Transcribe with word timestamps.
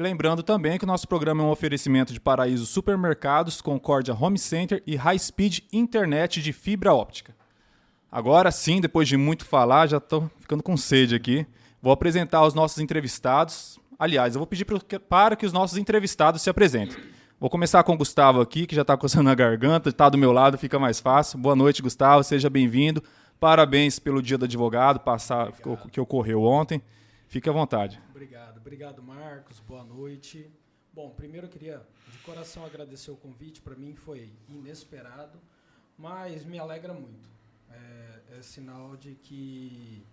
Lembrando 0.00 0.42
também 0.42 0.78
que 0.78 0.84
o 0.84 0.86
nosso 0.86 1.06
programa 1.06 1.42
é 1.42 1.46
um 1.46 1.50
oferecimento 1.50 2.14
de 2.14 2.18
Paraíso 2.18 2.64
Supermercados, 2.64 3.60
Concórdia 3.60 4.16
Home 4.18 4.38
Center 4.38 4.82
e 4.86 4.96
High 4.96 5.18
Speed 5.18 5.58
Internet 5.70 6.40
de 6.40 6.54
fibra 6.54 6.94
óptica. 6.94 7.36
Agora 8.10 8.50
sim, 8.50 8.80
depois 8.80 9.06
de 9.06 9.18
muito 9.18 9.44
falar, 9.44 9.88
já 9.88 9.98
estou 9.98 10.30
ficando 10.40 10.62
com 10.62 10.74
sede 10.74 11.14
aqui. 11.14 11.46
Vou 11.82 11.92
apresentar 11.92 12.46
os 12.46 12.54
nossos 12.54 12.78
entrevistados. 12.78 13.78
Aliás, 13.98 14.34
eu 14.34 14.38
vou 14.38 14.46
pedir 14.46 14.66
para 15.06 15.36
que 15.36 15.44
os 15.44 15.52
nossos 15.52 15.76
entrevistados 15.76 16.40
se 16.40 16.48
apresentem. 16.48 16.96
Vou 17.38 17.50
começar 17.50 17.82
com 17.82 17.92
o 17.92 17.98
Gustavo 17.98 18.40
aqui, 18.40 18.66
que 18.66 18.74
já 18.74 18.80
está 18.80 18.96
coçando 18.98 19.28
a 19.28 19.34
garganta, 19.34 19.90
está 19.90 20.08
do 20.08 20.16
meu 20.16 20.32
lado, 20.32 20.56
fica 20.56 20.78
mais 20.78 20.98
fácil. 20.98 21.38
Boa 21.38 21.54
noite, 21.54 21.82
Gustavo, 21.82 22.24
seja 22.24 22.48
bem-vindo. 22.48 23.02
Parabéns 23.38 23.98
pelo 23.98 24.22
Dia 24.22 24.38
do 24.38 24.46
Advogado 24.46 24.98
passar, 25.00 25.52
que 25.92 26.00
ocorreu 26.00 26.42
ontem. 26.42 26.80
Fique 27.30 27.48
à 27.48 27.52
vontade. 27.52 28.02
Obrigado. 28.10 28.56
Obrigado, 28.56 29.00
Marcos. 29.00 29.60
Boa 29.60 29.84
noite. 29.84 30.50
Bom, 30.92 31.10
primeiro 31.10 31.46
eu 31.46 31.50
queria 31.50 31.80
de 32.10 32.18
coração 32.18 32.64
agradecer 32.64 33.12
o 33.12 33.16
convite. 33.16 33.62
Para 33.62 33.76
mim 33.76 33.94
foi 33.94 34.32
inesperado, 34.48 35.38
mas 35.96 36.44
me 36.44 36.58
alegra 36.58 36.92
muito. 36.92 37.28
É, 37.70 38.36
é, 38.36 38.42
sinal 38.42 38.96
de 38.96 39.14
que 39.14 40.04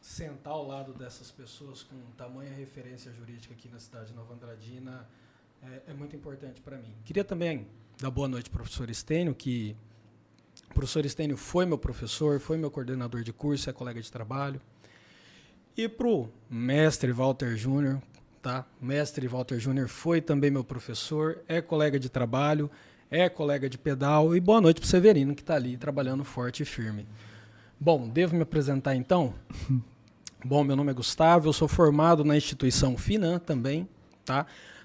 sentar 0.00 0.52
ao 0.52 0.66
lado 0.66 0.94
dessas 0.94 1.30
pessoas 1.30 1.84
com 1.84 1.94
tamanha 2.16 2.52
referência 2.52 3.12
jurídica 3.12 3.54
aqui 3.54 3.68
na 3.68 3.78
cidade 3.78 4.06
de 4.06 4.14
Nova 4.14 4.34
Andradina 4.34 5.08
é, 5.62 5.82
é 5.92 5.94
muito 5.94 6.16
importante 6.16 6.60
para 6.60 6.76
mim. 6.76 6.92
Queria 7.04 7.22
também 7.22 7.68
dar 8.00 8.10
boa 8.10 8.26
noite 8.26 8.48
ao 8.48 8.52
professor 8.52 8.90
Estênio, 8.90 9.32
que 9.32 9.76
o 10.68 10.74
professor 10.74 11.06
Estênio 11.06 11.36
foi 11.36 11.64
meu 11.66 11.78
professor, 11.78 12.40
foi 12.40 12.56
meu 12.56 12.68
coordenador 12.68 13.22
de 13.22 13.32
curso, 13.32 13.70
é 13.70 13.72
colega 13.72 14.02
de 14.02 14.10
trabalho. 14.10 14.60
E 15.74 15.88
pro 15.88 16.28
mestre 16.50 17.12
Walter 17.12 17.56
Júnior, 17.56 18.02
tá? 18.42 18.66
Mestre 18.78 19.26
Walter 19.26 19.58
Júnior 19.58 19.88
foi 19.88 20.20
também 20.20 20.50
meu 20.50 20.62
professor, 20.62 21.38
é 21.48 21.62
colega 21.62 21.98
de 21.98 22.10
trabalho, 22.10 22.70
é 23.10 23.26
colega 23.30 23.70
de 23.70 23.78
pedal. 23.78 24.36
E 24.36 24.40
boa 24.40 24.60
noite 24.60 24.80
pro 24.82 24.88
Severino, 24.88 25.34
que 25.34 25.40
está 25.40 25.54
ali 25.54 25.78
trabalhando 25.78 26.24
forte 26.24 26.62
e 26.62 26.66
firme. 26.66 27.06
Bom, 27.80 28.06
devo 28.06 28.36
me 28.36 28.42
apresentar 28.42 28.94
então? 28.94 29.32
Bom, 30.44 30.62
meu 30.62 30.76
nome 30.76 30.90
é 30.90 30.94
Gustavo, 30.94 31.48
eu 31.48 31.52
sou 31.54 31.66
formado 31.66 32.22
na 32.22 32.36
instituição 32.36 32.94
Finan 32.98 33.38
também, 33.38 33.88
tá? 34.26 34.44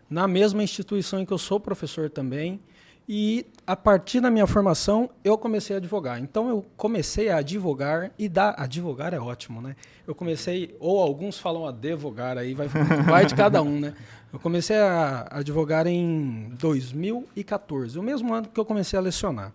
Na 0.10 0.26
mesma 0.26 0.64
instituição 0.64 1.20
em 1.20 1.26
que 1.26 1.34
eu 1.34 1.38
sou 1.38 1.60
professor 1.60 2.10
também. 2.10 2.62
E 3.10 3.46
a 3.66 3.74
partir 3.74 4.20
da 4.20 4.30
minha 4.30 4.46
formação, 4.46 5.10
eu 5.24 5.38
comecei 5.38 5.74
a 5.74 5.80
advogar. 5.80 6.20
Então 6.20 6.50
eu 6.50 6.66
comecei 6.76 7.30
a 7.30 7.38
advogar 7.38 8.12
e 8.20 8.28
dar. 8.28 8.54
Advogar 8.58 9.14
é 9.14 9.20
ótimo, 9.20 9.62
né? 9.62 9.78
Eu 10.06 10.14
comecei, 10.14 10.76
ou 10.78 11.00
alguns 11.00 11.40
falam 11.40 11.66
advogar, 11.66 12.38
aí 12.38 12.54
vai, 12.54 12.68
vai 13.08 13.26
de 13.26 13.34
cada 13.34 13.62
um, 13.62 13.80
né? 13.80 13.94
Eu 14.34 14.40
comecei 14.40 14.76
a 14.76 15.26
advogar 15.32 15.88
em 15.88 16.50
2014, 16.60 17.98
o 17.98 18.04
mesmo 18.04 18.34
ano 18.34 18.50
que 18.50 18.60
eu 18.60 18.66
comecei 18.66 19.00
a 19.00 19.02
lecionar. 19.02 19.54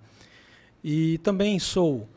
E 0.82 1.18
também 1.18 1.58
sou 1.58 2.08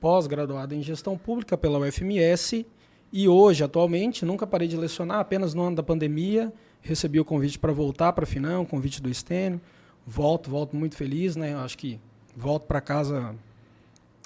pós-graduado 0.00 0.74
em 0.74 0.82
gestão 0.82 1.16
pública 1.16 1.56
pela 1.56 1.78
UFMS 1.78 2.66
e 3.12 3.28
hoje, 3.28 3.62
atualmente, 3.62 4.24
nunca 4.24 4.44
parei 4.44 4.66
de 4.66 4.76
lecionar, 4.76 5.20
apenas 5.20 5.54
no 5.54 5.62
ano 5.62 5.76
da 5.76 5.82
pandemia, 5.84 6.52
recebi 6.80 7.20
o 7.20 7.24
convite 7.24 7.60
para 7.60 7.72
voltar 7.72 8.12
para 8.12 8.24
a 8.24 8.26
Finão, 8.26 8.62
o 8.62 8.66
convite 8.66 9.00
do 9.00 9.08
Estênio 9.08 9.60
volto, 10.06 10.50
volto 10.50 10.76
muito 10.76 10.96
feliz, 10.96 11.36
né? 11.36 11.54
Acho 11.56 11.76
que 11.78 11.98
volto 12.36 12.66
para 12.66 12.80
casa 12.80 13.34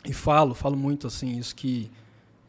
e 0.05 0.13
falo, 0.13 0.55
falo 0.55 0.77
muito 0.77 1.07
assim, 1.07 1.39
isso 1.39 1.55
que 1.55 1.91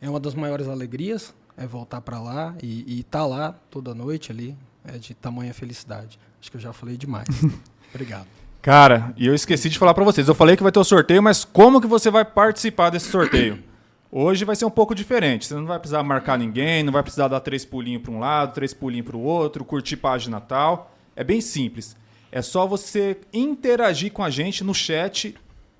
é 0.01 0.09
uma 0.09 0.19
das 0.19 0.35
maiores 0.35 0.67
alegrias, 0.67 1.33
é 1.55 1.65
voltar 1.65 2.01
para 2.01 2.19
lá 2.19 2.55
e 2.61 2.99
estar 2.99 3.19
tá 3.19 3.25
lá 3.25 3.55
toda 3.69 3.95
noite 3.95 4.31
ali, 4.31 4.55
é 4.85 4.97
de 4.97 5.13
tamanha 5.13 5.53
felicidade. 5.53 6.19
Acho 6.39 6.51
que 6.51 6.57
eu 6.57 6.61
já 6.61 6.71
falei 6.71 6.97
demais. 6.97 7.27
Obrigado. 7.89 8.27
Cara, 8.61 9.13
e 9.17 9.25
eu 9.25 9.33
esqueci 9.33 9.69
de 9.69 9.79
falar 9.79 9.93
para 9.93 10.03
vocês. 10.03 10.27
Eu 10.27 10.35
falei 10.35 10.55
que 10.55 10.63
vai 10.63 10.71
ter 10.71 10.79
o 10.79 10.83
sorteio, 10.83 11.23
mas 11.23 11.43
como 11.43 11.81
que 11.81 11.87
você 11.87 12.11
vai 12.11 12.25
participar 12.25 12.89
desse 12.89 13.09
sorteio? 13.09 13.63
Hoje 14.11 14.45
vai 14.45 14.55
ser 14.55 14.65
um 14.65 14.69
pouco 14.69 14.93
diferente. 14.93 15.45
Você 15.45 15.55
não 15.55 15.65
vai 15.65 15.79
precisar 15.79 16.03
marcar 16.03 16.37
ninguém, 16.37 16.83
não 16.83 16.93
vai 16.93 17.01
precisar 17.01 17.27
dar 17.27 17.39
três 17.39 17.65
pulinhos 17.65 18.01
para 18.01 18.11
um 18.11 18.19
lado, 18.19 18.53
três 18.53 18.73
pulinhos 18.73 19.05
para 19.05 19.17
o 19.17 19.21
outro, 19.21 19.65
curtir 19.65 19.97
página 19.97 20.39
tal. 20.39 20.91
É 21.15 21.23
bem 21.23 21.41
simples. 21.41 21.95
É 22.31 22.41
só 22.41 22.67
você 22.67 23.17
interagir 23.33 24.11
com 24.11 24.23
a 24.23 24.29
gente 24.29 24.63
no 24.63 24.73
chat 24.73 25.35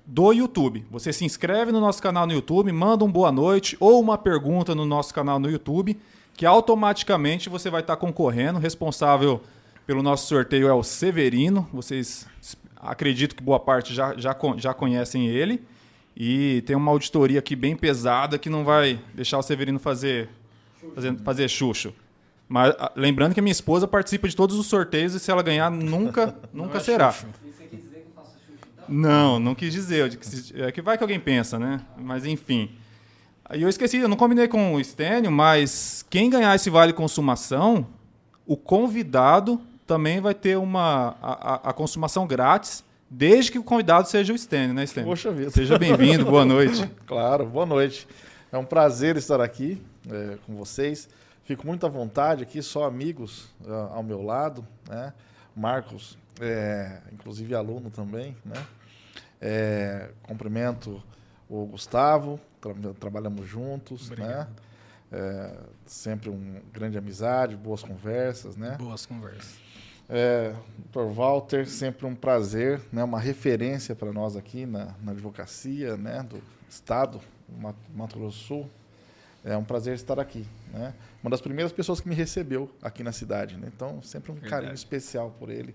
do 0.06 0.32
YouTube. 0.32 0.86
Você 0.90 1.12
se 1.12 1.24
inscreve 1.24 1.70
no 1.70 1.80
nosso 1.80 2.02
canal 2.02 2.26
no 2.26 2.32
YouTube, 2.32 2.72
manda 2.72 3.04
um 3.04 3.12
boa 3.12 3.30
noite 3.30 3.76
ou 3.78 4.00
uma 4.00 4.16
pergunta 4.16 4.74
no 4.74 4.86
nosso 4.86 5.12
canal 5.12 5.38
no 5.38 5.50
YouTube, 5.50 5.98
que 6.34 6.46
automaticamente 6.46 7.50
você 7.50 7.68
vai 7.68 7.82
estar 7.82 7.96
concorrendo. 7.96 8.58
Responsável 8.58 9.42
pelo 9.86 10.02
nosso 10.02 10.26
sorteio 10.26 10.68
é 10.68 10.72
o 10.72 10.82
Severino. 10.82 11.68
Vocês 11.72 12.26
acredito 12.76 13.36
que 13.36 13.42
boa 13.42 13.60
parte 13.60 13.92
já, 13.92 14.16
já, 14.16 14.36
já 14.56 14.72
conhecem 14.72 15.26
ele. 15.26 15.62
E 16.16 16.62
tem 16.66 16.74
uma 16.74 16.90
auditoria 16.90 17.38
aqui 17.38 17.54
bem 17.54 17.76
pesada 17.76 18.38
que 18.38 18.48
não 18.48 18.64
vai 18.64 18.98
deixar 19.14 19.38
o 19.38 19.42
Severino 19.42 19.78
fazer, 19.78 20.28
fazer, 20.94 21.18
fazer 21.18 21.48
chucho. 21.48 21.92
Mas 22.48 22.74
ah, 22.78 22.90
lembrando 22.96 23.34
que 23.34 23.40
a 23.40 23.42
minha 23.42 23.52
esposa 23.52 23.86
participa 23.86 24.26
de 24.26 24.34
todos 24.34 24.56
os 24.58 24.66
sorteios 24.66 25.14
e 25.14 25.20
se 25.20 25.30
ela 25.30 25.42
ganhar, 25.42 25.70
nunca, 25.70 26.34
nunca 26.52 26.78
é 26.78 26.80
será. 26.80 27.14
Não, 28.88 29.38
não 29.38 29.54
quis 29.54 29.72
dizer. 29.72 30.18
É 30.54 30.72
que 30.72 30.80
vai 30.80 30.96
que 30.96 31.04
alguém 31.04 31.20
pensa, 31.20 31.58
né? 31.58 31.80
Mas 31.98 32.24
enfim. 32.24 32.70
Aí 33.44 33.62
eu 33.62 33.68
esqueci, 33.68 33.98
eu 33.98 34.08
não 34.08 34.16
combinei 34.16 34.48
com 34.48 34.74
o 34.74 34.80
Estênio, 34.80 35.30
mas 35.30 36.04
quem 36.08 36.30
ganhar 36.30 36.54
esse 36.54 36.70
vale 36.70 36.92
consumação, 36.92 37.86
o 38.46 38.56
convidado 38.56 39.60
também 39.86 40.20
vai 40.20 40.34
ter 40.34 40.56
uma 40.56 41.16
a, 41.22 41.32
a, 41.32 41.70
a 41.70 41.72
consumação 41.72 42.26
grátis, 42.26 42.84
desde 43.10 43.52
que 43.52 43.58
o 43.58 43.62
convidado 43.62 44.08
seja 44.08 44.32
o 44.32 44.36
Estênio, 44.36 44.74
né, 44.74 44.84
Estênio? 44.84 45.08
Poxa 45.08 45.30
vida. 45.32 45.50
Seja 45.50 45.78
bem-vindo, 45.78 46.24
boa 46.26 46.44
noite. 46.44 46.90
claro, 47.06 47.46
boa 47.46 47.64
noite. 47.64 48.06
É 48.52 48.58
um 48.58 48.64
prazer 48.64 49.16
estar 49.16 49.40
aqui 49.40 49.80
é, 50.10 50.36
com 50.46 50.54
vocês. 50.54 51.08
Fico 51.48 51.66
muito 51.66 51.86
à 51.86 51.88
vontade 51.88 52.42
aqui, 52.42 52.60
só 52.60 52.84
amigos 52.84 53.44
uh, 53.62 53.94
ao 53.94 54.02
meu 54.02 54.20
lado, 54.20 54.68
né? 54.86 55.14
Marcos, 55.56 56.18
é, 56.38 57.00
inclusive 57.10 57.54
aluno 57.54 57.88
também, 57.88 58.36
né? 58.44 58.66
É, 59.40 60.10
cumprimento 60.24 61.02
o 61.48 61.64
Gustavo, 61.64 62.38
tra 62.60 62.74
trabalhamos 63.00 63.48
juntos, 63.48 64.10
né? 64.10 64.16
Obrigado. 64.16 64.48
né? 64.50 64.56
É, 65.10 65.56
sempre 65.86 66.28
uma 66.28 66.60
grande 66.70 66.98
amizade, 66.98 67.56
boas 67.56 67.82
conversas, 67.82 68.54
né? 68.54 68.76
Boas 68.78 69.06
conversas. 69.06 69.58
É, 70.06 70.54
Dr. 70.92 71.10
Walter, 71.14 71.66
sempre 71.66 72.04
um 72.04 72.14
prazer, 72.14 72.78
né? 72.92 73.02
Uma 73.02 73.18
referência 73.18 73.96
para 73.96 74.12
nós 74.12 74.36
aqui 74.36 74.66
na, 74.66 74.94
na 75.02 75.12
advocacia, 75.12 75.96
né? 75.96 76.22
Do 76.28 76.42
Estado, 76.68 77.18
Mato, 77.48 77.78
Mato 77.94 78.18
Grosso 78.18 78.36
do 78.36 78.44
Sul. 78.44 78.70
É 79.44 79.56
um 79.56 79.64
prazer 79.64 79.94
estar 79.94 80.18
aqui, 80.18 80.44
né? 80.72 80.92
uma 81.22 81.30
das 81.30 81.40
primeiras 81.40 81.72
pessoas 81.72 82.00
que 82.00 82.08
me 82.08 82.14
recebeu 82.14 82.70
aqui 82.82 83.02
na 83.02 83.12
cidade. 83.12 83.56
Né? 83.56 83.70
Então, 83.74 84.02
sempre 84.02 84.30
um 84.30 84.34
Verdade. 84.34 84.50
carinho 84.50 84.74
especial 84.74 85.34
por 85.38 85.48
ele. 85.48 85.74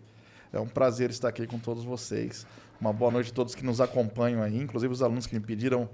É 0.52 0.60
um 0.60 0.68
prazer 0.68 1.10
estar 1.10 1.30
aqui 1.30 1.48
com 1.48 1.58
todos 1.58 1.84
vocês. 1.84 2.46
Uma 2.80 2.94
boa 2.94 3.10
noite 3.10 3.32
a 3.32 3.34
todos 3.34 3.56
que 3.56 3.66
nos 3.66 3.82
acompanham 3.82 4.44
aí, 4.44 4.58
inclusive 4.58 4.94
os 4.94 5.02
alunos 5.02 5.26
que 5.26 5.34
me 5.34 5.42
pediram 5.42 5.90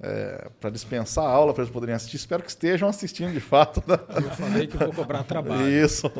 é, 0.00 0.50
para 0.60 0.70
dispensar 0.70 1.24
a 1.24 1.28
aula 1.28 1.52
para 1.52 1.62
eles 1.62 1.72
poderem 1.72 1.94
assistir. 1.94 2.16
Espero 2.16 2.42
que 2.42 2.50
estejam 2.50 2.88
assistindo 2.88 3.32
de 3.32 3.40
fato. 3.40 3.82
Né? 3.86 3.98
Eu 4.16 4.30
falei 4.30 4.66
que 4.66 4.76
vou 4.76 4.92
cobrar 4.92 5.22
trabalho. 5.24 5.68
Isso. 5.68 6.10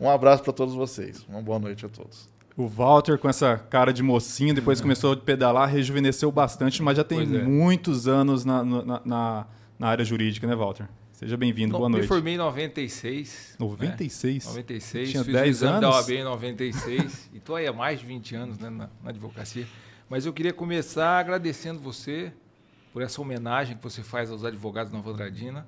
Um 0.00 0.08
abraço 0.08 0.42
para 0.42 0.52
todos 0.52 0.74
vocês. 0.74 1.24
Uma 1.28 1.42
boa 1.42 1.58
noite 1.58 1.84
a 1.84 1.88
todos. 1.88 2.28
O 2.56 2.66
Walter, 2.66 3.18
com 3.18 3.28
essa 3.28 3.56
cara 3.56 3.92
de 3.92 4.02
mocinho, 4.02 4.54
depois 4.54 4.78
uhum. 4.78 4.84
começou 4.84 5.12
a 5.12 5.16
pedalar, 5.16 5.68
rejuvenesceu 5.68 6.30
bastante, 6.30 6.82
mas 6.82 6.96
já 6.96 7.04
tem 7.04 7.20
é. 7.20 7.24
muitos 7.24 8.06
anos 8.06 8.44
na, 8.44 8.62
na, 8.62 9.00
na, 9.04 9.46
na 9.82 9.88
área 9.88 10.04
jurídica, 10.04 10.46
né, 10.46 10.54
Walter? 10.54 10.88
Seja 11.10 11.36
bem-vindo, 11.36 11.76
boa 11.76 11.88
noite. 11.88 12.02
Me 12.02 12.08
formei 12.08 12.34
em 12.34 12.36
96. 12.36 13.56
96? 13.58 14.44
Né? 14.44 14.50
96. 14.50 15.10
Tinha 15.10 15.24
fiz 15.24 15.32
10 15.32 15.44
o 15.44 15.50
exame 15.50 15.72
anos? 15.72 15.90
da 15.90 15.96
OAB 15.96 16.10
em 16.10 16.24
96. 16.24 17.30
e 17.32 17.36
estou 17.38 17.56
aí 17.58 17.66
há 17.66 17.72
mais 17.72 17.98
de 17.98 18.06
20 18.06 18.36
anos 18.36 18.58
né, 18.60 18.70
na, 18.70 18.88
na, 19.02 19.10
advocacia. 19.10 19.66
Mas 20.08 20.24
eu 20.24 20.32
queria 20.32 20.52
começar 20.52 21.18
agradecendo 21.18 21.80
você 21.80 22.32
por 22.92 23.02
essa 23.02 23.20
homenagem 23.20 23.76
que 23.76 23.82
você 23.82 24.04
faz 24.04 24.30
aos 24.30 24.44
advogados 24.44 24.92
da 24.92 24.98
Nova 24.98 25.10
Andradina, 25.10 25.66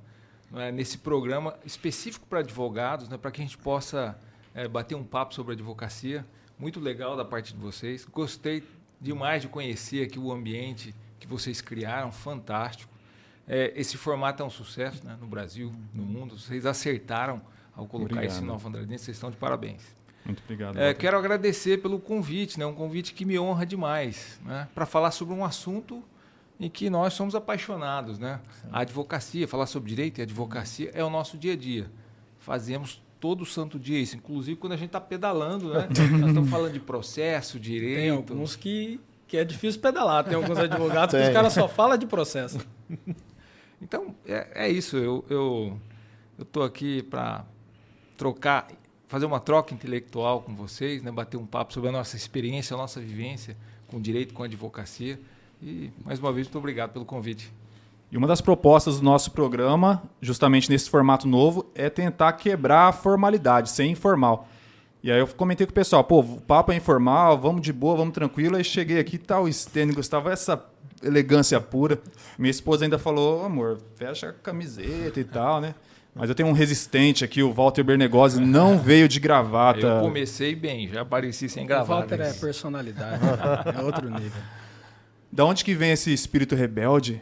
é, 0.55 0.71
nesse 0.71 0.99
programa 0.99 1.57
específico 1.65 2.25
para 2.25 2.39
advogados, 2.39 3.09
né, 3.09 3.19
para 3.19 3.33
que 3.33 3.41
a 3.43 3.45
gente 3.45 3.59
possa 3.59 4.17
é, 4.55 4.69
bater 4.69 4.95
um 4.95 5.03
papo 5.03 5.35
sobre 5.35 5.55
advocacia. 5.55 6.25
Muito 6.57 6.79
legal 6.79 7.17
da 7.17 7.25
parte 7.25 7.53
de 7.53 7.59
vocês. 7.59 8.05
Gostei 8.05 8.63
demais 9.01 9.43
de 9.43 9.49
conhecer 9.49 10.05
aqui 10.05 10.21
o 10.21 10.31
ambiente 10.31 10.95
que 11.19 11.27
vocês 11.27 11.61
criaram, 11.61 12.13
fantástico. 12.13 12.94
É, 13.47 13.73
esse 13.77 13.97
formato 13.97 14.43
é 14.43 14.47
um 14.47 14.51
sucesso 14.51 15.05
né, 15.05 15.17
no 15.21 15.27
Brasil, 15.27 15.73
no 15.93 16.03
mundo. 16.03 16.39
Vocês 16.39 16.65
acertaram 16.65 17.43
ao 17.77 17.87
colocar 17.87 18.15
obrigado. 18.15 18.37
esse 18.37 18.43
Nova 18.43 18.69
Andradina, 18.69 18.97
vocês 18.97 19.17
estão 19.17 19.31
de 19.31 19.37
parabéns. 19.37 19.83
Muito 20.25 20.43
obrigado. 20.43 20.79
É, 20.79 20.95
quero 20.95 21.19
agradecer 21.19 21.83
pelo 21.83 21.99
convite, 21.99 22.59
né, 22.59 22.65
um 22.65 22.75
convite 22.75 23.13
que 23.13 23.25
me 23.25 23.39
honra 23.39 23.67
demais, 23.67 24.41
né, 24.45 24.69
para 24.75 24.87
falar 24.87 25.11
sobre 25.11 25.35
um 25.35 25.45
assunto 25.45 26.03
em 26.59 26.71
que 26.71 26.89
nós 26.89 27.13
somos 27.13 27.35
apaixonados. 27.35 28.19
Né? 28.19 28.41
A 28.73 28.81
advocacia, 28.81 29.47
falar 29.47 29.67
sobre 29.67 29.91
direito 29.91 30.19
e 30.19 30.23
advocacia 30.23 30.91
é 30.95 31.05
o 31.05 31.11
nosso 31.11 31.37
dia 31.37 31.53
a 31.53 31.57
dia. 31.57 31.91
Fazemos 32.39 33.03
todo 33.21 33.45
santo 33.45 33.79
dia 33.79 33.99
isso, 33.99 34.17
inclusive 34.17 34.57
quando 34.57 34.75
a 34.75 34.77
gente 34.77 34.89
está 34.89 35.01
pedalando, 35.01 35.73
né? 35.73 35.89
Nós 36.21 36.29
estamos 36.29 36.51
falando 36.51 36.73
de 36.73 36.81
processo, 36.81 37.59
direito. 37.59 38.01
Tem 38.01 38.11
alguns 38.11 38.55
que, 38.55 39.01
que 39.27 39.37
é 39.39 39.45
difícil 39.45 39.81
pedalar, 39.81 40.25
tem 40.25 40.35
alguns 40.35 40.59
advogados 40.59 41.15
que 41.15 41.23
os 41.23 41.33
caras 41.33 41.53
só 41.53 41.67
falam 41.67 41.97
de 41.97 42.07
processo. 42.07 42.59
Então, 43.81 44.15
é, 44.27 44.67
é 44.67 44.69
isso. 44.69 44.97
Eu 44.97 45.25
eu 45.29 45.79
estou 46.39 46.63
aqui 46.63 47.03
para 47.03 47.45
trocar, 48.17 48.69
fazer 49.07 49.27
uma 49.27 49.41
troca 49.41 49.75
intelectual 49.75 50.43
com 50.43 50.55
vocês, 50.55 51.03
né? 51.03 51.11
bater 51.11 51.37
um 51.37 51.47
papo 51.47 51.73
sobre 51.73 51.89
a 51.89 51.93
nossa 51.93 52.17
experiência, 52.17 52.75
a 52.75 52.77
nossa 52.77 53.01
vivência 53.01 53.57
com 53.89 54.01
direito, 54.01 54.35
com 54.35 54.43
advocacia. 54.43 55.21
E, 55.63 55.91
mais 56.05 56.19
uma 56.19 56.33
vez, 56.33 56.47
muito 56.47 56.59
obrigado 56.59 56.93
pelo 56.93 57.05
convite. 57.05 57.53
E 58.11 58.17
uma 58.17 58.27
das 58.27 58.41
propostas 58.41 58.99
do 58.99 59.05
nosso 59.05 59.31
programa, 59.31 60.03
justamente 60.21 60.71
nesse 60.71 60.89
formato 60.89 61.27
novo, 61.27 61.67
é 61.75 61.89
tentar 61.91 62.33
quebrar 62.35 62.89
a 62.89 62.93
formalidade, 62.93 63.71
ser 63.71 63.85
informal. 63.87 64.49
E 65.05 65.13
aí 65.13 65.19
eu 65.19 65.27
comentei 65.27 65.67
com 65.67 65.71
o 65.71 65.75
pessoal, 65.75 66.03
pô, 66.03 66.21
o 66.21 66.41
papo 66.41 66.73
é 66.73 66.77
informal, 66.77 67.39
vamos 67.39 67.61
de 67.61 67.75
boa, 67.75 67.95
vamos 67.95 68.15
tranquilo. 68.15 68.57
Aí 68.57 68.65
cheguei 68.65 68.99
aqui, 68.99 69.19
tá 69.19 69.39
o 69.39 69.53
Stênio 69.53 69.95
Gustavo, 69.95 70.31
essa 70.31 70.65
elegância 71.03 71.61
pura. 71.61 71.99
Minha 72.39 72.51
esposa 72.51 72.87
ainda 72.87 72.99
falou, 72.99 73.45
amor, 73.45 73.79
fecha 73.97 74.31
a 74.31 74.33
camiseta 74.33 75.21
e 75.21 75.25
tal, 75.25 75.61
né? 75.61 75.75
Mas 76.15 76.31
eu 76.31 76.35
tenho 76.35 76.49
um 76.49 76.53
resistente 76.53 77.23
aqui, 77.23 77.43
o 77.43 77.53
Walter 77.53 77.83
Bernegosi, 77.83 78.41
não 78.41 78.79
veio 78.79 79.07
de 79.07 79.21
gravata. 79.21 79.87
Eu 79.87 80.01
comecei 80.01 80.57
bem, 80.57 80.89
já 80.89 81.03
apareci 81.03 81.51
sem 81.51 81.67
gravata. 81.67 81.93
O 81.93 82.09
Walter 82.09 82.21
é 82.23 82.33
personalidade, 82.33 83.21
é 83.79 83.83
outro 83.83 84.09
nível. 84.09 84.41
Da 85.31 85.45
onde 85.45 85.67
que 85.67 85.75
vem 85.75 85.91
esse 85.91 86.15
espírito 86.15 86.55
rebelde? 86.55 87.21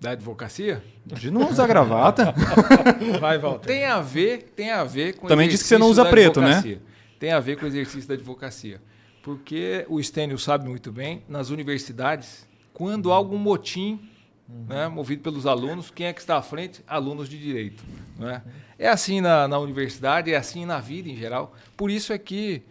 Da 0.00 0.12
advocacia? 0.12 0.82
De 1.04 1.30
não 1.30 1.50
usar 1.50 1.66
gravata. 1.66 2.34
Vai, 3.20 3.38
Walter. 3.38 3.66
Tem 3.66 3.84
a 3.84 4.00
ver, 4.00 4.50
tem 4.56 4.70
a 4.70 4.82
ver 4.82 5.14
com 5.14 5.26
Também 5.26 5.46
disse 5.46 5.62
que 5.62 5.68
você 5.68 5.76
não 5.76 5.88
usa 5.88 6.06
preto, 6.06 6.40
né? 6.40 6.78
Tem 7.18 7.32
a 7.32 7.38
ver 7.38 7.58
com 7.58 7.66
o 7.66 7.68
exercício 7.68 8.08
da 8.08 8.14
advocacia. 8.14 8.80
Porque 9.22 9.84
o 9.90 10.02
Stênio 10.02 10.38
sabe 10.38 10.66
muito 10.66 10.90
bem, 10.90 11.22
nas 11.28 11.50
universidades, 11.50 12.48
quando 12.72 13.12
há 13.12 13.14
algum 13.14 13.36
motim 13.36 14.00
uhum. 14.48 14.64
né, 14.66 14.88
movido 14.88 15.22
pelos 15.22 15.46
alunos, 15.46 15.90
quem 15.90 16.06
é 16.06 16.12
que 16.14 16.20
está 16.20 16.38
à 16.38 16.42
frente? 16.42 16.82
Alunos 16.86 17.28
de 17.28 17.38
direito. 17.38 17.84
Né? 18.18 18.40
É 18.78 18.88
assim 18.88 19.20
na, 19.20 19.46
na 19.46 19.58
universidade, 19.58 20.32
é 20.32 20.36
assim 20.36 20.64
na 20.64 20.80
vida 20.80 21.10
em 21.10 21.16
geral. 21.16 21.54
Por 21.76 21.90
isso 21.90 22.14
é 22.14 22.18
que 22.18 22.62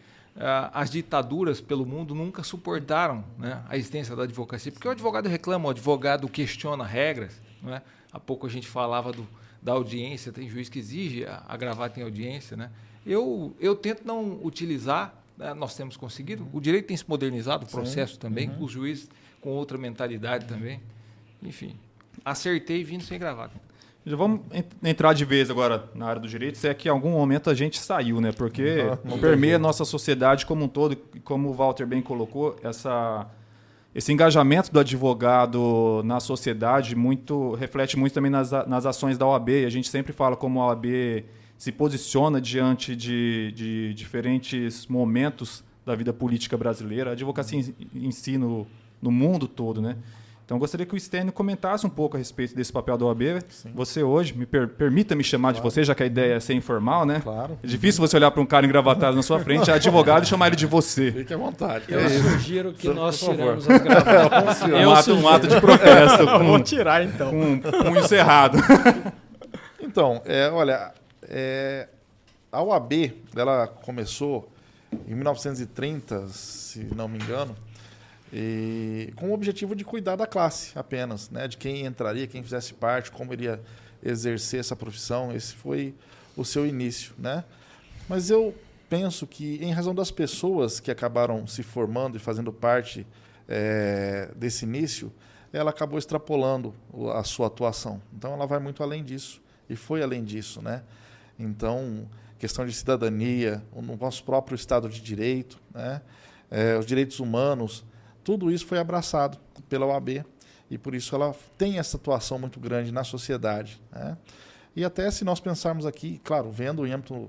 as 0.74 0.90
ditaduras 0.90 1.60
pelo 1.60 1.86
mundo 1.86 2.16
nunca 2.16 2.44
suportaram 2.44 3.26
né, 3.38 3.62
a 3.68 3.76
existência 3.76 4.16
da 4.16 4.24
advocacia. 4.24 4.72
Porque 4.72 4.88
o 4.88 4.92
advogado 4.92 5.28
reclama, 5.28 5.68
o 5.68 5.72
advogado 5.72 6.30
questiona 6.30 6.86
regras. 6.86 7.42
Né? 7.62 7.82
Há 8.12 8.20
pouco 8.20 8.48
a 8.48 8.50
gente 8.50 8.68
falava 8.68 9.12
do, 9.12 9.28
da 9.62 9.74
audiência, 9.74 10.32
tem 10.32 10.48
juiz 10.48 10.70
que 10.70 10.80
exige 10.80 11.26
a, 11.26 11.44
a 11.46 11.58
gravata 11.58 12.00
em 12.00 12.04
audiência. 12.04 12.56
Né? 12.56 12.72
Eu, 13.06 13.54
eu 13.60 13.76
tento 13.76 14.06
não 14.06 14.40
utilizar, 14.42 15.14
né, 15.38 15.54
nós 15.54 15.76
temos 15.76 15.98
conseguido, 15.98 16.48
o 16.54 16.62
direito 16.62 16.88
tem 16.88 16.96
se 16.96 17.08
modernizado, 17.08 17.66
o 17.66 17.70
processo 17.70 18.14
Sim. 18.14 18.20
também, 18.20 18.50
uhum. 18.50 18.64
os 18.64 18.72
juízes 18.72 19.10
com 19.42 19.50
outra 19.50 19.78
mentalidade 19.78 20.46
também. 20.46 20.82
Enfim, 21.44 21.76
acertei 22.24 22.82
vindo 22.84 23.04
sem 23.04 23.20
gravata. 23.20 23.60
Já 24.06 24.16
vamos 24.16 24.42
entrar 24.84 25.14
de 25.14 25.26
vez 25.26 25.52
agora 25.52 25.90
na 25.94 26.06
área 26.06 26.22
do 26.22 26.28
direito, 26.28 26.58
se 26.58 26.68
é 26.68 26.74
que 26.74 26.88
em 26.88 26.92
algum 26.92 27.12
momento 27.12 27.50
a 27.50 27.54
gente 27.54 27.80
saiu, 27.80 28.22
né? 28.22 28.32
Porque 28.32 28.78
permeia 29.20 29.58
a 29.58 29.60
nossa 29.60 29.84
sociedade 29.84 30.46
como 30.46 30.66
um 30.66 30.68
todo, 30.68 30.96
como 31.24 31.50
o 31.50 31.54
Walter 31.54 31.86
bem 31.86 32.02
colocou, 32.02 32.56
essa, 32.64 33.28
esse 33.94 34.12
engajamento 34.12 34.72
do 34.72 34.80
advogado 34.80 36.02
na 36.06 36.20
sociedade 36.20 36.96
muito 36.96 37.54
reflete 37.56 37.98
muito 37.98 38.14
também 38.14 38.32
nas, 38.32 38.52
nas 38.68 38.86
ações 38.86 39.18
da 39.18 39.28
OAB. 39.28 39.50
A 39.66 39.70
gente 39.70 39.90
sempre 39.90 40.14
fala 40.14 40.36
como 40.36 40.62
a 40.62 40.68
OAB 40.68 40.86
se 41.58 41.72
posiciona 41.72 42.40
diante 42.40 42.96
de, 42.96 43.52
de 43.52 43.94
diferentes 43.94 44.88
momentos 44.88 45.62
da 45.86 45.94
vida 45.94 46.14
política 46.14 46.58
brasileira. 46.58 47.10
A 47.10 47.14
advocacia 47.14 47.60
em, 47.60 48.08
em 48.08 48.12
si 48.12 48.38
no, 48.38 48.66
no 49.02 49.12
mundo 49.12 49.46
todo, 49.46 49.82
né? 49.82 49.98
Então 50.50 50.58
gostaria 50.58 50.84
que 50.84 50.96
o 50.96 51.00
Stênio 51.00 51.32
comentasse 51.32 51.86
um 51.86 51.90
pouco 51.92 52.18
a 52.18 52.18
respeito 52.18 52.56
desse 52.56 52.74
papel 52.74 52.98
da 52.98 53.06
OAB. 53.06 53.22
Sim. 53.50 53.72
Você 53.76 54.02
hoje, 54.02 54.34
me 54.34 54.48
per 54.48 54.68
permita 54.68 55.14
me 55.14 55.24
chamar 55.24 55.50
claro. 55.50 55.58
de 55.58 55.62
você, 55.62 55.84
já 55.84 55.94
que 55.94 56.02
a 56.02 56.08
ideia 56.08 56.34
é 56.34 56.40
ser 56.40 56.56
informal, 56.56 57.06
né? 57.06 57.20
Claro. 57.22 57.60
É 57.62 57.68
difícil 57.68 58.02
você 58.02 58.18
olhar 58.18 58.32
para 58.32 58.42
um 58.42 58.48
cara 58.48 58.66
engravatado 58.66 59.16
na 59.16 59.22
sua 59.22 59.40
frente, 59.40 59.70
é 59.70 59.74
advogado, 59.76 60.24
e 60.24 60.26
chamar 60.26 60.48
ele 60.48 60.56
de 60.56 60.66
você. 60.66 61.12
Fique 61.12 61.32
à 61.32 61.38
vontade. 61.38 61.86
Eu 61.88 62.00
é 62.00 62.10
sugiro 62.10 62.74
que 62.74 62.90
nós 62.90 63.20
tiramos 63.20 63.70
as 63.70 63.80
gravatas. 63.80 64.62
um, 64.66 64.92
ato, 64.92 65.14
um 65.14 65.28
ato 65.28 65.48
de 65.48 65.62
protesto. 65.62 66.26
Com, 66.40 66.46
Vou 66.48 66.60
tirar 66.64 67.04
então. 67.04 67.30
Com 67.30 67.52
um 67.52 67.60
punho 67.60 68.08
cerrado. 68.08 68.58
então, 69.80 70.20
é, 70.26 70.50
olha, 70.50 70.92
é, 71.28 71.88
a 72.52 72.64
OAB, 72.64 72.92
ela 73.36 73.68
começou 73.68 74.52
em 75.08 75.14
1930, 75.14 76.28
se 76.30 76.88
não 76.96 77.08
me 77.08 77.20
engano, 77.20 77.56
e 78.32 79.12
com 79.16 79.30
o 79.30 79.34
objetivo 79.34 79.76
de 79.76 79.84
cuidar 79.84 80.16
da 80.16 80.28
classe 80.28 80.78
apenas, 80.78 81.30
né? 81.30 81.48
de 81.48 81.58
quem 81.58 81.86
entraria, 81.86 82.28
quem 82.28 82.44
fizesse 82.44 82.74
parte, 82.74 83.12
como 83.12 83.34
iria 83.34 83.60
exercer 84.04 84.60
essa 84.60 84.76
profissão. 84.76 85.36
Esse 85.36 85.56
foi 85.56 85.96
o 86.38 86.46
seu 86.46 86.66
início. 86.66 87.14
Né? 87.18 87.44
Mas 88.08 88.30
eu 88.30 88.54
penso 88.90 89.28
que, 89.28 89.60
em 89.62 89.72
razão 89.72 89.94
das 89.94 90.12
pessoas 90.12 90.80
que 90.80 90.92
acabaram 90.92 91.46
se 91.48 91.64
formando 91.64 92.18
e 92.18 92.20
fazendo 92.20 92.52
parte 92.52 93.06
é, 93.48 94.30
desse 94.36 94.66
início, 94.66 95.12
ela 95.52 95.72
acabou 95.72 95.98
extrapolando 95.98 96.74
a 97.16 97.24
sua 97.24 97.48
atuação. 97.48 98.02
Então, 98.14 98.34
ela 98.34 98.46
vai 98.46 98.60
muito 98.60 98.84
além 98.84 99.04
disso 99.04 99.42
e 99.70 99.76
foi 99.76 100.04
além 100.04 100.24
disso, 100.24 100.62
né? 100.62 100.84
Então, 101.38 102.08
questão 102.38 102.66
de 102.66 102.74
cidadania, 102.74 103.64
o 103.72 103.82
nosso 103.82 104.24
próprio 104.24 104.56
Estado 104.56 104.90
de 104.90 105.02
Direito, 105.02 105.60
né? 105.74 106.02
É, 106.52 106.78
os 106.78 106.86
direitos 106.86 107.20
humanos, 107.20 107.86
tudo 108.30 108.52
isso 108.52 108.68
foi 108.68 108.78
abraçado 108.78 109.40
pela 109.68 109.88
OAB 109.88 110.24
e 110.70 110.78
por 110.78 110.94
isso 110.94 111.16
ela 111.16 111.36
tem 111.58 111.80
essa 111.80 111.98
atuação 111.98 112.38
muito 112.38 112.60
grande 112.60 112.92
na 112.92 113.04
sociedade. 113.04 113.82
Né? 113.92 114.16
E 114.76 114.86
até 114.86 115.10
se 115.10 115.26
nós 115.26 115.40
pensarmos 115.40 115.84
aqui, 115.84 116.22
claro, 116.24 116.52
vendo 116.52 116.84
o 116.84 116.86
âmbito 116.86 117.28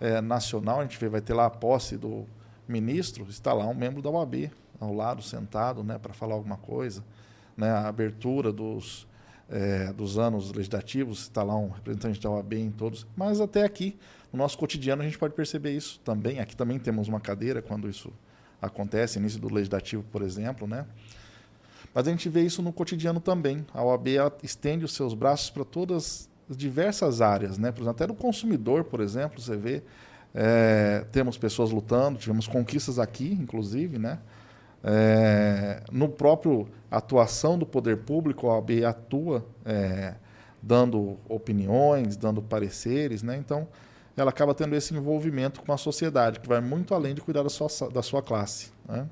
é, 0.00 0.20
nacional, 0.20 0.80
a 0.80 0.82
gente 0.82 0.98
vê, 0.98 1.08
vai 1.08 1.20
ter 1.20 1.34
lá 1.34 1.46
a 1.46 1.50
posse 1.50 1.96
do 1.96 2.26
ministro, 2.66 3.24
está 3.30 3.52
lá 3.52 3.64
um 3.64 3.74
membro 3.74 4.02
da 4.02 4.10
OAB 4.10 4.50
ao 4.80 4.92
lado, 4.92 5.22
sentado, 5.22 5.84
né, 5.84 5.98
para 5.98 6.12
falar 6.12 6.34
alguma 6.34 6.56
coisa. 6.56 7.04
Né, 7.56 7.70
a 7.70 7.86
abertura 7.86 8.52
dos, 8.52 9.06
é, 9.48 9.92
dos 9.92 10.18
anos 10.18 10.50
legislativos, 10.50 11.20
está 11.20 11.44
lá 11.44 11.54
um 11.56 11.68
representante 11.68 12.20
da 12.20 12.28
OAB 12.28 12.54
em 12.54 12.72
todos. 12.72 13.06
Mas 13.16 13.40
até 13.40 13.62
aqui, 13.62 13.96
no 14.32 14.38
nosso 14.40 14.58
cotidiano, 14.58 15.02
a 15.02 15.04
gente 15.04 15.16
pode 15.16 15.32
perceber 15.32 15.76
isso 15.76 16.00
também. 16.00 16.40
Aqui 16.40 16.56
também 16.56 16.76
temos 16.76 17.06
uma 17.06 17.20
cadeira 17.20 17.62
quando 17.62 17.88
isso 17.88 18.12
acontece, 18.60 19.18
início 19.18 19.40
do 19.40 19.52
legislativo, 19.52 20.04
por 20.10 20.22
exemplo, 20.22 20.66
né? 20.66 20.86
Mas 21.94 22.06
a 22.06 22.10
gente 22.10 22.28
vê 22.28 22.42
isso 22.42 22.62
no 22.62 22.72
cotidiano 22.72 23.20
também. 23.20 23.66
A 23.74 23.82
OAB 23.82 24.08
estende 24.42 24.84
os 24.84 24.92
seus 24.92 25.14
braços 25.14 25.50
para 25.50 25.64
todas 25.64 26.28
as 26.48 26.56
diversas 26.56 27.20
áreas, 27.20 27.58
né? 27.58 27.72
Por 27.72 27.78
exemplo, 27.82 27.90
até 27.90 28.06
no 28.06 28.14
consumidor, 28.14 28.84
por 28.84 29.00
exemplo, 29.00 29.40
você 29.40 29.56
vê 29.56 29.82
é, 30.34 31.04
temos 31.10 31.36
pessoas 31.36 31.70
lutando, 31.70 32.18
tivemos 32.18 32.46
conquistas 32.46 32.98
aqui, 32.98 33.32
inclusive, 33.32 33.98
né? 33.98 34.18
É, 34.82 35.82
no 35.92 36.08
próprio 36.08 36.68
atuação 36.90 37.58
do 37.58 37.66
poder 37.66 37.98
público, 37.98 38.48
a 38.48 38.54
OAB 38.54 38.84
atua 38.86 39.44
é, 39.64 40.14
dando 40.62 41.18
opiniões, 41.28 42.16
dando 42.16 42.40
pareceres, 42.40 43.22
né? 43.22 43.36
Então, 43.36 43.66
ela 44.20 44.30
acaba 44.30 44.54
tendo 44.54 44.74
esse 44.74 44.94
envolvimento 44.94 45.62
com 45.62 45.72
a 45.72 45.76
sociedade, 45.76 46.40
que 46.40 46.48
vai 46.48 46.60
muito 46.60 46.94
além 46.94 47.14
de 47.14 47.20
cuidar 47.20 47.42
da 47.42 47.48
sua, 47.48 47.68
da 47.90 48.02
sua 48.02 48.22
classe. 48.22 48.72
Né? 48.88 49.06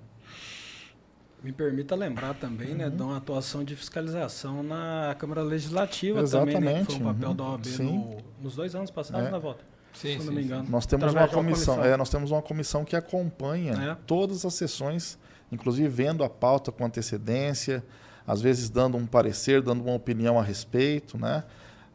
Me 1.43 1.53
permita 1.53 1.95
lembrar 1.95 2.35
também 2.35 2.75
né, 2.75 2.87
uhum. 2.87 2.91
né, 2.91 2.97
de 2.97 3.03
uma 3.03 3.17
atuação 3.17 3.63
de 3.63 3.77
fiscalização 3.77 4.63
na 4.63 5.15
Câmara 5.19 5.43
Legislativa 5.43 6.21
Exatamente. 6.21 6.55
também, 6.55 6.75
né, 6.75 6.85
que 6.85 6.93
foi 6.93 7.01
um 7.01 7.05
papel 7.05 7.29
uhum. 7.29 7.37
da 7.37 7.45
OAB 7.45 7.67
no, 7.79 8.17
nos 8.43 8.57
dois 8.57 8.75
anos 8.75 8.91
passados 8.91 9.29
é. 9.29 9.31
na 9.31 9.39
volta. 9.39 9.65
Sim, 9.93 10.19
se 10.19 10.27
não 10.27 10.33
me 10.33 10.43
engano. 10.43 10.69
Nós 10.69 10.85
temos 10.87 11.13
uma 11.13 11.29
comissão, 11.29 11.77
comissão. 11.77 11.85
É, 11.85 11.97
nós 11.97 12.11
temos 12.11 12.31
uma 12.31 12.43
comissão 12.43 12.85
que 12.85 12.97
acompanha 12.97 13.73
é. 13.73 13.97
todas 14.07 14.45
as 14.45 14.55
sessões, 14.55 15.19
inclusive 15.51 15.89
vendo 15.89 16.23
a 16.23 16.29
pauta 16.29 16.71
com 16.71 16.85
antecedência, 16.85 17.85
às 18.27 18.41
vezes 18.41 18.69
dando 18.69 18.97
um 18.97 19.07
parecer, 19.07 19.63
dando 19.63 19.83
uma 19.83 19.95
opinião 19.95 20.39
a 20.39 20.43
respeito, 20.43 21.17
né? 21.17 21.45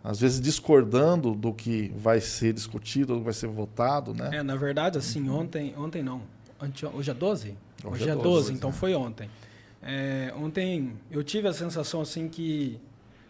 Às 0.03 0.19
vezes 0.19 0.41
discordando 0.41 1.33
do 1.33 1.53
que 1.53 1.91
vai 1.95 2.19
ser 2.19 2.53
discutido, 2.53 3.13
do 3.13 3.19
que 3.19 3.25
vai 3.25 3.33
ser 3.33 3.48
votado, 3.48 4.13
né? 4.13 4.29
É, 4.33 4.43
na 4.43 4.55
verdade, 4.55 4.98
assim, 4.98 5.29
ontem, 5.29 5.74
ontem 5.77 6.03
não, 6.03 6.22
hoje 6.93 7.10
é 7.10 7.13
12? 7.13 7.55
Hoje, 7.83 8.03
hoje 8.03 8.10
é 8.10 8.15
12, 8.15 8.24
12 8.24 8.53
então 8.53 8.69
é. 8.69 8.74
foi 8.74 8.93
ontem. 8.93 9.29
É, 9.81 10.33
ontem 10.38 10.93
eu 11.12 11.24
tive 11.24 11.48
a 11.48 11.53
sensação 11.53 12.01
assim 12.01 12.27
que 12.27 12.79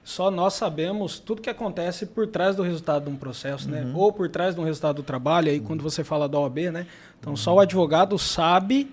só 0.04 0.30
nós 0.30 0.54
sabemos 0.54 1.18
tudo 1.18 1.42
que 1.42 1.50
acontece 1.50 2.06
por 2.06 2.28
trás 2.28 2.56
do 2.56 2.64
resultado 2.64 3.06
de 3.06 3.10
um 3.10 3.16
processo, 3.16 3.70
né? 3.70 3.82
uhum. 3.82 3.88
né? 3.88 3.94
Ou 3.96 4.12
por 4.12 4.30
trás 4.30 4.54
de 4.54 4.62
um 4.62 4.64
resultado 4.64 4.98
do 4.98 5.04
trabalho, 5.04 5.50
aí 5.50 5.60
uhum. 5.60 5.66
quando 5.66 5.82
você 5.82 6.04
fala 6.04 6.28
da 6.28 6.40
OAB, 6.40 6.72
né? 6.72 6.88
Então 7.20 7.34
uhum. 7.34 7.38
só 7.38 7.54
o 7.54 7.60
advogado 7.60 8.18
sabe 8.20 8.92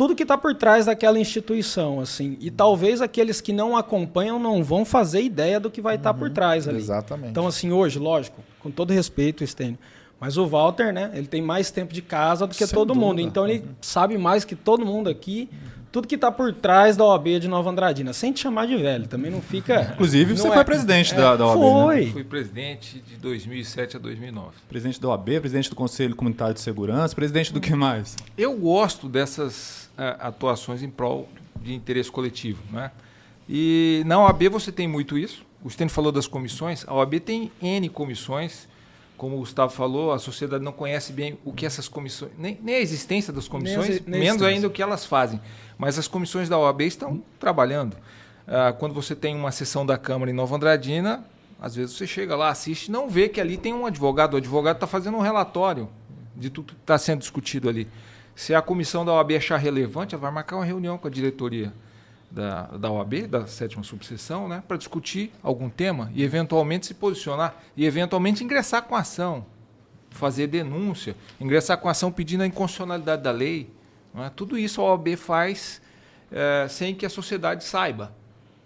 tudo 0.00 0.14
que 0.14 0.22
está 0.22 0.38
por 0.38 0.54
trás 0.54 0.86
daquela 0.86 1.18
instituição, 1.18 2.00
assim. 2.00 2.38
E 2.40 2.50
talvez 2.50 3.02
aqueles 3.02 3.38
que 3.38 3.52
não 3.52 3.76
acompanham 3.76 4.38
não 4.38 4.64
vão 4.64 4.82
fazer 4.82 5.20
ideia 5.20 5.60
do 5.60 5.70
que 5.70 5.82
vai 5.82 5.96
estar 5.96 6.14
tá 6.14 6.18
por 6.18 6.28
uhum. 6.28 6.32
trás 6.32 6.66
ali. 6.66 6.78
Exatamente. 6.78 7.28
Então, 7.28 7.46
assim, 7.46 7.70
hoje, 7.70 7.98
lógico, 7.98 8.42
com 8.60 8.70
todo 8.70 8.94
respeito, 8.94 9.44
Estênio, 9.44 9.78
Mas 10.18 10.38
o 10.38 10.46
Walter, 10.46 10.90
né, 10.90 11.10
ele 11.12 11.26
tem 11.26 11.42
mais 11.42 11.70
tempo 11.70 11.92
de 11.92 12.00
casa 12.00 12.46
do 12.46 12.54
que 12.54 12.66
Sem 12.66 12.74
todo 12.74 12.94
dúvida. 12.94 13.06
mundo. 13.06 13.20
Então 13.20 13.46
ele 13.46 13.62
sabe 13.82 14.16
mais 14.16 14.42
que 14.42 14.56
todo 14.56 14.86
mundo 14.86 15.10
aqui, 15.10 15.50
tudo 15.92 16.08
que 16.08 16.14
está 16.14 16.32
por 16.32 16.50
trás 16.54 16.96
da 16.96 17.04
OAB 17.04 17.38
de 17.38 17.46
Nova 17.46 17.68
Andradina. 17.68 18.14
Sem 18.14 18.32
te 18.32 18.40
chamar 18.40 18.66
de 18.66 18.78
velho, 18.78 19.06
também 19.06 19.30
não 19.30 19.42
fica. 19.42 19.82
Inclusive, 19.92 20.30
não 20.30 20.38
você 20.38 20.48
é- 20.48 20.54
foi 20.54 20.64
presidente 20.64 21.14
da, 21.14 21.36
da 21.36 21.46
OAB, 21.46 21.58
né? 21.58 21.82
Foi. 21.84 22.06
Fui 22.06 22.24
presidente 22.24 23.02
de 23.06 23.16
2007 23.16 23.98
a 23.98 24.00
2009. 24.00 24.48
Presidente 24.66 24.98
da 24.98 25.08
OAB, 25.08 25.40
presidente 25.40 25.68
do 25.68 25.76
Conselho 25.76 26.16
Comunitário 26.16 26.54
de 26.54 26.60
Segurança, 26.60 27.14
presidente 27.14 27.52
do 27.52 27.60
que 27.60 27.74
mais? 27.74 28.16
Eu 28.38 28.56
gosto 28.56 29.06
dessas 29.06 29.79
atuações 30.18 30.82
em 30.82 30.90
prol 30.90 31.28
de 31.60 31.74
interesse 31.74 32.10
coletivo. 32.10 32.62
Né? 32.72 32.90
E 33.48 34.02
na 34.06 34.18
OAB 34.20 34.48
você 34.48 34.70
tem 34.72 34.86
muito 34.88 35.18
isso. 35.18 35.44
O 35.62 35.68
Stênio 35.68 35.92
falou 35.92 36.10
das 36.12 36.26
comissões. 36.26 36.84
A 36.88 36.94
OAB 36.94 37.20
tem 37.20 37.50
N 37.60 37.88
comissões. 37.88 38.68
Como 39.16 39.36
o 39.36 39.40
Gustavo 39.40 39.70
falou, 39.70 40.12
a 40.12 40.18
sociedade 40.18 40.64
não 40.64 40.72
conhece 40.72 41.12
bem 41.12 41.38
o 41.44 41.52
que 41.52 41.66
essas 41.66 41.86
comissões. 41.86 42.32
Nem, 42.38 42.58
nem 42.62 42.76
a 42.76 42.80
existência 42.80 43.30
das 43.30 43.46
comissões, 43.46 43.88
Nem 43.88 43.98
a- 43.98 44.02
nem 44.06 44.20
menos 44.20 44.42
ainda 44.42 44.66
o 44.66 44.70
que 44.70 44.82
elas 44.82 45.04
fazem. 45.04 45.38
Mas 45.76 45.98
as 45.98 46.08
comissões 46.08 46.48
da 46.48 46.58
OAB 46.58 46.80
estão 46.86 47.22
trabalhando. 47.38 47.96
Ah, 48.48 48.72
quando 48.72 48.94
você 48.94 49.14
tem 49.14 49.36
uma 49.36 49.52
sessão 49.52 49.84
da 49.84 49.98
Câmara 49.98 50.30
em 50.30 50.34
Nova 50.34 50.56
Andradina, 50.56 51.22
às 51.60 51.74
vezes 51.74 51.94
você 51.94 52.06
chega 52.06 52.34
lá, 52.34 52.48
assiste 52.48 52.86
e 52.86 52.90
não 52.90 53.10
vê 53.10 53.28
que 53.28 53.38
ali 53.38 53.58
tem 53.58 53.74
um 53.74 53.84
advogado. 53.84 54.32
O 54.34 54.36
advogado 54.38 54.76
está 54.76 54.86
fazendo 54.86 55.18
um 55.18 55.20
relatório 55.20 55.86
de 56.34 56.48
tudo 56.48 56.72
que 56.72 56.80
está 56.80 56.96
sendo 56.96 57.18
discutido 57.18 57.68
ali. 57.68 57.86
Se 58.40 58.54
a 58.54 58.62
comissão 58.62 59.04
da 59.04 59.12
OAB 59.12 59.32
achar 59.32 59.58
relevante, 59.58 60.14
ela 60.14 60.22
vai 60.22 60.30
marcar 60.30 60.56
uma 60.56 60.64
reunião 60.64 60.96
com 60.96 61.06
a 61.06 61.10
diretoria 61.10 61.74
da, 62.30 62.62
da 62.68 62.90
OAB, 62.90 63.26
da 63.26 63.46
sétima 63.46 63.84
subseção, 63.84 64.48
né, 64.48 64.62
para 64.66 64.78
discutir 64.78 65.30
algum 65.42 65.68
tema 65.68 66.10
e 66.14 66.24
eventualmente 66.24 66.86
se 66.86 66.94
posicionar 66.94 67.54
e 67.76 67.84
eventualmente 67.84 68.42
ingressar 68.42 68.84
com 68.84 68.96
ação, 68.96 69.44
fazer 70.08 70.46
denúncia, 70.46 71.14
ingressar 71.38 71.76
com 71.76 71.86
ação 71.86 72.10
pedindo 72.10 72.42
a 72.42 72.46
inconstitucionalidade 72.46 73.22
da 73.22 73.30
lei. 73.30 73.70
não 74.14 74.24
é? 74.24 74.30
Tudo 74.30 74.56
isso 74.56 74.80
a 74.80 74.84
OAB 74.84 75.16
faz 75.16 75.82
eh, 76.32 76.66
sem 76.70 76.94
que 76.94 77.04
a 77.04 77.10
sociedade 77.10 77.62
saiba. 77.62 78.10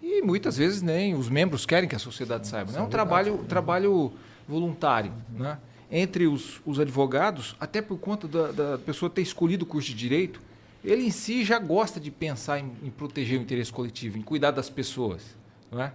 E 0.01 0.21
muitas 0.21 0.55
vezes 0.55 0.81
nem 0.81 1.15
os 1.15 1.27
membros 1.27 1.65
querem 1.65 1.89
que 1.89 1.97
a 1.97 1.99
sociedade 1.99 2.47
saiba. 2.47 2.71
né? 2.71 2.79
É 2.79 2.81
um 2.81 2.87
trabalho, 2.87 3.39
trabalho 3.39 4.13
voluntário. 4.47 5.11
Né? 5.29 5.57
Entre 5.91 6.27
os, 6.27 6.59
os 6.65 6.79
advogados, 6.79 7.55
até 7.59 7.81
por 7.81 7.97
conta 7.97 8.27
da, 8.27 8.51
da 8.51 8.77
pessoa 8.77 9.09
ter 9.09 9.21
escolhido 9.21 9.63
o 9.63 9.67
curso 9.67 9.89
de 9.89 9.95
direito, 9.95 10.41
ele 10.83 11.03
em 11.05 11.11
si 11.11 11.43
já 11.43 11.59
gosta 11.59 11.99
de 11.99 12.11
pensar 12.11 12.59
em, 12.59 12.71
em 12.83 12.89
proteger 12.89 13.39
o 13.39 13.41
interesse 13.41 13.71
coletivo, 13.71 14.17
em 14.17 14.21
cuidar 14.21 14.51
das 14.51 14.69
pessoas. 14.69 15.23
Não 15.71 15.81
é? 15.81 15.91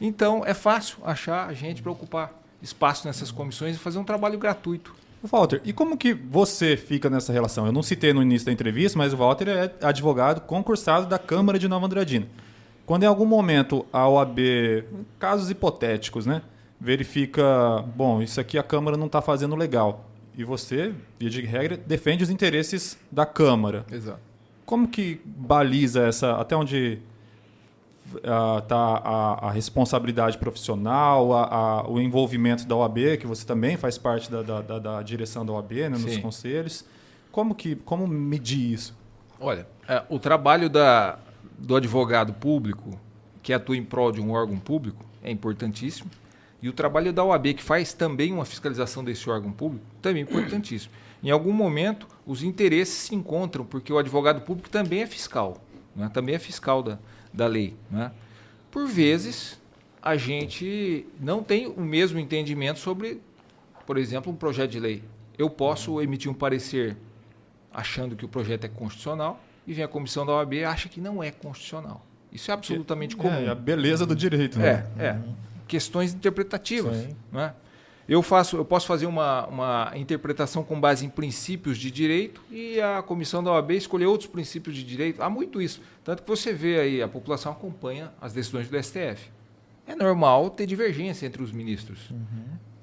Então, 0.00 0.42
é 0.44 0.54
fácil 0.54 0.98
achar 1.04 1.52
gente 1.54 1.82
para 1.82 1.92
ocupar 1.92 2.32
espaço 2.62 3.06
nessas 3.06 3.30
comissões 3.30 3.76
e 3.76 3.78
fazer 3.78 3.98
um 3.98 4.04
trabalho 4.04 4.38
gratuito. 4.38 4.94
Walter, 5.22 5.60
e 5.64 5.72
como 5.72 5.98
que 5.98 6.14
você 6.14 6.76
fica 6.76 7.10
nessa 7.10 7.32
relação? 7.32 7.66
Eu 7.66 7.72
não 7.72 7.82
citei 7.82 8.12
no 8.12 8.22
início 8.22 8.46
da 8.46 8.52
entrevista, 8.52 8.96
mas 8.96 9.12
o 9.12 9.18
Walter 9.18 9.48
é 9.48 9.86
advogado 9.86 10.40
concursado 10.40 11.06
da 11.06 11.18
Câmara 11.18 11.58
de 11.58 11.68
Nova 11.68 11.84
Andradina. 11.84 12.26
Quando 12.86 13.02
em 13.02 13.06
algum 13.06 13.26
momento 13.26 13.84
a 13.92 14.08
OAB, 14.08 14.38
casos 15.18 15.50
hipotéticos, 15.50 16.24
né, 16.24 16.40
verifica, 16.80 17.42
bom, 17.94 18.22
isso 18.22 18.40
aqui 18.40 18.58
a 18.58 18.62
Câmara 18.62 18.96
não 18.96 19.06
está 19.06 19.20
fazendo 19.20 19.54
legal, 19.54 20.06
e 20.36 20.44
você, 20.44 20.94
via 21.18 21.28
de 21.28 21.42
regra, 21.42 21.76
defende 21.76 22.22
os 22.24 22.30
interesses 22.30 22.98
da 23.12 23.26
Câmara. 23.26 23.84
Exato. 23.92 24.20
Como 24.64 24.88
que 24.88 25.20
baliza 25.24 26.02
essa, 26.06 26.36
até 26.36 26.56
onde 26.56 26.98
está 28.14 28.76
a, 29.04 29.48
a 29.48 29.50
responsabilidade 29.50 30.38
profissional, 30.38 31.32
a- 31.34 31.44
a- 31.82 31.88
o 31.90 32.00
envolvimento 32.00 32.66
da 32.66 32.74
OAB, 32.76 33.16
que 33.18 33.26
você 33.26 33.44
também 33.46 33.76
faz 33.76 33.98
parte 33.98 34.30
da, 34.30 34.42
da- 34.42 34.60
da- 34.62 34.78
da 34.78 35.02
direção 35.02 35.44
da 35.44 35.52
OAB, 35.52 35.72
né, 35.72 35.88
nos 35.90 36.02
Sim. 36.14 36.20
conselhos. 36.20 36.84
Como, 37.30 37.54
que, 37.54 37.76
como 37.76 38.06
medir 38.06 38.72
isso? 38.72 38.96
Olha, 39.38 39.66
é, 39.88 40.02
o 40.08 40.18
trabalho 40.18 40.68
da, 40.68 41.18
do 41.58 41.76
advogado 41.76 42.32
público, 42.32 42.98
que 43.42 43.52
atua 43.52 43.76
em 43.76 43.84
prol 43.84 44.10
de 44.12 44.20
um 44.20 44.32
órgão 44.32 44.58
público, 44.58 45.04
é 45.22 45.30
importantíssimo. 45.30 46.10
E 46.62 46.68
o 46.68 46.72
trabalho 46.72 47.12
da 47.12 47.24
OAB, 47.24 47.54
que 47.54 47.62
faz 47.62 47.92
também 47.92 48.32
uma 48.32 48.44
fiscalização 48.44 49.02
desse 49.02 49.28
órgão 49.28 49.50
público, 49.50 49.84
também 50.02 50.22
é 50.22 50.24
importantíssimo. 50.24 50.92
Em 51.22 51.30
algum 51.30 51.52
momento, 51.52 52.06
os 52.26 52.42
interesses 52.42 52.94
se 52.94 53.14
encontram, 53.14 53.64
porque 53.64 53.92
o 53.92 53.98
advogado 53.98 54.42
público 54.42 54.68
também 54.68 55.02
é 55.02 55.06
fiscal, 55.06 55.62
né? 55.94 56.10
também 56.12 56.34
é 56.34 56.38
fiscal 56.38 56.82
da, 56.82 56.98
da 57.32 57.46
lei. 57.46 57.74
Né? 57.90 58.10
Por 58.70 58.86
vezes, 58.86 59.60
a 60.02 60.16
gente 60.16 61.06
não 61.18 61.42
tem 61.42 61.66
o 61.66 61.80
mesmo 61.80 62.18
entendimento 62.18 62.78
sobre, 62.78 63.20
por 63.86 63.98
exemplo, 63.98 64.32
um 64.32 64.36
projeto 64.36 64.70
de 64.70 64.80
lei. 64.80 65.02
Eu 65.38 65.50
posso 65.50 66.00
emitir 66.00 66.30
um 66.30 66.34
parecer 66.34 66.96
achando 67.72 68.16
que 68.16 68.24
o 68.24 68.28
projeto 68.28 68.64
é 68.64 68.68
constitucional 68.68 69.40
e 69.66 69.72
vem 69.72 69.84
a 69.84 69.88
comissão 69.88 70.26
da 70.26 70.32
OAB 70.32 70.54
e 70.54 70.64
acha 70.64 70.88
que 70.88 71.00
não 71.00 71.22
é 71.22 71.30
constitucional. 71.30 72.04
Isso 72.32 72.50
é 72.50 72.54
absolutamente 72.54 73.16
comum. 73.16 73.32
É, 73.32 73.48
a 73.48 73.54
beleza 73.54 74.06
do 74.06 74.14
direito. 74.14 74.58
Né? 74.58 74.86
É, 74.98 75.04
é. 75.06 75.18
Questões 75.70 76.12
interpretativas. 76.12 76.96
Sim. 76.96 77.16
Né? 77.30 77.54
Eu, 78.08 78.22
faço, 78.22 78.56
eu 78.56 78.64
posso 78.64 78.88
fazer 78.88 79.06
uma, 79.06 79.46
uma 79.46 79.92
interpretação 79.94 80.64
com 80.64 80.80
base 80.80 81.06
em 81.06 81.08
princípios 81.08 81.78
de 81.78 81.92
direito 81.92 82.42
e 82.50 82.80
a 82.80 83.00
comissão 83.02 83.40
da 83.40 83.52
OAB 83.52 83.70
escolher 83.70 84.06
outros 84.06 84.28
princípios 84.28 84.74
de 84.74 84.82
direito. 84.82 85.22
Há 85.22 85.30
muito 85.30 85.62
isso. 85.62 85.80
Tanto 86.02 86.24
que 86.24 86.28
você 86.28 86.52
vê 86.52 86.80
aí, 86.80 87.00
a 87.00 87.06
população 87.06 87.52
acompanha 87.52 88.12
as 88.20 88.32
decisões 88.32 88.68
do 88.68 88.82
STF. 88.82 89.30
É 89.86 89.94
normal 89.94 90.50
ter 90.50 90.66
divergência 90.66 91.24
entre 91.24 91.40
os 91.40 91.52
ministros. 91.52 92.10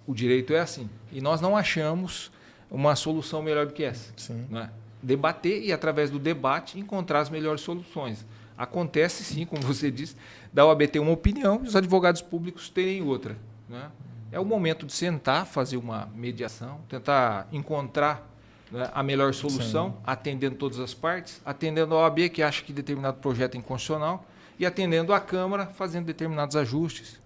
O 0.05 0.13
direito 0.13 0.53
é 0.53 0.59
assim. 0.59 0.89
E 1.11 1.19
nós 1.19 1.41
não 1.41 1.57
achamos 1.57 2.31
uma 2.71 2.95
solução 2.95 3.41
melhor 3.41 3.65
do 3.65 3.73
que 3.73 3.83
essa 3.83 4.13
né? 4.49 4.69
debater 5.03 5.61
e, 5.61 5.73
através 5.73 6.09
do 6.09 6.19
debate, 6.19 6.79
encontrar 6.79 7.19
as 7.19 7.29
melhores 7.29 7.59
soluções. 7.59 8.25
Acontece 8.57 9.25
sim, 9.25 9.45
como 9.45 9.61
você 9.61 9.91
disse, 9.91 10.15
da 10.53 10.65
OAB 10.65 10.87
ter 10.87 10.99
uma 10.99 11.11
opinião 11.11 11.61
e 11.63 11.67
os 11.67 11.75
advogados 11.75 12.21
públicos 12.21 12.69
terem 12.69 13.01
outra. 13.03 13.37
Né? 13.69 13.89
É 14.31 14.39
o 14.39 14.45
momento 14.45 14.85
de 14.85 14.93
sentar, 14.93 15.45
fazer 15.45 15.77
uma 15.77 16.09
mediação, 16.13 16.79
tentar 16.89 17.47
encontrar 17.51 18.27
né, 18.71 18.89
a 18.93 19.01
melhor 19.01 19.33
solução, 19.33 19.97
atendendo 20.05 20.55
todas 20.55 20.79
as 20.79 20.93
partes, 20.93 21.41
atendendo 21.45 21.95
a 21.95 21.99
OAB, 21.99 22.29
que 22.29 22.41
acha 22.41 22.63
que 22.63 22.73
determinado 22.73 23.17
projeto 23.17 23.55
é 23.55 23.57
inconstitucional, 23.57 24.25
e 24.59 24.65
atendendo 24.65 25.13
a 25.13 25.19
Câmara, 25.19 25.67
fazendo 25.67 26.05
determinados 26.05 26.55
ajustes. 26.55 27.21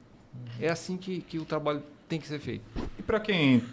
É 0.59 0.69
assim 0.69 0.97
que, 0.97 1.21
que 1.21 1.39
o 1.39 1.45
trabalho 1.45 1.81
tem 2.07 2.19
que 2.19 2.27
ser 2.27 2.39
feito. 2.39 2.63
E 2.99 3.01
para 3.01 3.19
quem 3.19 3.63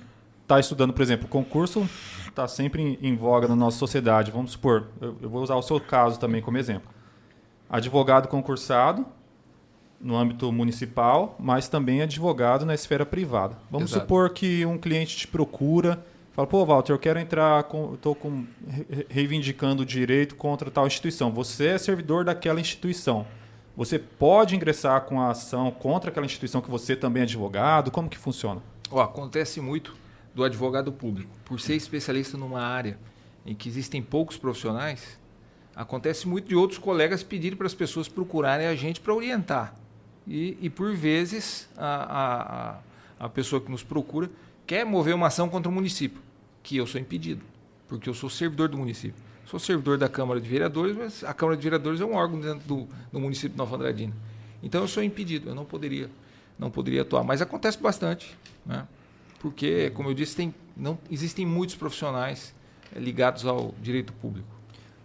está 0.42 0.58
estudando, 0.58 0.92
por 0.92 1.02
exemplo, 1.02 1.28
concurso 1.28 1.88
está 2.26 2.48
sempre 2.48 2.80
em, 2.82 2.98
em 3.02 3.16
voga 3.16 3.46
na 3.46 3.56
nossa 3.56 3.76
sociedade. 3.76 4.30
Vamos 4.30 4.52
supor, 4.52 4.88
eu, 5.00 5.16
eu 5.20 5.28
vou 5.28 5.42
usar 5.42 5.56
o 5.56 5.62
seu 5.62 5.78
caso 5.80 6.18
também 6.18 6.40
como 6.40 6.56
exemplo. 6.56 6.88
Advogado 7.68 8.28
concursado 8.28 9.04
no 10.00 10.16
âmbito 10.16 10.50
municipal, 10.52 11.36
mas 11.38 11.68
também 11.68 12.02
advogado 12.02 12.64
na 12.64 12.74
esfera 12.74 13.04
privada. 13.04 13.56
Vamos 13.70 13.90
Exato. 13.90 14.04
supor 14.04 14.30
que 14.30 14.64
um 14.64 14.78
cliente 14.78 15.16
te 15.16 15.26
procura, 15.26 16.04
fala, 16.32 16.46
pô, 16.46 16.64
Walter, 16.64 16.92
eu 16.92 16.98
quero 16.98 17.18
entrar, 17.18 17.64
com, 17.64 17.94
estou 17.94 18.16
reivindicando 19.08 19.82
o 19.82 19.86
direito 19.86 20.36
contra 20.36 20.70
tal 20.70 20.86
instituição. 20.86 21.32
Você 21.32 21.68
é 21.68 21.78
servidor 21.78 22.24
daquela 22.24 22.60
instituição. 22.60 23.26
Você 23.76 23.98
pode 23.98 24.56
ingressar 24.56 25.02
com 25.02 25.20
a 25.20 25.30
ação 25.30 25.70
contra 25.70 26.10
aquela 26.10 26.26
instituição 26.26 26.60
que 26.60 26.70
você 26.70 26.96
também 26.96 27.20
é 27.20 27.24
advogado? 27.24 27.90
Como 27.90 28.08
que 28.08 28.18
funciona? 28.18 28.60
Ó, 28.90 29.00
acontece 29.00 29.60
muito 29.60 29.96
do 30.34 30.42
advogado 30.44 30.92
público. 30.92 31.30
Por 31.44 31.60
ser 31.60 31.74
especialista 31.74 32.36
numa 32.36 32.60
área 32.60 32.98
em 33.44 33.54
que 33.54 33.68
existem 33.68 34.02
poucos 34.02 34.36
profissionais, 34.36 35.18
acontece 35.74 36.26
muito 36.26 36.48
de 36.48 36.56
outros 36.56 36.78
colegas 36.78 37.22
pedirem 37.22 37.56
para 37.56 37.66
as 37.66 37.74
pessoas 37.74 38.08
procurarem 38.08 38.66
a 38.66 38.74
gente 38.74 39.00
para 39.00 39.14
orientar. 39.14 39.74
E, 40.28 40.58
e, 40.60 40.68
por 40.70 40.94
vezes, 40.94 41.68
a, 41.76 42.80
a, 43.20 43.24
a- 43.24 43.28
pessoa 43.30 43.60
que 43.60 43.70
nos 43.70 43.82
procura 43.82 44.30
quer 44.66 44.84
mover 44.84 45.14
uma 45.14 45.28
ação 45.28 45.48
contra 45.48 45.70
o 45.70 45.72
município, 45.74 46.20
que 46.62 46.76
eu 46.76 46.86
sou 46.86 47.00
impedido, 47.00 47.42
porque 47.88 48.08
eu 48.08 48.14
sou 48.14 48.28
servidor 48.28 48.68
do 48.68 48.76
município. 48.76 49.22
Sou 49.46 49.58
servidor 49.58 49.96
da 49.96 50.08
Câmara 50.10 50.38
de 50.38 50.46
Vereadores, 50.48 50.94
mas 50.94 51.24
a 51.24 51.32
Câmara 51.32 51.56
de 51.56 51.62
Vereadores 51.62 52.00
é 52.02 52.04
um 52.04 52.14
órgão 52.14 52.38
dentro 52.38 52.68
do, 52.68 52.86
do 53.10 53.18
município 53.18 53.50
de 53.50 53.56
Nova 53.56 53.76
Andradina. 53.76 54.12
Então 54.62 54.82
eu 54.82 54.88
sou 54.88 55.02
impedido, 55.02 55.48
eu 55.48 55.54
não 55.54 55.64
poderia, 55.64 56.10
não 56.58 56.70
poderia 56.70 57.00
atuar. 57.00 57.24
Mas 57.24 57.40
acontece 57.40 57.78
bastante, 57.78 58.36
né? 58.66 58.86
porque, 59.38 59.88
como 59.90 60.10
eu 60.10 60.14
disse, 60.14 60.36
tem, 60.36 60.54
não, 60.76 60.98
existem 61.10 61.46
muitos 61.46 61.76
profissionais 61.76 62.54
eh, 62.94 62.98
ligados 63.00 63.46
ao 63.46 63.74
direito 63.80 64.12
público. 64.12 64.48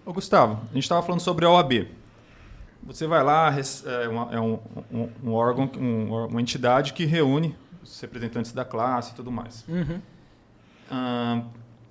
Ô, 0.05 0.11
Gustavo, 0.11 0.61
a 0.69 0.73
gente 0.73 0.83
estava 0.83 1.01
falando 1.01 1.21
sobre 1.21 1.45
a 1.45 1.49
OAB. 1.49 1.87
Você 2.85 3.07
vai 3.07 3.23
lá, 3.23 3.53
é, 4.03 4.07
uma- 4.07 4.33
é 4.33 4.39
um, 4.39 4.59
um- 4.91 5.09
um 5.25 5.33
órgão, 5.33 5.69
um- 5.77 6.25
uma 6.27 6.41
entidade 6.41 6.93
que 6.93 7.05
reúne 7.05 7.55
os 7.81 7.99
representantes 8.01 8.51
da 8.51 8.65
classe 8.65 9.11
e 9.11 9.15
tudo 9.15 9.31
mais. 9.31 9.63
Uhum. 9.67 9.99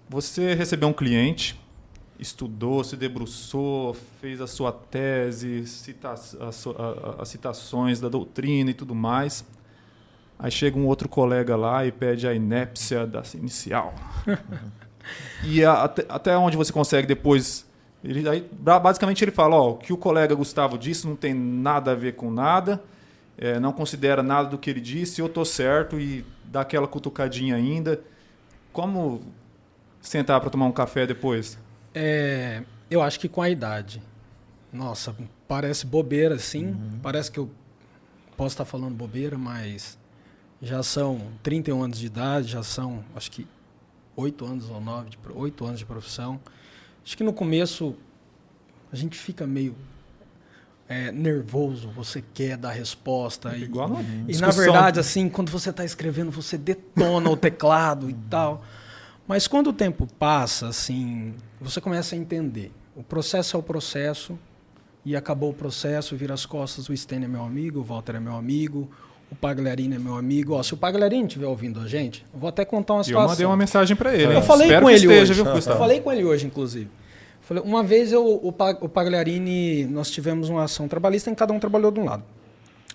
Você 0.09 0.55
recebeu 0.55 0.89
um 0.89 0.93
cliente, 0.93 1.59
estudou, 2.19 2.85
se 2.85 2.97
debruçou, 2.97 3.95
fez 4.21 4.41
a 4.41 4.47
sua 4.47 4.71
tese, 4.71 5.67
cita, 5.67 6.13
as 6.13 7.29
citações 7.29 7.99
da 8.01 8.09
doutrina 8.09 8.71
e 8.71 8.75
tudo 8.75 8.95
mais. 8.95 9.45
Aí 10.39 10.51
chega 10.51 10.77
um 10.79 10.87
outro 10.87 11.09
colega 11.09 11.57
lá 11.57 11.87
e 11.87 11.93
pede 11.93 12.27
a 12.29 12.35
inépcia 12.35 13.07
da 13.07 13.23
inicial. 13.35 13.95
e 15.45 15.65
a, 15.65 15.85
até, 15.85 16.05
até 16.09 16.37
onde 16.37 16.57
você 16.57 16.73
consegue 16.73 17.07
depois. 17.07 17.67
Ele, 18.05 18.29
aí, 18.29 18.49
basicamente 18.53 19.23
ele 19.23 19.31
fala: 19.31 19.57
ó, 19.57 19.71
o 19.71 19.77
que 19.77 19.93
o 19.93 19.97
colega 19.97 20.35
Gustavo 20.35 20.77
disse 20.77 21.07
não 21.07 21.15
tem 21.15 21.33
nada 21.35 21.93
a 21.93 21.95
ver 21.95 22.15
com 22.15 22.31
nada, 22.31 22.83
é, 23.39 23.61
não 23.61 23.73
considera 23.73 24.23
nada 24.23 24.49
do 24.49 24.59
que 24.59 24.69
ele 24.69 24.81
disse, 24.81 25.21
eu 25.21 25.29
tô 25.29 25.45
certo 25.45 25.99
e 26.01 26.25
dá 26.45 26.63
aquela 26.63 26.89
cutucadinha 26.89 27.57
ainda. 27.57 28.01
Como 28.73 29.23
sentar 30.01 30.41
para 30.41 30.51
tomar 30.51 30.67
um 30.67 30.73
café 30.73 31.07
depois? 31.07 31.59
É, 31.95 32.63
eu 32.91 33.03
acho 33.03 33.21
que 33.21 33.29
com 33.29 33.43
a 33.43 33.49
idade. 33.49 34.03
Nossa, 34.73 35.15
parece 35.47 35.87
bobeira, 35.87 36.39
sim. 36.39 36.69
Uhum. 36.69 36.99
Parece 37.03 37.31
que 37.31 37.39
eu 37.39 37.51
posso 38.37 38.55
estar 38.55 38.65
falando 38.65 38.95
bobeira, 38.95 39.37
mas 39.37 39.99
já 40.61 40.83
são 40.83 41.21
31 41.43 41.83
anos 41.83 41.99
de 41.99 42.07
idade, 42.07 42.49
já 42.49 42.63
são, 42.63 43.05
acho 43.15 43.31
que, 43.31 43.47
8 44.17 44.45
anos 44.45 44.71
ou 44.71 44.81
9, 44.81 45.11
de, 45.11 45.19
8 45.35 45.65
anos 45.65 45.79
de 45.79 45.87
profissão. 45.87 46.41
Acho 47.05 47.17
que 47.17 47.25
no 47.25 47.33
começo 47.33 47.95
a 48.93 48.97
gente 48.97 49.19
fica 49.19 49.47
meio 49.47 49.75
é, 50.89 51.11
nervoso, 51.11 51.89
você 51.91 52.23
quer 52.35 52.57
dar 52.57 52.73
resposta. 52.73 53.57
E, 53.57 53.63
Igual 53.63 54.01
e, 54.29 54.37
e 54.37 54.39
na 54.39 54.51
verdade, 54.51 55.01
assim, 55.01 55.29
quando 55.29 55.51
você 55.51 55.71
está 55.71 55.85
escrevendo, 55.85 56.31
você 56.31 56.59
detona 56.59 57.31
o 57.31 57.37
teclado 57.37 58.11
e 58.11 58.15
tal. 58.29 58.65
Mas 59.27 59.47
quando 59.47 59.69
o 59.69 59.73
tempo 59.73 60.07
passa, 60.19 60.69
assim, 60.69 61.35
você 61.61 61.81
começa 61.81 62.15
a 62.15 62.19
entender. 62.19 62.73
O 62.95 63.03
processo 63.03 63.57
é 63.57 63.61
o 63.61 63.63
processo, 63.63 64.39
e 65.05 65.17
acabou 65.17 65.51
o 65.51 65.55
processo, 65.55 66.17
vira 66.17 66.35
as 66.35 66.47
costas, 66.47 66.89
o 66.89 66.97
Sten 66.97 67.25
é 67.25 67.29
meu 67.29 67.43
amigo, 67.43 67.81
o 67.81 67.83
Walter 67.83 68.17
é 68.17 68.21
meu 68.21 68.37
amigo, 68.37 68.91
o 69.33 69.35
Pagliarini 69.35 69.97
é 69.97 69.99
meu 69.99 70.15
amigo. 70.15 70.53
Ó, 70.53 70.63
se 70.63 70.75
o 70.75 70.77
Pagliarini 70.77 71.27
estiver 71.27 71.47
ouvindo 71.47 71.81
a 71.81 71.89
gente, 71.89 72.23
eu 72.35 72.39
vou 72.39 72.51
até 72.51 72.67
contar 72.67 72.95
uma 72.95 73.03
situação. 73.03 73.25
Eu 73.25 73.31
mandei 73.31 73.47
uma 73.47 73.57
mensagem 73.57 73.97
para 73.97 74.15
ele. 74.15 74.37
Eu 74.37 74.43
falei 74.43 74.67
Espero 74.67 74.83
com 74.83 74.91
ele 74.91 74.99
esteja, 74.99 75.33
hoje. 75.33 75.43
Viu, 75.43 75.55
eu 75.55 75.79
falei 75.79 76.01
com 76.01 76.13
ele 76.13 76.25
hoje, 76.25 76.47
inclusive. 76.47 76.91
Falei, 77.41 77.63
uma 77.63 77.83
vez 77.83 78.13
eu, 78.13 78.25
o, 78.25 78.49
o 78.49 78.89
Pagliarini, 78.89 79.87
nós 79.87 80.11
tivemos 80.11 80.51
uma 80.51 80.65
ação 80.65 80.87
trabalhista 80.87 81.31
em 81.31 81.35
cada 81.35 81.51
um 81.51 81.59
trabalhou 81.59 81.91
de 81.91 81.99
um 81.99 82.05
lado. 82.05 82.23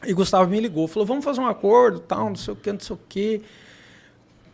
E 0.06 0.14
Gustavo 0.14 0.50
me 0.50 0.60
ligou, 0.60 0.88
falou, 0.88 1.08
vamos 1.08 1.26
fazer 1.26 1.42
um 1.42 1.48
acordo, 1.48 2.00
tal, 2.00 2.30
não 2.30 2.36
sei 2.36 2.54
o 2.54 2.58
que, 2.58 2.72
não 2.72 2.80
sei 2.80 2.96
o 2.96 3.00
que. 3.10 3.42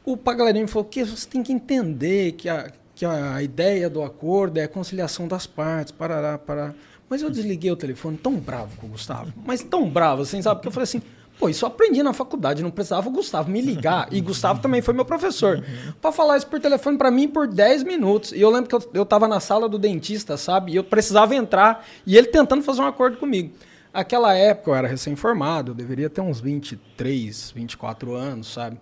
O 0.05 0.15
Pagliarini 0.15 0.67
falou 0.67 0.85
que 0.85 1.03
você 1.03 1.27
tem 1.27 1.43
que 1.43 1.51
entender 1.51 2.31
que 2.31 2.47
a, 2.47 2.71
que 2.95 3.05
a 3.05 3.43
ideia 3.43 3.89
do 3.89 4.01
acordo 4.01 4.57
é 4.57 4.63
a 4.63 4.69
conciliação 4.69 5.27
das 5.27 5.45
partes, 5.45 5.91
parará, 5.91 6.37
parará. 6.37 6.73
Mas 7.09 7.21
eu 7.21 7.29
desliguei 7.29 7.69
o 7.71 7.75
telefone 7.75 8.15
tão 8.15 8.35
bravo 8.35 8.77
com 8.77 8.87
o 8.87 8.89
Gustavo, 8.91 9.33
mas 9.45 9.61
tão 9.61 9.89
bravo, 9.89 10.21
assim, 10.21 10.41
sabe? 10.41 10.55
Porque 10.55 10.69
eu 10.69 10.71
falei 10.71 10.85
assim, 10.85 11.01
pô, 11.39 11.49
isso 11.49 11.65
eu 11.65 11.67
aprendi 11.67 12.01
na 12.01 12.13
faculdade, 12.13 12.63
não 12.63 12.71
precisava 12.71 13.07
o 13.07 13.11
Gustavo 13.11 13.49
me 13.49 13.61
ligar. 13.61 14.07
E 14.11 14.21
Gustavo 14.21 14.61
também 14.61 14.81
foi 14.81 14.93
meu 14.93 15.05
professor. 15.05 15.57
Uhum. 15.57 15.93
Para 16.01 16.11
falar 16.11 16.37
isso 16.37 16.47
por 16.47 16.59
telefone 16.59 16.97
para 16.97 17.11
mim 17.11 17.27
por 17.27 17.47
10 17.47 17.83
minutos. 17.83 18.31
E 18.31 18.41
eu 18.41 18.49
lembro 18.49 18.69
que 18.69 18.75
eu, 18.75 18.91
eu 18.93 19.05
tava 19.05 19.27
na 19.27 19.39
sala 19.39 19.67
do 19.67 19.77
dentista, 19.77 20.37
sabe? 20.37 20.71
E 20.71 20.75
eu 20.75 20.83
precisava 20.83 21.35
entrar, 21.35 21.85
e 22.05 22.17
ele 22.17 22.27
tentando 22.27 22.63
fazer 22.63 22.81
um 22.81 22.87
acordo 22.87 23.17
comigo. 23.17 23.53
Aquela 23.93 24.33
época 24.33 24.71
eu 24.71 24.75
era 24.75 24.87
recém-formado, 24.87 25.71
eu 25.71 25.75
deveria 25.75 26.09
ter 26.09 26.21
uns 26.21 26.39
23, 26.39 27.51
24 27.51 28.15
anos, 28.15 28.51
sabe? 28.51 28.79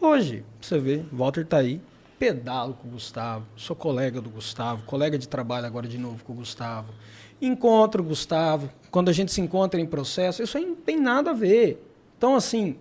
Hoje, 0.00 0.42
você 0.58 0.78
vê, 0.78 1.02
Walter 1.12 1.44
tá 1.44 1.58
aí, 1.58 1.82
pedalo 2.18 2.72
com 2.74 2.88
o 2.88 2.92
Gustavo, 2.92 3.44
sou 3.56 3.76
colega 3.76 4.20
do 4.20 4.30
Gustavo, 4.30 4.84
colega 4.84 5.18
de 5.18 5.28
trabalho 5.28 5.66
agora 5.66 5.86
de 5.86 5.98
novo 5.98 6.24
com 6.24 6.32
o 6.32 6.36
Gustavo. 6.36 6.94
Encontro, 7.42 8.02
Gustavo, 8.02 8.70
quando 8.90 9.08
a 9.08 9.12
gente 9.12 9.32
se 9.32 9.40
encontra 9.40 9.80
em 9.80 9.86
processo, 9.86 10.42
isso 10.42 10.56
aí 10.56 10.64
não 10.64 10.76
tem 10.76 10.98
nada 10.98 11.30
a 11.30 11.34
ver. 11.34 11.84
Então, 12.16 12.34
assim, 12.34 12.76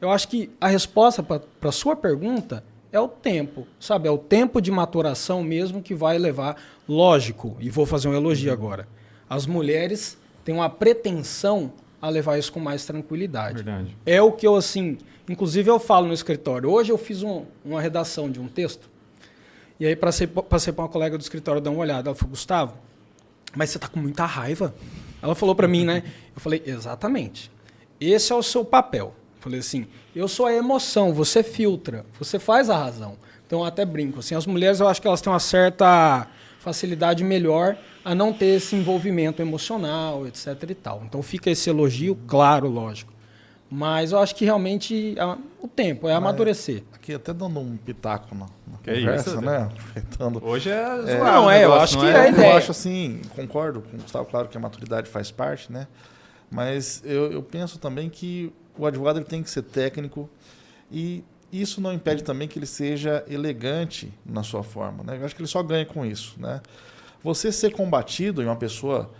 eu 0.00 0.10
acho 0.10 0.28
que 0.28 0.50
a 0.60 0.68
resposta 0.68 1.22
para 1.22 1.42
a 1.62 1.72
sua 1.72 1.94
pergunta 1.94 2.64
é 2.92 2.98
o 2.98 3.08
tempo, 3.08 3.66
sabe? 3.78 4.08
É 4.08 4.10
o 4.10 4.18
tempo 4.18 4.60
de 4.60 4.70
maturação 4.70 5.42
mesmo 5.42 5.82
que 5.82 5.94
vai 5.94 6.18
levar. 6.18 6.56
Lógico, 6.88 7.56
e 7.60 7.70
vou 7.70 7.86
fazer 7.86 8.08
um 8.08 8.14
elogio 8.14 8.52
agora. 8.52 8.88
As 9.28 9.46
mulheres 9.46 10.18
têm 10.44 10.54
uma 10.54 10.68
pretensão 10.68 11.72
a 12.00 12.08
levar 12.08 12.38
isso 12.38 12.52
com 12.52 12.58
mais 12.58 12.84
tranquilidade. 12.84 13.56
Verdade. 13.56 13.96
É 14.06 14.20
o 14.22 14.32
que 14.32 14.46
eu, 14.46 14.56
assim, 14.56 14.98
inclusive 15.28 15.70
eu 15.70 15.78
falo 15.78 16.06
no 16.06 16.14
escritório. 16.14 16.70
Hoje 16.70 16.90
eu 16.90 16.98
fiz 16.98 17.22
um, 17.22 17.44
uma 17.64 17.80
redação 17.80 18.30
de 18.30 18.40
um 18.40 18.48
texto, 18.48 18.88
e 19.78 19.86
aí 19.86 19.94
passei, 19.94 20.26
passei 20.26 20.72
para 20.72 20.84
uma 20.84 20.90
colega 20.90 21.16
do 21.16 21.20
escritório 21.20 21.60
dar 21.60 21.70
uma 21.70 21.80
olhada. 21.80 22.08
Ela 22.08 22.16
falou, 22.16 22.30
Gustavo, 22.30 22.74
mas 23.54 23.70
você 23.70 23.78
está 23.78 23.88
com 23.88 24.00
muita 24.00 24.24
raiva. 24.24 24.74
Ela 25.22 25.34
falou 25.34 25.54
para 25.54 25.68
mim, 25.68 25.84
né? 25.84 26.02
Eu 26.34 26.40
falei, 26.40 26.62
exatamente. 26.64 27.50
Esse 28.00 28.32
é 28.32 28.34
o 28.34 28.42
seu 28.42 28.64
papel. 28.64 29.14
Eu 29.36 29.42
falei 29.42 29.60
assim, 29.60 29.86
eu 30.14 30.28
sou 30.28 30.46
a 30.46 30.52
emoção, 30.52 31.12
você 31.12 31.42
filtra, 31.42 32.04
você 32.18 32.38
faz 32.38 32.68
a 32.70 32.76
razão. 32.76 33.16
Então 33.46 33.60
eu 33.60 33.64
até 33.64 33.84
brinco, 33.84 34.20
assim, 34.20 34.34
as 34.34 34.46
mulheres 34.46 34.80
eu 34.80 34.88
acho 34.88 35.00
que 35.00 35.08
elas 35.08 35.20
têm 35.20 35.32
uma 35.32 35.40
certa 35.40 36.28
facilidade 36.60 37.24
melhor 37.24 37.76
a 38.04 38.14
não 38.14 38.32
ter 38.32 38.56
esse 38.56 38.76
envolvimento 38.76 39.42
emocional, 39.42 40.26
etc 40.26 40.70
e 40.70 40.74
tal. 40.74 41.02
Então 41.04 41.22
fica 41.22 41.50
esse 41.50 41.68
elogio, 41.68 42.16
claro, 42.26 42.68
lógico. 42.68 43.12
Mas 43.70 44.10
eu 44.10 44.18
acho 44.18 44.34
que 44.34 44.44
realmente 44.44 45.14
é 45.16 45.24
o 45.62 45.68
tempo 45.68 46.08
é 46.08 46.14
amadurecer. 46.14 46.82
Aqui 46.92 47.14
até 47.14 47.32
dando 47.32 47.60
um 47.60 47.76
pitaco 47.76 48.34
na, 48.34 48.46
na 48.66 48.78
conversa, 48.78 49.30
isso, 49.30 49.40
né? 49.40 49.68
Hoje 50.42 50.70
é, 50.70 51.12
é 51.12 51.18
Não, 51.18 51.48
é, 51.48 51.64
eu 51.64 51.74
acho 51.74 51.96
que 51.96 52.04
é, 52.04 52.30
é 52.30 52.52
Eu 52.52 52.56
acho 52.56 52.72
assim, 52.72 53.22
concordo 53.36 53.80
com 53.80 53.96
o 53.96 54.00
Gustavo, 54.00 54.24
claro 54.24 54.48
que 54.48 54.56
a 54.56 54.60
maturidade 54.60 55.08
faz 55.08 55.30
parte, 55.30 55.70
né? 55.72 55.86
Mas 56.50 57.00
eu, 57.04 57.30
eu 57.30 57.42
penso 57.44 57.78
também 57.78 58.10
que 58.10 58.52
o 58.76 58.84
advogado 58.84 59.18
ele 59.18 59.24
tem 59.24 59.40
que 59.40 59.48
ser 59.48 59.62
técnico 59.62 60.28
e 60.90 61.22
isso 61.52 61.80
não 61.80 61.92
impede 61.92 62.24
também 62.24 62.48
que 62.48 62.58
ele 62.58 62.66
seja 62.66 63.24
elegante 63.28 64.12
na 64.26 64.42
sua 64.42 64.64
forma, 64.64 65.04
né? 65.04 65.16
Eu 65.16 65.24
acho 65.24 65.34
que 65.34 65.42
ele 65.42 65.48
só 65.48 65.62
ganha 65.62 65.86
com 65.86 66.04
isso, 66.04 66.34
né? 66.40 66.60
Você 67.22 67.52
ser 67.52 67.70
combatido 67.70 68.42
em 68.42 68.46
uma 68.46 68.56
pessoa 68.56 69.10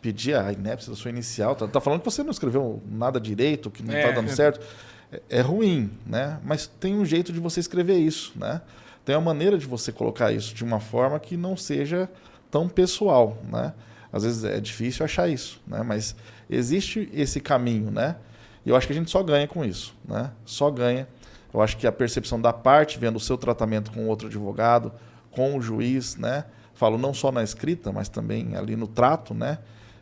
pedir 0.00 0.34
a 0.34 0.52
inépcia 0.52 0.90
da 0.90 0.96
sua 0.96 1.10
inicial. 1.10 1.54
Tá, 1.54 1.66
tá 1.66 1.80
falando 1.80 2.00
que 2.00 2.10
você 2.10 2.22
não 2.22 2.30
escreveu 2.30 2.82
nada 2.86 3.20
direito, 3.20 3.70
que 3.70 3.82
não 3.82 3.94
está 3.94 4.08
é, 4.08 4.12
dando 4.12 4.30
certo. 4.30 4.64
É, 5.10 5.20
é, 5.30 5.40
ruim, 5.40 5.90
né? 6.06 6.38
Mas 6.44 6.66
tem 6.66 6.94
um 6.94 7.04
jeito 7.04 7.32
de 7.32 7.40
você 7.40 7.60
escrever 7.60 7.98
isso, 7.98 8.32
né? 8.36 8.60
Tem 9.04 9.16
uma 9.16 9.22
maneira 9.22 9.56
de 9.56 9.66
você 9.66 9.90
colocar 9.90 10.32
isso 10.32 10.54
de 10.54 10.62
uma 10.62 10.80
forma 10.80 11.18
que 11.18 11.36
não 11.36 11.56
seja 11.56 12.08
tão 12.50 12.68
pessoal, 12.68 13.38
né? 13.50 13.72
Às 14.12 14.22
vezes 14.24 14.44
é 14.44 14.60
difícil 14.60 15.04
achar 15.04 15.28
isso, 15.28 15.60
né? 15.66 15.82
Mas 15.82 16.14
existe 16.48 17.08
esse 17.12 17.40
caminho, 17.40 17.90
né? 17.90 18.16
E 18.64 18.70
eu 18.70 18.76
acho 18.76 18.86
que 18.86 18.92
a 18.92 18.96
gente 18.96 19.10
só 19.10 19.22
ganha 19.22 19.46
com 19.46 19.64
isso, 19.64 19.94
né? 20.06 20.30
Só 20.44 20.70
ganha. 20.70 21.08
Eu 21.52 21.62
acho 21.62 21.76
que 21.76 21.86
a 21.86 21.92
percepção 21.92 22.40
da 22.40 22.52
parte, 22.52 22.98
vendo 22.98 23.16
o 23.16 23.20
seu 23.20 23.38
tratamento 23.38 23.90
com 23.90 24.06
outro 24.06 24.28
advogado, 24.28 24.92
com 25.30 25.56
o 25.56 25.62
juiz, 25.62 26.16
né? 26.16 26.44
Falo 26.74 26.98
não 26.98 27.12
só 27.12 27.32
na 27.32 27.42
escrita, 27.42 27.90
mas 27.90 28.08
também 28.08 28.56
ali 28.56 28.76
no 28.76 28.86
trato, 28.86 29.34
né? 29.34 29.58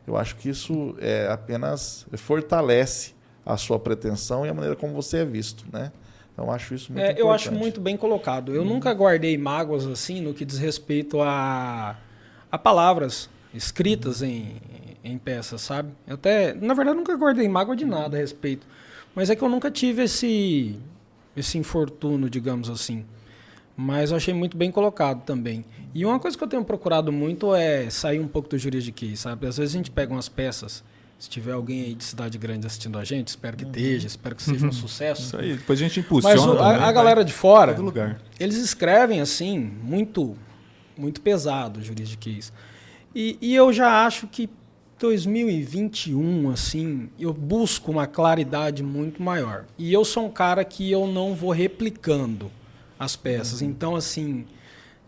Eu 0.07 0.17
acho 0.17 0.37
que 0.37 0.49
isso 0.49 0.95
é, 1.01 1.29
apenas 1.31 2.07
fortalece 2.17 3.15
a 3.45 3.57
sua 3.57 3.79
pretensão 3.79 4.47
e 4.47 4.49
a 4.49 4.55
maneira 4.55 4.77
como 4.77 4.93
você 4.93 5.19
é 5.19 5.25
visto, 5.25 5.65
né? 5.73 5.93
Então 6.33 6.51
acho 6.51 6.75
isso 6.75 6.93
muito 6.93 7.01
é, 7.01 7.05
importante. 7.13 7.21
Eu 7.21 7.33
acho 7.33 7.53
muito 7.53 7.81
bem 7.81 7.97
colocado. 7.97 8.55
Eu 8.55 8.63
hum. 8.63 8.67
nunca 8.67 8.93
guardei 8.93 9.39
mágoas 9.39 9.87
assim 9.87 10.21
no 10.21 10.35
que 10.35 10.45
diz 10.45 10.59
respeito 10.59 11.21
a, 11.23 11.97
a 12.51 12.59
palavras 12.59 13.31
escritas 13.55 14.21
hum. 14.21 14.27
em, 14.27 14.57
em 15.03 15.19
peças, 15.19 15.63
sabe? 15.63 15.93
Eu 16.07 16.15
até, 16.15 16.53
na 16.55 16.75
verdade, 16.75 16.99
nunca 16.99 17.17
guardei 17.17 17.49
mágoa 17.49 17.75
de 17.75 17.85
nada 17.85 18.17
a 18.17 18.21
respeito. 18.21 18.67
Mas 19.15 19.31
é 19.31 19.37
que 19.37 19.43
eu 19.43 19.49
nunca 19.49 19.71
tive 19.71 20.03
esse 20.03 20.79
esse 21.37 21.59
infortúnio, 21.59 22.31
digamos 22.31 22.71
assim. 22.71 23.05
Mas 23.77 24.11
eu 24.11 24.17
achei 24.17 24.33
muito 24.33 24.57
bem 24.57 24.71
colocado 24.71 25.23
também. 25.25 25.65
E 25.95 26.05
uma 26.05 26.19
coisa 26.19 26.37
que 26.37 26.43
eu 26.43 26.49
tenho 26.49 26.65
procurado 26.65 27.13
muito 27.13 27.55
é 27.55 27.91
sair 27.91 28.19
um 28.21 28.29
pouco 28.29 28.49
do 28.49 28.57
juridiquês, 28.57 29.21
sabe? 29.21 29.47
Às 29.47 29.59
vezes 29.59 29.75
a 29.75 29.79
gente 29.79 29.91
pega 29.91 30.13
umas 30.13 30.29
peças, 30.29 30.83
se 31.19 31.29
tiver 31.29 31.53
alguém 31.53 31.83
aí 31.83 31.95
de 31.95 32.05
cidade 32.05 32.39
grande 32.39 32.67
assistindo 32.67 32.99
a 32.99 33.05
gente, 33.05 33.29
espero 33.29 33.57
que 33.57 33.65
uhum. 33.65 33.71
esteja, 33.71 34.07
espero 34.07 34.35
que 34.35 34.43
seja 34.43 34.67
um 34.67 34.73
sucesso. 34.73 35.23
Isso 35.23 35.37
aí, 35.37 35.57
depois 35.57 35.79
a 35.79 35.83
gente 35.83 36.01
impulsiona 36.01 36.37
Mas 36.37 36.45
o, 36.47 36.57
também, 36.57 36.83
a, 36.83 36.87
a 36.87 36.93
galera 36.93 37.25
de 37.25 37.33
fora, 37.33 37.79
lugar. 37.79 38.21
eles 38.41 38.57
escrevem 38.57 39.21
assim, 39.21 39.59
muito 39.59 40.37
muito 40.97 41.21
pesado 41.21 41.81
o 41.81 41.83
juridiquês. 41.83 42.53
E, 43.15 43.39
e 43.41 43.55
eu 43.55 43.73
já 43.73 44.07
acho 44.07 44.27
que 44.27 44.49
2021, 44.99 46.51
assim, 46.51 47.11
eu 47.19 47.33
busco 47.33 47.91
uma 47.91 48.07
claridade 48.07 48.83
muito 48.83 49.23
maior. 49.23 49.67
E 49.79 49.93
eu 49.93 50.05
sou 50.05 50.27
um 50.27 50.31
cara 50.31 50.65
que 50.65 50.91
eu 50.91 51.07
não 51.07 51.35
vou 51.35 51.51
replicando 51.51 52.51
as 52.99 53.17
peças. 53.17 53.61
Uhum. 53.61 53.69
Então, 53.69 53.97
assim, 53.97 54.47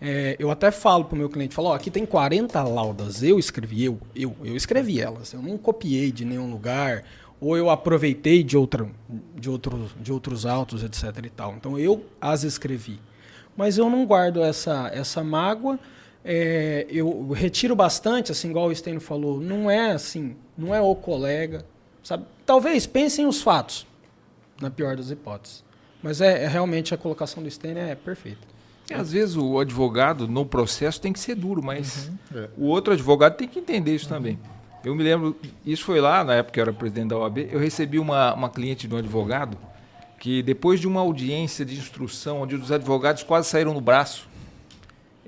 é, 0.01 0.37
eu 0.39 0.51
até 0.51 0.71
falo 0.71 1.05
para 1.05 1.15
o 1.15 1.19
meu 1.19 1.29
cliente, 1.29 1.55
falo, 1.55 1.73
aqui 1.73 1.91
tem 1.91 2.07
40 2.07 2.63
laudas, 2.63 3.23
eu 3.23 3.39
escrevi, 3.39 3.85
eu, 3.85 3.99
eu, 4.15 4.37
eu 4.45 4.57
escrevi 4.57 5.01
elas, 5.01 5.33
eu 5.33 5.43
não 5.43 5.59
copiei 5.59 6.13
de 6.13 6.25
nenhum 6.25 6.51
lugar, 6.51 7.05
ou 7.41 7.57
eu 7.57 7.71
aproveitei 7.71 8.43
de, 8.43 8.57
outra, 8.57 8.89
de, 9.35 9.49
outro, 9.49 9.91
de 10.01 10.13
outros 10.13 10.45
autos, 10.45 10.83
etc 10.83 11.25
e 11.25 11.31
tal. 11.31 11.55
Então, 11.55 11.79
eu 11.79 12.05
as 12.21 12.43
escrevi. 12.43 13.01
Mas 13.57 13.79
eu 13.79 13.89
não 13.91 14.07
guardo 14.07 14.43
essa, 14.43 14.91
essa 14.93 15.23
mágoa, 15.23 15.79
é, 16.25 16.87
eu 16.89 17.31
retiro 17.31 17.75
bastante, 17.75 18.31
assim, 18.33 18.51
igual 18.51 18.69
o 18.69 18.75
Stênio 18.75 19.01
falou, 19.01 19.41
não 19.41 19.71
é 19.71 19.93
assim, 19.93 20.37
não 20.57 20.75
é 20.75 20.81
o 20.81 20.95
colega, 20.95 21.65
sabe? 22.03 22.25
Talvez 22.45 22.87
pensem 22.87 23.27
os 23.27 23.41
fatos, 23.43 23.87
na 24.61 24.71
pior 24.71 24.97
das 24.97 25.11
hipóteses. 25.11 25.65
Mas 26.03 26.21
é, 26.21 26.45
é 26.45 26.49
realmente 26.49 26.95
a 26.95 26.97
colocação 26.97 27.43
do 27.43 27.51
Stênio 27.51 27.83
é 27.83 27.95
perfeita. 27.95 28.47
E, 28.91 28.95
às 28.95 29.13
vezes 29.13 29.37
o 29.37 29.59
advogado 29.59 30.27
no 30.27 30.47
processo 30.47 31.01
tem 31.01 31.13
que 31.13 31.21
ser 31.21 31.35
duro, 31.35 31.63
mas 31.63 32.11
Uhum. 32.33 32.43
É. 32.43 32.49
o 32.57 32.67
outro 32.67 32.93
advogado 32.93 33.37
tem 33.37 33.47
que 33.49 33.59
entender 33.59 33.95
isso 33.95 34.09
também. 34.09 34.39
Eu 34.85 34.95
me 34.95 35.03
lembro, 35.03 35.37
isso 35.67 35.85
foi 35.85 36.01
lá, 36.01 36.23
na 36.23 36.35
época 36.37 36.53
que 36.55 36.61
eu 36.61 36.63
era 36.63 36.73
presidente 36.73 37.09
da 37.09 37.19
OAB, 37.19 37.39
eu 37.51 37.59
recebi 37.59 37.99
uma, 37.99 38.33
uma 38.33 38.49
cliente 38.49 38.87
de 38.87 38.95
um 38.95 38.99
advogado 38.99 39.59
que 40.21 40.43
depois 40.43 40.81
de 40.81 40.87
uma 40.87 41.01
audiência 41.01 41.65
de 41.65 41.77
instrução, 41.77 42.43
onde 42.43 42.55
os 42.55 42.73
advogados 42.73 43.23
quase 43.23 43.49
saíram 43.49 43.75
no 43.75 43.81
braço, 43.81 44.29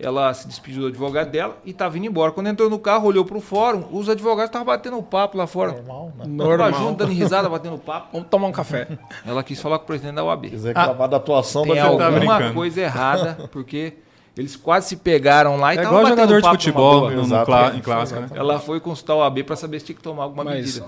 ela 0.02 0.32
se 0.34 0.46
despediu 0.48 0.82
do 0.82 0.88
advogado 0.88 1.30
dela 1.30 1.56
e 1.64 1.70
estava 1.70 1.96
indo 1.98 2.06
embora. 2.06 2.32
Quando 2.32 2.48
entrou 2.48 2.68
no 2.70 2.78
carro, 2.78 3.06
olhou 3.08 3.24
para 3.24 3.36
o 3.36 3.40
fórum, 3.40 3.84
os 3.92 4.08
advogados 4.08 4.48
estavam 4.48 4.66
batendo 4.66 5.02
papo 5.02 5.36
lá 5.38 5.46
fora. 5.46 5.72
Normal, 5.72 6.12
né? 6.18 6.24
Estavam 6.52 6.72
junto, 6.86 6.98
dando 6.98 7.12
risada, 7.12 7.48
batendo 7.48 7.78
papo. 7.78 8.08
Vamos 8.12 8.28
tomar 8.28 8.48
um 8.48 8.52
café. 8.52 8.88
Ela 9.26 9.42
quis 9.42 9.60
falar 9.60 9.78
com 9.78 9.84
o 9.84 9.86
presidente 9.86 10.14
da 10.14 10.24
OAB. 10.24 10.48
Quiser 10.50 10.68
reclamar 10.76 11.08
da 11.08 11.16
atuação 11.18 11.62
Tem 11.62 11.74
da 11.74 11.82
tá 11.82 11.88
alguma 11.88 12.10
brincando. 12.10 12.54
coisa 12.54 12.80
errada, 12.80 13.48
porque 13.52 13.94
eles 14.36 14.56
quase 14.56 14.88
se 14.88 14.96
pegaram 14.96 15.56
lá 15.56 15.74
e 15.74 15.78
É 15.78 15.82
igual 15.82 16.02
batendo 16.02 16.08
jogador 16.20 16.40
de 16.42 16.48
futebol 16.48 17.10
no, 17.10 17.26
no 17.26 17.44
clá- 17.44 17.72
em 17.74 17.80
clássico, 17.80 18.20
né? 18.20 18.28
Ela 18.34 18.58
foi 18.58 18.80
consultar 18.80 19.16
o 19.16 19.22
AB 19.22 19.42
para 19.44 19.56
saber 19.56 19.80
se 19.80 19.86
tinha 19.86 19.96
que 19.96 20.02
tomar 20.02 20.22
alguma 20.22 20.44
Mas 20.44 20.76
medida. 20.78 20.86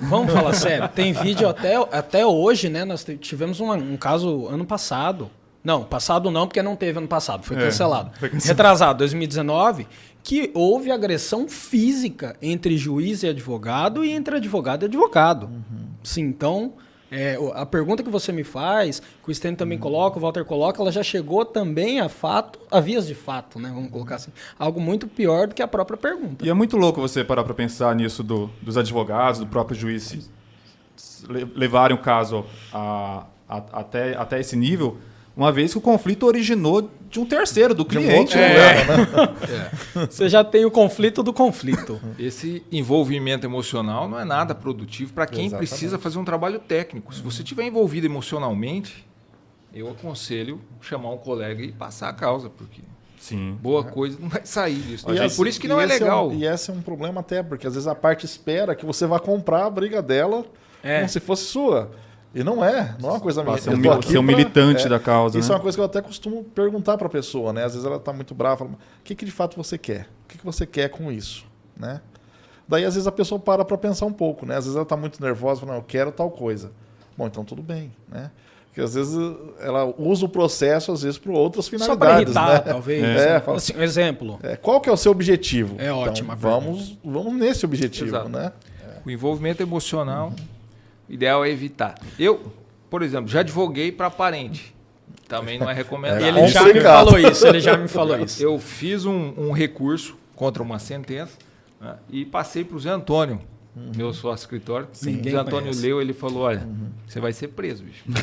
vamos 0.00 0.32
falar 0.32 0.52
sério, 0.54 0.88
tem 0.88 1.12
vídeo 1.12 1.48
até, 1.48 1.74
até 1.76 2.24
hoje, 2.24 2.68
né? 2.70 2.84
Nós 2.84 3.04
tivemos 3.20 3.60
uma- 3.60 3.74
um 3.74 3.96
caso 3.96 4.46
ano 4.46 4.64
passado. 4.64 5.28
Não, 5.64 5.82
passado 5.82 6.30
não, 6.30 6.46
porque 6.46 6.62
não 6.62 6.76
teve 6.76 6.98
ano 6.98 7.08
passado, 7.08 7.42
foi 7.42 7.56
É, 7.56 7.60
cancelado. 7.60 8.10
foi 8.18 8.28
cancelado. 8.28 8.48
Retrasado, 8.48 8.98
2019, 8.98 9.86
que 10.22 10.50
houve 10.54 10.90
agressão 10.90 11.48
física 11.48 12.36
entre 12.42 12.76
juiz 12.76 13.22
e 13.22 13.28
advogado 13.28 14.04
e 14.04 14.10
entre 14.12 14.36
advogado 14.36 14.82
e 14.82 14.86
advogado. 14.86 15.48
Sim, 16.02 16.22
então, 16.24 16.74
é, 17.10 17.38
a 17.54 17.64
pergunta 17.64 18.02
que 18.02 18.10
você 18.10 18.30
me 18.30 18.44
faz, 18.44 19.00
que 19.00 19.30
o 19.30 19.34
Sten 19.34 19.54
também 19.54 19.78
coloca, 19.78 20.18
o 20.18 20.20
Walter 20.20 20.44
coloca, 20.44 20.82
ela 20.82 20.92
já 20.92 21.02
chegou 21.02 21.46
também 21.46 21.98
a 21.98 22.10
fato, 22.10 22.58
a 22.70 22.78
vias 22.80 23.06
de 23.06 23.14
fato, 23.14 23.58
né? 23.58 23.70
Vamos 23.74 23.90
colocar 23.90 24.16
assim. 24.16 24.32
Algo 24.58 24.78
muito 24.80 25.06
pior 25.08 25.46
do 25.48 25.54
que 25.54 25.62
a 25.62 25.68
própria 25.68 25.96
pergunta. 25.96 26.44
E 26.44 26.50
é 26.50 26.54
muito 26.54 26.76
louco 26.76 27.00
você 27.00 27.24
parar 27.24 27.42
para 27.42 27.54
pensar 27.54 27.94
nisso 27.94 28.22
do- 28.22 28.50
dos 28.60 28.76
advogados, 28.76 29.40
do 29.40 29.46
próprio 29.46 29.74
juiz 29.78 30.28
levarem 31.54 31.96
o 31.96 32.00
caso 32.00 32.44
a- 32.72 33.24
a- 33.48 33.62
até, 33.72 34.14
até 34.16 34.40
esse 34.40 34.56
nível, 34.56 34.98
uma 35.36 35.50
vez 35.50 35.72
que 35.72 35.78
o 35.78 35.80
conflito 35.80 36.26
originou 36.26 36.90
de 37.10 37.20
um 37.20 37.26
terceiro, 37.26 37.74
do 37.74 37.82
um 37.82 37.86
cliente. 37.86 38.36
outro 38.36 38.38
né? 38.38 38.84
problema, 38.84 39.34
né? 39.96 40.06
Você 40.10 40.28
já 40.28 40.42
tem 40.44 40.64
o 40.64 40.70
conflito 40.70 41.22
do 41.22 41.32
conflito. 41.32 42.00
Esse 42.18 42.62
envolvimento 42.72 43.46
emocional 43.46 44.08
não 44.08 44.18
é 44.18 44.24
nada 44.24 44.54
produtivo 44.54 45.12
para 45.12 45.26
quem 45.26 45.46
Exatamente. 45.46 45.68
precisa 45.68 45.98
fazer 45.98 46.18
um 46.18 46.24
trabalho 46.24 46.58
técnico. 46.58 47.14
Se 47.14 47.22
você 47.22 47.42
estiver 47.42 47.64
envolvido 47.64 48.06
emocionalmente, 48.06 49.06
eu 49.72 49.88
aconselho 49.90 50.60
chamar 50.80 51.10
um 51.10 51.16
colega 51.18 51.62
e 51.62 51.72
passar 51.72 52.08
a 52.08 52.12
causa, 52.12 52.48
porque 52.50 52.80
Sim. 53.18 53.56
boa 53.60 53.82
coisa 53.84 54.18
não 54.20 54.28
vai 54.28 54.42
sair 54.44 54.76
disso. 54.76 55.06
E 55.10 55.18
É 55.18 55.26
esse- 55.26 55.36
Por 55.36 55.46
isso 55.48 55.60
que 55.60 55.66
não 55.68 55.80
é 55.80 55.86
legal. 55.86 56.28
um- 56.30 56.34
e 56.34 56.46
esse 56.46 56.70
é 56.70 56.74
um 56.74 56.82
problema 56.82 57.20
até, 57.20 57.42
porque 57.42 57.66
às 57.66 57.74
vezes 57.74 57.86
a 57.88 57.94
parte 57.94 58.24
espera 58.26 58.74
que 58.74 58.84
você 58.86 59.06
vá 59.06 59.18
comprar 59.18 59.66
a 59.66 59.70
briga 59.70 60.00
dela 60.02 60.44
É. 60.82 60.98
como 60.98 61.08
se 61.08 61.18
fosse 61.20 61.44
sua. 61.44 61.90
E 62.34 62.42
não 62.42 62.64
é, 62.64 62.96
não 63.00 63.10
é 63.10 63.12
uma 63.12 63.20
coisa 63.20 63.44
minha. 63.44 63.56
Ser 63.58 63.68
Eu 63.70 63.72
um, 63.74 63.76
tô 63.76 63.80
mil- 63.82 63.92
aqui 63.92 64.08
ser 64.08 64.18
um 64.18 64.26
pra- 64.26 64.36
militante 64.36 64.86
é, 64.86 64.88
da 64.88 64.98
causa. 64.98 65.38
Isso 65.38 65.48
né? 65.48 65.54
é 65.54 65.56
uma 65.56 65.62
coisa 65.62 65.76
que 65.76 65.80
eu 65.80 65.84
até 65.84 66.02
costumo 66.02 66.42
perguntar 66.44 66.96
para 66.98 67.06
a 67.06 67.10
pessoa, 67.10 67.52
né? 67.52 67.64
Às 67.64 67.72
vezes 67.74 67.86
ela 67.86 67.96
está 67.96 68.12
muito 68.12 68.34
brava, 68.34 68.56
fala, 68.58 68.70
o 68.72 68.76
que, 69.04 69.14
que 69.14 69.24
de 69.24 69.30
fato 69.30 69.56
você 69.56 69.78
quer? 69.78 70.08
O 70.24 70.28
que, 70.28 70.38
que 70.38 70.44
você 70.44 70.66
quer 70.66 70.88
com 70.88 71.12
isso, 71.12 71.44
né? 71.76 72.00
Daí 72.66 72.84
às 72.84 72.94
vezes 72.94 73.06
a 73.06 73.12
pessoa 73.12 73.38
para 73.38 73.64
para 73.64 73.76
pensar 73.78 74.06
um 74.06 74.12
pouco, 74.12 74.44
né? 74.46 74.56
Às 74.56 74.64
vezes 74.64 74.74
ela 74.74 74.82
está 74.82 74.96
muito 74.96 75.22
nervosa, 75.22 75.60
fala, 75.60 75.72
não, 75.72 75.78
eu 75.78 75.84
quero 75.86 76.10
tal 76.10 76.30
coisa. 76.30 76.72
Bom, 77.16 77.26
então 77.26 77.44
tudo 77.44 77.62
bem, 77.62 77.92
né? 78.10 78.30
Porque 78.66 78.80
às 78.80 78.94
vezes 78.94 79.14
ela 79.60 79.84
usa 79.96 80.24
o 80.24 80.28
processo 80.28 80.90
às 80.90 81.02
vezes 81.02 81.16
para 81.16 81.30
outras 81.30 81.66
Só 81.66 81.70
para 81.70 81.78
finalidades, 82.18 82.24
irritar, 82.34 82.52
né? 82.54 82.58
talvez. 82.72 83.04
É, 83.04 83.40
fala- 83.40 83.56
Assim, 83.58 83.76
um 83.76 83.82
exemplo. 83.82 84.40
É, 84.42 84.56
qual 84.56 84.80
que 84.80 84.88
é 84.88 84.92
o 84.92 84.96
seu 84.96 85.12
objetivo? 85.12 85.76
É 85.78 85.92
ótima 85.92 86.34
Então, 86.36 86.50
vamos, 86.50 86.98
vamos 87.04 87.34
nesse 87.34 87.64
objetivo, 87.64 88.08
Exato. 88.08 88.28
né? 88.28 88.50
O 89.06 89.10
envolvimento 89.10 89.62
emocional, 89.62 90.32
o 90.32 90.53
ideal 91.08 91.44
é 91.44 91.50
evitar. 91.50 91.94
Eu, 92.18 92.52
por 92.90 93.02
exemplo, 93.02 93.28
já 93.28 93.40
advoguei 93.40 93.90
para 93.92 94.10
parente. 94.10 94.74
Também 95.28 95.58
não 95.58 95.68
é 95.70 95.72
recomendado. 95.74 96.22
É, 96.22 96.28
Ele 96.28 96.46
já 96.48 96.62
me 96.64 96.80
falou 96.80 97.18
isso, 97.18 97.46
ele 97.46 97.60
já 97.60 97.76
me 97.76 97.88
falou 97.88 98.18
isso. 98.18 98.42
Eu 98.42 98.58
fiz 98.58 99.04
um, 99.04 99.32
um 99.36 99.52
recurso 99.52 100.16
contra 100.36 100.62
uma 100.62 100.78
sentença 100.78 101.32
né, 101.80 101.94
e 102.10 102.24
passei 102.24 102.64
para 102.64 102.76
o 102.76 102.80
Zé 102.80 102.90
Antônio, 102.90 103.40
meu 103.96 104.12
sócio 104.12 104.44
escritório. 104.44 104.86
O 104.92 104.96
Zé 104.96 105.10
Antônio 105.36 105.48
conhece. 105.70 105.80
leu, 105.82 106.00
ele 106.00 106.12
falou: 106.12 106.42
olha, 106.42 106.66
você 107.06 107.20
vai 107.20 107.32
ser 107.32 107.48
preso, 107.48 107.84
bicho. 107.84 108.04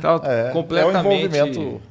Tá 0.00 0.20
É, 0.24 0.50
completamente. 0.52 1.36
é 1.36 1.42
o 1.42 1.46
envolvimento. 1.48 1.82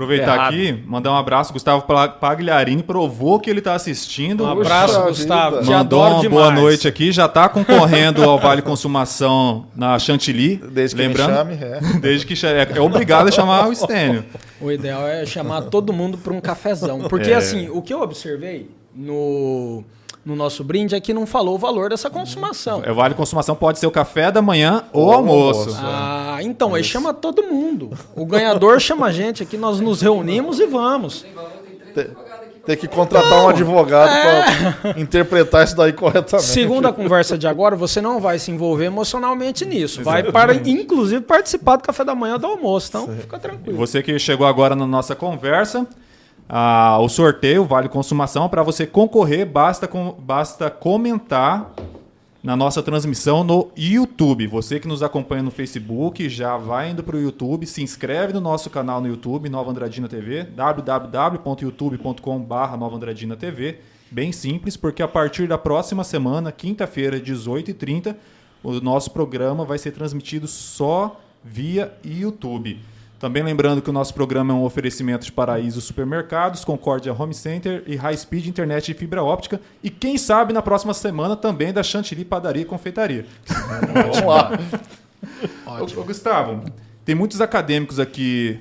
Aproveitar 0.00 0.34
Errado. 0.34 0.54
aqui, 0.54 0.82
mandar 0.86 1.12
um 1.12 1.16
abraço. 1.16 1.52
Gustavo 1.52 1.84
Pagliarini 2.18 2.82
provou 2.82 3.38
que 3.38 3.50
ele 3.50 3.58
está 3.58 3.74
assistindo. 3.74 4.44
Um 4.44 4.50
abraço, 4.50 4.94
Puxa 4.94 5.08
Gustavo. 5.08 5.56
vida. 5.56 5.66
Te 5.66 5.70
Mandou 5.70 6.02
adoro 6.02 6.14
uma 6.14 6.20
demais. 6.22 6.42
boa 6.42 6.54
noite 6.54 6.88
aqui. 6.88 7.12
Já 7.12 7.26
está 7.26 7.50
concorrendo 7.50 8.24
ao 8.24 8.38
Vale 8.38 8.62
Consumação 8.62 9.66
na 9.76 9.98
Chantilly. 9.98 10.56
Desde 10.56 10.96
que 10.96 11.02
Lembrando, 11.02 11.44
me 11.44 11.58
chame, 11.58 11.64
é. 11.64 11.80
desde 12.00 12.26
que 12.26 12.46
é, 12.46 12.68
é 12.76 12.80
obrigado 12.80 13.28
a 13.28 13.30
chamar 13.30 13.68
o 13.68 13.74
Stênio. 13.74 14.24
O 14.58 14.72
ideal 14.72 15.06
é 15.06 15.26
chamar 15.26 15.62
todo 15.62 15.92
mundo 15.92 16.16
para 16.16 16.32
um 16.32 16.40
cafezão. 16.40 17.00
Porque, 17.00 17.30
É. 17.30 17.34
assim, 17.34 17.68
o 17.68 17.82
que 17.82 17.92
eu 17.92 18.00
observei 18.00 18.70
no, 18.94 19.84
no 20.24 20.36
nosso 20.36 20.62
brinde 20.62 20.94
é 20.94 21.00
que 21.00 21.14
não 21.14 21.26
falou 21.26 21.54
o 21.54 21.58
valor 21.58 21.90
dessa 21.90 22.10
consumação. 22.10 22.82
É, 22.84 22.90
O 22.92 22.94
Vale 22.94 23.14
Consumação 23.14 23.54
pode 23.56 23.78
ser 23.78 23.86
o 23.86 23.90
café 23.90 24.30
da 24.30 24.42
manhã 24.42 24.84
ou 24.92 25.06
Ou 25.06 25.12
almoço. 25.12 25.60
almoço. 25.60 25.80
Ah, 25.82 26.38
então, 26.42 26.74
aí 26.74 26.84
chama 26.84 27.14
todo 27.14 27.42
mundo. 27.42 27.90
O 28.14 28.26
ganhador 28.26 28.78
chama 28.80 29.06
a 29.06 29.12
gente 29.12 29.42
aqui, 29.42 29.56
nós 29.56 29.80
nos 29.80 30.02
reunimos 30.02 30.60
e 30.60 30.66
vamos. 30.66 31.24
Tem 32.66 32.76
que 32.76 32.86
contratar 32.86 33.42
um 33.42 33.48
advogado 33.48 34.10
para 34.82 35.00
interpretar 35.00 35.64
isso 35.64 35.74
daí 35.74 35.92
corretamente. 35.94 36.48
Segundo 36.50 36.86
a 36.86 36.92
conversa 36.92 37.38
de 37.38 37.48
agora, 37.48 37.74
você 37.74 38.02
não 38.02 38.20
vai 38.20 38.38
se 38.38 38.50
envolver 38.50 38.84
emocionalmente 38.84 39.64
nisso. 39.64 40.02
Vai 40.04 40.22
para, 40.30 40.54
inclusive, 40.54 41.22
participar 41.22 41.76
do 41.76 41.82
café 41.82 42.04
da 42.04 42.14
manhã 42.14 42.34
ou 42.34 42.38
do 42.38 42.46
almoço. 42.46 42.88
Então, 42.90 43.08
fica 43.16 43.38
tranquilo. 43.38 43.78
Você 43.78 44.02
que 44.02 44.16
chegou 44.18 44.46
agora 44.46 44.76
na 44.76 44.86
nossa 44.86 45.16
conversa, 45.16 45.86
ah, 46.52 46.98
o 47.00 47.08
sorteio 47.08 47.64
Vale 47.64 47.88
Consumação, 47.88 48.48
para 48.48 48.64
você 48.64 48.84
concorrer, 48.84 49.46
basta, 49.46 49.86
com- 49.86 50.16
basta 50.18 50.68
comentar 50.68 51.72
na 52.42 52.56
nossa 52.56 52.82
transmissão 52.82 53.44
no 53.44 53.70
YouTube. 53.76 54.48
Você 54.48 54.80
que 54.80 54.88
nos 54.88 55.00
acompanha 55.00 55.44
no 55.44 55.52
Facebook, 55.52 56.28
já 56.28 56.56
vai 56.56 56.90
indo 56.90 57.04
para 57.04 57.14
o 57.16 57.20
YouTube, 57.20 57.66
se 57.66 57.82
inscreve 57.82 58.32
no 58.32 58.40
nosso 58.40 58.68
canal 58.68 59.00
no 59.00 59.06
YouTube, 59.06 59.48
Nova 59.48 59.70
Andradina 59.70 60.08
TV, 60.08 60.42
www.youtube.com.br 60.42 62.76
Nova 62.78 62.96
Andradina 62.96 63.36
TV. 63.36 63.78
Bem 64.10 64.32
simples, 64.32 64.76
porque 64.76 65.04
a 65.04 65.08
partir 65.08 65.46
da 65.46 65.56
próxima 65.56 66.02
semana, 66.02 66.50
quinta-feira, 66.50 67.20
18h30, 67.20 68.16
o 68.60 68.80
nosso 68.80 69.12
programa 69.12 69.64
vai 69.64 69.78
ser 69.78 69.92
transmitido 69.92 70.48
só 70.48 71.20
via 71.44 71.92
YouTube. 72.04 72.80
Também 73.20 73.42
lembrando 73.42 73.82
que 73.82 73.90
o 73.90 73.92
nosso 73.92 74.14
programa 74.14 74.54
é 74.54 74.56
um 74.56 74.64
oferecimento 74.64 75.26
de 75.26 75.30
Paraíso 75.30 75.78
Supermercados, 75.82 76.64
Concórdia 76.64 77.12
Home 77.12 77.34
Center 77.34 77.84
e 77.86 77.94
High 77.94 78.16
Speed 78.16 78.46
Internet 78.46 78.90
e 78.90 78.94
Fibra 78.94 79.22
Óptica. 79.22 79.60
E 79.84 79.90
quem 79.90 80.16
sabe 80.16 80.54
na 80.54 80.62
próxima 80.62 80.94
semana 80.94 81.36
também 81.36 81.70
da 81.70 81.82
Chantilly 81.82 82.24
Padaria 82.24 82.62
e 82.62 82.64
Confeitaria. 82.64 83.26
Vamos 83.92 84.22
lá. 84.22 84.58
Ô, 85.66 86.00
ô, 86.00 86.04
Gustavo, 86.04 86.64
tem 87.04 87.14
muitos 87.14 87.42
acadêmicos 87.42 88.00
aqui 88.00 88.58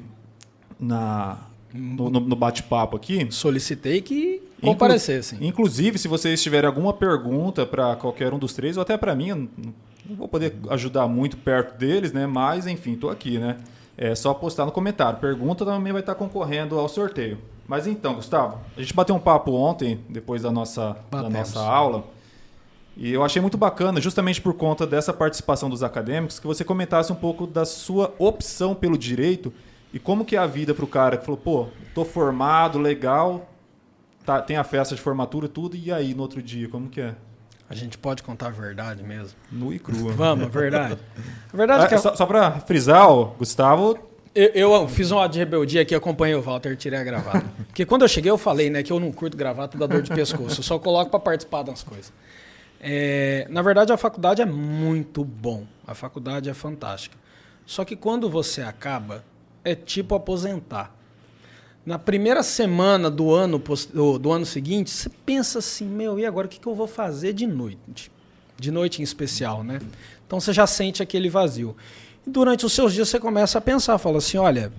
na, 0.78 1.38
no, 1.74 2.10
no- 2.10 2.36
bate-papo 2.36 2.98
aqui. 2.98 3.26
Solicitei 3.32 4.02
que 4.02 4.41
Inclu- 4.58 4.72
comparecessem. 4.74 5.39
Inclusive, 5.41 5.98
se 5.98 6.10
vocês 6.10 6.43
tiverem 6.43 6.67
alguma 6.67 6.91
pergunta 6.91 7.65
para 7.65 7.95
qualquer 7.95 8.34
um 8.34 8.38
dos 8.38 8.54
três, 8.54 8.76
ou 8.76 8.82
até 8.82 8.98
para 8.98 9.15
mim, 9.15 9.30
não 10.06 10.15
vou 10.17 10.28
poder 10.28 10.54
ajudar 10.69 11.08
muito 11.08 11.38
perto 11.38 11.78
deles, 11.78 12.12
né? 12.12 12.28
Mas, 12.28 12.67
enfim, 12.67 12.91
estou 12.95 13.10
aqui, 13.10 13.38
né? 13.38 13.56
É 14.02 14.16
só 14.16 14.34
postar 14.34 14.66
no 14.66 14.72
comentário. 14.72 15.20
Pergunta 15.20 15.66
também 15.66 15.92
vai 15.92 16.00
estar 16.00 16.16
concorrendo 16.16 16.80
ao 16.80 16.88
sorteio. 16.88 17.38
Mas 17.68 17.86
então, 17.86 18.16
Gustavo, 18.16 18.58
a 18.78 18.80
gente 18.80 18.94
bateu 18.94 19.14
um 19.14 19.20
papo 19.20 19.52
ontem, 19.52 20.00
depois 20.08 20.42
da 20.42 20.50
nossa, 20.50 20.96
da 21.12 21.30
nossa 21.30 21.60
aula. 21.60 22.06
E 22.96 23.12
eu 23.12 23.26
achei 23.26 23.42
muito 23.42 23.58
bacana, 23.58 24.00
justamente 24.00 24.42
por 24.42 24.54
conta 24.54 24.88
dessa 24.88 25.12
participação 25.12 25.70
dos 25.70 25.84
acadêmicos, 25.84 26.40
que 26.40 26.48
você 26.48 26.64
comentasse 26.64 27.12
um 27.12 27.16
pouco 27.16 27.46
da 27.46 27.66
sua 27.66 28.16
opção 28.18 28.74
pelo 28.74 28.98
direito 28.98 29.52
e 29.94 30.00
como 30.00 30.24
que 30.24 30.38
é 30.38 30.40
a 30.40 30.48
vida 30.48 30.74
para 30.74 30.86
o 30.86 30.88
cara 30.88 31.18
que 31.18 31.26
falou, 31.26 31.40
pô, 31.40 31.68
tô 31.94 32.06
formado, 32.06 32.80
legal, 32.80 33.50
tá, 34.26 34.42
tem 34.42 34.56
a 34.56 34.64
festa 34.64 34.96
de 34.96 35.02
formatura 35.02 35.48
e 35.48 35.50
tudo, 35.50 35.76
e 35.76 35.92
aí 35.92 36.14
no 36.14 36.22
outro 36.22 36.42
dia, 36.42 36.70
como 36.70 36.90
que 36.90 37.02
é? 37.02 37.16
A 37.69 37.75
gente 37.75 37.97
pode 37.97 38.23
contar 38.23 38.47
a 38.47 38.51
verdade 38.51 39.03
mesmo. 39.03 39.38
Nu 39.51 39.71
e 39.71 39.77
crua. 39.77 40.12
Vamos, 40.12 40.45
a 40.45 40.49
verdade. 40.49 40.97
A 41.53 41.58
verdade 41.58 41.86
é 41.86 41.88
que 41.88 41.95
Ah, 41.95 41.99
só, 41.99 42.15
só 42.15 42.25
para 42.25 42.51
frisar, 42.62 43.08
ó, 43.08 43.25
Gustavo, 43.25 43.99
eu, 44.34 44.51
eu 44.53 44.88
fiz 44.88 45.12
um 45.12 45.19
ato 45.19 45.34
de 45.34 45.39
rebeldia 45.39 45.82
aqui, 45.82 45.93
acompanhei 45.93 46.36
o 46.36 46.41
Walter, 46.41 46.75
tirei 46.75 46.99
a 46.99 47.03
gravata. 47.03 47.45
Porque 47.67 47.86
quando 47.86 48.03
eu 48.03 48.08
cheguei, 48.08 48.32
eu 48.32 48.38
falei, 48.38 48.69
né, 48.69 48.82
que 48.82 48.91
eu 48.91 48.99
não 48.99 49.12
curto 49.12 49.36
gravata 49.36 49.77
da 49.77 49.86
dor 49.86 50.01
de 50.01 50.10
pescoço. 50.10 50.60
Eu 50.60 50.63
só 50.63 50.79
coloco 50.79 51.12
para 51.12 51.19
participar 51.19 51.63
das 51.63 51.84
coisas. 51.84 52.12
É, 52.79 53.45
na 53.49 53.62
verdade, 53.62 53.91
a 53.91 53.97
faculdade 53.97 54.41
é 54.41 54.45
muito 54.45 55.23
bom. 55.23 55.65
A 55.86 55.93
faculdade 55.93 56.49
é 56.49 56.53
fantástica. 56.53 57.17
Só 57.65 57.84
que 57.84 57.95
quando 57.95 58.29
você 58.29 58.62
acaba, 58.62 59.23
é 59.63 59.75
tipo 59.75 60.15
aposentar. 60.15 60.95
Na 61.89 61.97
primeira 61.97 62.43
semana 62.43 63.10
do 63.10 63.34
ano, 63.34 63.60
do, 64.21 64.32
ano 64.32 64.45
seguinte, 64.45 64.91
você 64.91 65.10
pensa 65.10 65.58
assim, 65.58 65.86
meu, 65.86 66.19
e 66.19 66.23
agora 66.23 66.45
o 66.45 66.49
que, 66.49 66.60
que 66.60 66.67
eu 66.67 66.75
vou 66.75 66.86
fazer 66.86 67.34
de 67.34 67.47
noite? 67.47 68.12
De 68.60 68.69
noite 68.69 69.02
em 69.02 69.04
especial, 69.04 69.63
né? 69.63 69.82
Então 70.28 70.39
você 70.39 70.54
já 70.54 70.67
sente 70.67 71.02
aquele 71.02 71.32
vazio. 71.32 71.75
E 72.28 72.30
durante 72.30 72.63
os 72.63 72.73
seus 72.73 72.93
dias 72.93 73.10
você 73.10 73.19
começa 73.19 73.58
a 73.58 73.62
pensar, 73.62 73.97
fala 73.97 74.19
assim, 74.19 74.38
olha, 74.38 74.71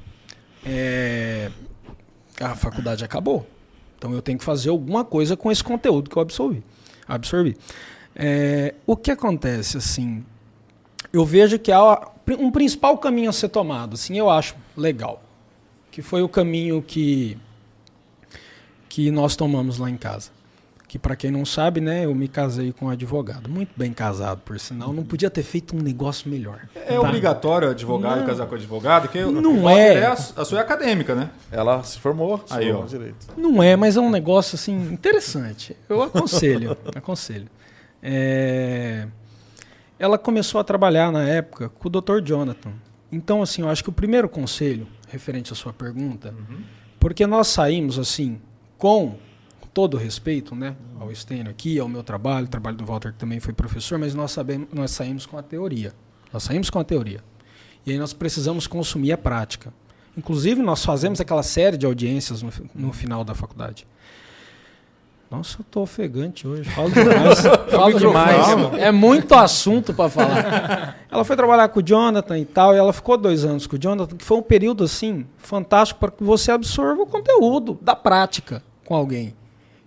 é, 0.64 1.51
a 2.40 2.55
faculdade 2.55 3.05
acabou. 3.05 3.44
Então 3.99 4.14
eu 4.14 4.23
tenho 4.23 4.38
que 4.38 4.44
fazer 4.44 4.70
alguma 4.70 5.05
coisa 5.05 5.37
com 5.37 5.51
esse 5.51 5.64
conteúdo 5.64 6.09
que 6.09 6.16
eu 6.16 6.23
absorvi. 6.23 6.62
absorvi. 7.09 7.57
É, 8.14 8.73
o 8.87 8.96
que 8.96 9.11
acontece, 9.11 9.77
assim, 9.77 10.25
eu 11.12 11.25
vejo 11.25 11.59
que 11.59 11.73
há 11.73 12.09
um 12.38 12.53
principal 12.53 12.96
caminho 12.99 13.31
a 13.31 13.33
ser 13.33 13.49
tomado, 13.49 13.94
assim, 13.94 14.16
eu 14.16 14.31
acho 14.31 14.55
legal, 14.77 15.20
que 15.90 16.03
foi 16.03 16.22
o 16.22 16.29
caminho 16.29 16.83
que, 16.83 17.37
que 18.88 19.11
nós 19.11 19.37
tomamos 19.37 19.79
lá 19.79 19.90
em 19.90 19.96
casa 19.96 20.31
que 20.90 20.98
para 20.98 21.14
quem 21.14 21.31
não 21.31 21.44
sabe, 21.44 21.81
né, 21.81 22.05
eu 22.05 22.12
me 22.12 22.26
casei 22.26 22.72
com 22.72 22.87
um 22.87 22.88
advogado. 22.88 23.48
Muito 23.48 23.70
bem 23.76 23.92
casado, 23.92 24.40
por 24.44 24.59
sinal. 24.59 24.92
Não 24.92 25.05
podia 25.05 25.31
ter 25.31 25.44
feito 25.44 25.76
um 25.76 25.79
negócio 25.81 26.29
melhor. 26.29 26.62
É 26.74 26.94
tá? 26.94 27.00
obrigatório 27.00 27.70
advogado 27.70 28.18
não, 28.18 28.26
casar 28.26 28.48
com 28.48 28.57
advogado? 28.57 29.07
Que 29.07 29.22
não 29.22 29.70
é. 29.70 29.98
é 29.98 30.07
a, 30.07 30.14
a, 30.14 30.44
sua 30.44 30.59
é 30.59 30.61
acadêmica, 30.61 31.14
né? 31.14 31.31
Ela 31.53 31.81
se 31.85 31.96
formou, 31.96 32.42
se 32.44 32.53
Aí, 32.53 32.64
formou 32.64 32.83
ó. 32.83 32.87
direito. 32.87 33.24
Não 33.37 33.62
é, 33.62 33.76
mas 33.76 33.96
é 33.96 34.00
um 34.00 34.11
negócio 34.11 34.57
assim 34.57 34.74
interessante. 34.92 35.76
Eu 35.88 36.03
aconselho, 36.03 36.76
aconselho. 36.92 37.46
É... 38.03 39.07
Ela 39.96 40.18
começou 40.18 40.61
a 40.61 40.64
trabalhar 40.64 41.12
na 41.12 41.22
época 41.22 41.68
com 41.68 41.87
o 41.87 41.88
Dr. 41.88 42.20
Jonathan. 42.20 42.72
Então, 43.12 43.42
assim, 43.42 43.62
eu 43.62 43.68
acho 43.68 43.85
que 43.85 43.90
o 43.90 43.92
primeiro 43.92 44.29
conselho, 44.29 44.88
referente 45.11 45.53
à 45.53 45.57
sua 45.57 45.73
pergunta, 45.73 46.35
uhum. 46.37 46.62
porque 46.99 47.27
nós 47.27 47.49
saímos 47.49 47.99
assim 47.99 48.40
com 48.79 49.16
todo 49.73 49.96
respeito 49.96 50.55
né, 50.55 50.77
ao 50.99 51.14
Stênio 51.14 51.51
aqui, 51.51 51.79
ao 51.79 51.88
meu 51.88 52.03
trabalho, 52.03 52.46
o 52.46 52.49
trabalho 52.49 52.77
do 52.77 52.85
Walter 52.85 53.12
que 53.12 53.18
também 53.18 53.40
foi 53.40 53.53
professor, 53.53 53.99
mas 53.99 54.14
nós, 54.14 54.33
sabemos, 54.33 54.68
nós 54.73 54.90
saímos 54.90 55.27
com 55.27 55.38
a 55.38 55.42
teoria. 55.42 55.94
Nós 56.33 56.42
saímos 56.42 56.70
com 56.70 56.79
a 56.79 56.85
teoria. 56.85 57.23
E 57.87 57.92
aí 57.92 57.99
nós 57.99 58.12
precisamos 58.12 58.66
consumir 58.66 59.12
a 59.12 59.18
prática. 59.18 59.73
Inclusive, 60.16 60.61
nós 60.61 60.85
fazemos 60.85 61.20
aquela 61.20 61.42
série 61.42 61.77
de 61.77 61.87
audiências 61.87 62.42
no, 62.42 62.53
no 62.75 62.92
final 62.92 63.25
da 63.25 63.35
faculdade. 63.35 63.87
Nossa, 65.31 65.61
eu 65.61 65.64
tô 65.71 65.83
ofegante 65.83 66.47
hoje. 66.47 66.69
Falo 66.71 66.90
demais. 66.90 67.40
Falo 67.71 67.99
demais. 67.99 68.47
É 68.79 68.90
muito 68.90 69.33
assunto 69.35 69.95
para 69.95 70.11
falar. 70.11 70.99
Ela 71.09 71.25
foi 71.25 71.37
trabalhar 71.37 71.69
com 71.69 71.79
o 71.79 71.83
Jonathan 71.83 72.37
e 72.38 72.45
tal, 72.45 72.75
e 72.75 72.79
ela 72.79 72.93
ficou 72.93 73.16
dois 73.16 73.45
anos 73.45 73.66
com 73.66 73.77
o 73.77 73.79
Jonathan, 73.79 74.16
que 74.16 74.25
foi 74.25 74.37
um 74.38 74.43
período 74.43 74.85
assim 74.85 75.27
fantástico 75.38 75.99
para 75.99 76.11
que 76.11 76.23
você 76.23 76.53
absorva 76.53 77.03
o 77.03 77.07
conteúdo 77.07 77.79
da 77.83 77.97
prática 77.97 78.62
com 78.85 78.95
alguém. 78.95 79.35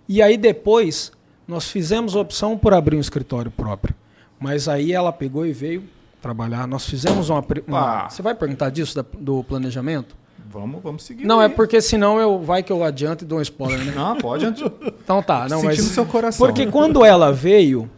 E 0.06 0.20
aí 0.20 0.36
depois 0.36 1.12
nós 1.48 1.70
fizemos 1.70 2.14
a 2.14 2.20
opção 2.20 2.58
por 2.58 2.74
abrir 2.74 2.96
um 2.96 3.00
escritório 3.00 3.50
próprio. 3.50 3.94
Mas 4.38 4.68
aí 4.68 4.92
ela 4.92 5.12
pegou 5.12 5.46
e 5.46 5.52
veio 5.52 5.84
trabalhar. 6.20 6.66
Nós 6.66 6.86
fizemos 6.86 7.30
uma. 7.30 7.44
uma... 7.66 8.08
Você 8.08 8.22
vai 8.22 8.34
perguntar 8.34 8.70
disso 8.70 8.96
da, 8.96 9.04
do 9.18 9.42
planejamento? 9.44 10.14
Vamos, 10.50 10.82
vamos 10.82 11.02
seguir. 11.02 11.24
Não, 11.24 11.40
aí. 11.40 11.46
é 11.46 11.48
porque 11.48 11.80
senão 11.80 12.18
eu 12.18 12.40
vai 12.40 12.62
que 12.62 12.70
eu 12.70 12.84
adianto 12.84 13.24
e 13.24 13.26
dou 13.26 13.38
um 13.38 13.42
spoiler, 13.42 13.84
né? 13.84 13.92
Não, 13.96 14.16
pode. 14.16 14.46
Então 14.46 15.22
tá, 15.22 15.48
não, 15.48 15.62
mas. 15.62 15.80
seu 15.80 16.06
coração. 16.06 16.46
Porque 16.46 16.66
quando 16.66 17.04
ela 17.04 17.32
veio, 17.32 17.90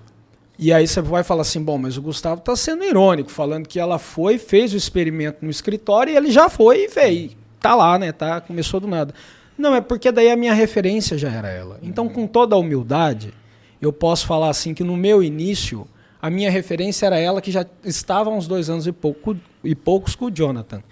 e 0.59 0.72
aí 0.72 0.87
você 0.87 1.02
vai 1.02 1.22
falar 1.22 1.42
assim, 1.42 1.62
bom, 1.62 1.76
mas 1.76 1.98
o 1.98 2.02
Gustavo 2.02 2.38
está 2.38 2.56
sendo 2.56 2.85
irônico, 2.85 3.30
falando 3.30 3.68
que 3.68 3.78
ela 3.78 3.98
foi, 3.98 4.38
fez 4.38 4.72
o 4.72 4.76
experimento 4.76 5.44
no 5.44 5.50
escritório 5.50 6.12
e 6.12 6.16
ele 6.16 6.30
já 6.30 6.48
foi 6.48 6.85
e 6.85 6.88
veio. 6.88 7.30
Tá 7.61 7.74
lá, 7.74 7.98
né? 7.98 8.12
Tá, 8.12 8.40
começou 8.40 8.80
do 8.80 8.87
nada. 8.87 9.12
Não, 9.59 9.74
é 9.74 9.80
porque 9.80 10.12
daí 10.12 10.30
a 10.30 10.37
minha 10.37 10.54
referência 10.54 11.16
já 11.18 11.30
era 11.30 11.48
ela. 11.48 11.78
Então, 11.82 12.09
com 12.09 12.26
toda 12.26 12.54
a 12.54 12.59
humildade, 12.59 13.35
eu 13.80 13.92
posso 13.92 14.26
falar 14.26 14.48
assim 14.48 14.72
que 14.72 14.85
no 14.85 14.96
meu 14.96 15.22
início, 15.22 15.87
a 16.20 16.30
minha 16.30 16.50
referência 16.50 17.06
era 17.06 17.18
ela 17.18 17.40
que 17.40 17.50
já 17.50 17.66
estava 17.85 18.30
há 18.30 18.32
uns 18.32 18.46
dois 18.46 18.70
anos 18.70 18.87
e, 18.87 18.92
pouco, 18.92 19.37
e 19.64 19.74
poucos 19.74 20.14
com 20.14 20.26
o 20.26 20.30
Jonathan. 20.30 20.82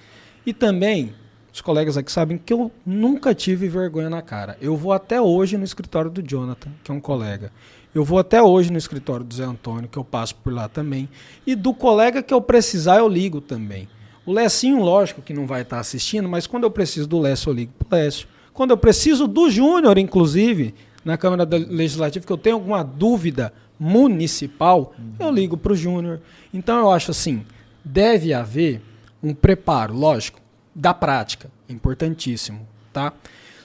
E 0.44 0.52
também, 0.52 1.14
os 1.54 1.60
colegas 1.60 1.96
aqui 1.96 2.10
sabem 2.10 2.36
que 2.36 2.52
eu 2.52 2.68
nunca 2.84 3.32
tive 3.32 3.68
vergonha 3.68 4.10
na 4.10 4.20
cara. 4.20 4.58
Eu 4.60 4.76
vou 4.76 4.92
até 4.92 5.20
hoje 5.20 5.56
no 5.56 5.62
escritório 5.62 6.10
do 6.10 6.20
Jonathan, 6.20 6.68
que 6.82 6.90
é 6.90 6.94
um 6.94 6.98
colega. 6.98 7.52
Eu 7.94 8.02
vou 8.02 8.18
até 8.18 8.42
hoje 8.42 8.72
no 8.72 8.76
escritório 8.76 9.24
do 9.24 9.32
Zé 9.32 9.44
Antônio, 9.44 9.88
que 9.88 9.96
eu 9.96 10.02
passo 10.02 10.34
por 10.34 10.52
lá 10.52 10.68
também. 10.68 11.08
E 11.46 11.54
do 11.54 11.72
colega 11.72 12.24
que 12.24 12.34
eu 12.34 12.40
precisar, 12.40 12.96
eu 12.96 13.08
ligo 13.08 13.40
também. 13.40 13.88
O 14.26 14.32
Lecinho, 14.32 14.80
lógico 14.80 15.22
que 15.22 15.32
não 15.32 15.46
vai 15.46 15.62
estar 15.62 15.78
assistindo, 15.78 16.28
mas 16.28 16.44
quando 16.44 16.64
eu 16.64 16.72
preciso 16.72 17.06
do 17.06 17.20
Lécio, 17.20 17.50
eu 17.50 17.54
ligo 17.54 17.72
pro 17.78 17.96
Lécio. 17.96 18.26
Quando 18.52 18.72
eu 18.72 18.76
preciso 18.76 19.28
do 19.28 19.48
Júnior, 19.48 19.96
inclusive, 19.96 20.74
na 21.04 21.16
Câmara 21.16 21.48
Legislativa, 21.48 22.26
que 22.26 22.32
eu 22.32 22.36
tenho 22.36 22.56
alguma 22.56 22.82
dúvida 22.82 23.52
municipal, 23.78 24.92
uhum. 24.98 25.14
eu 25.20 25.30
ligo 25.30 25.56
para 25.56 25.72
o 25.72 25.76
Júnior. 25.76 26.20
Então 26.52 26.80
eu 26.80 26.90
acho 26.90 27.12
assim, 27.12 27.46
deve 27.84 28.34
haver 28.34 28.82
um 29.22 29.32
preparo, 29.32 29.94
lógico, 29.94 30.42
da 30.74 30.92
prática, 30.92 31.50
importantíssimo, 31.68 32.66
tá? 32.92 33.12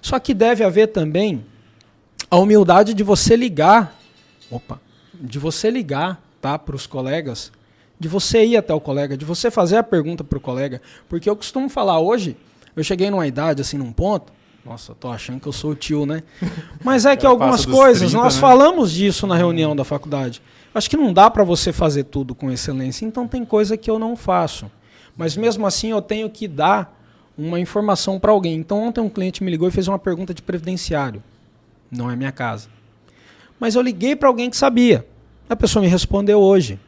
Só 0.02 0.20
que 0.20 0.34
deve 0.34 0.64
haver 0.64 0.88
também 0.88 1.46
a 2.30 2.38
humildade 2.38 2.94
de 2.94 3.04
você 3.04 3.36
ligar, 3.36 3.98
opa, 4.52 4.80
de 5.14 5.40
você 5.40 5.70
ligar, 5.70 6.22
tá, 6.40 6.58
para 6.58 6.76
os 6.76 6.86
colegas, 6.86 7.52
de 8.00 8.08
você 8.08 8.46
ir 8.46 8.58
até 8.58 8.74
o 8.74 8.80
colega, 8.80 9.18
de 9.18 9.26
você 9.26 9.52
fazer 9.52 9.78
a 9.78 9.84
pergunta 9.84 10.24
para 10.24 10.38
o 10.38 10.42
colega, 10.42 10.82
porque 11.10 11.30
eu 11.30 11.36
costumo 11.36 11.68
falar 11.68 12.00
hoje, 12.00 12.38
eu 12.76 12.84
cheguei 12.84 13.10
numa 13.10 13.28
idade 13.28 13.62
assim, 13.62 13.78
num 13.78 13.92
ponto, 13.92 14.32
nossa, 14.64 14.94
tô 14.94 15.10
achando 15.10 15.40
que 15.40 15.48
eu 15.48 15.52
sou 15.52 15.72
o 15.72 15.76
tio, 15.76 16.06
né? 16.06 16.22
Mas 16.84 17.06
é 17.06 17.16
que 17.16 17.26
algumas 17.28 17.66
coisas, 17.66 18.12
30, 18.12 18.24
nós 18.24 18.36
né? 18.36 18.42
falamos 18.42 18.92
disso 18.92 19.26
na 19.26 19.36
reunião 19.36 19.76
da 19.76 19.84
faculdade. 19.84 20.42
Acho 20.74 20.90
que 20.90 20.98
não 20.98 21.12
dá 21.12 21.30
para 21.30 21.44
você 21.44 21.74
fazer 21.74 22.04
tudo 22.04 22.36
com 22.36 22.52
excelência, 22.52 23.06
então 23.06 23.28
tem 23.28 23.44
coisa 23.44 23.76
que 23.76 23.90
eu 23.90 23.98
não 23.98 24.16
faço. 24.16 24.70
Mas 25.18 25.36
mesmo 25.36 25.66
assim 25.66 25.90
eu 25.90 26.02
tenho 26.02 26.30
que 26.30 26.48
dar 26.48 26.99
uma 27.40 27.60
informação 27.60 28.20
para 28.20 28.32
alguém. 28.32 28.56
Então 28.56 28.88
ontem 28.88 29.00
um 29.00 29.10
cliente 29.10 29.44
me 29.44 29.50
ligou 29.50 29.68
e 29.68 29.72
fez 29.72 29.88
uma 29.88 29.98
pergunta 29.98 30.34
de 30.34 30.42
previdenciário. 30.42 31.24
Não 31.90 32.12
é 32.12 32.16
minha 32.16 32.32
casa. 32.32 32.68
Mas 33.60 33.76
eu 33.76 33.82
liguei 33.82 34.16
para 34.16 34.28
alguém 34.28 34.50
que 34.50 34.58
sabia. 34.58 35.08
A 35.50 35.56
pessoa 35.56 35.82
me 35.82 35.90
respondeu 35.90 36.40
hoje. 36.40 36.80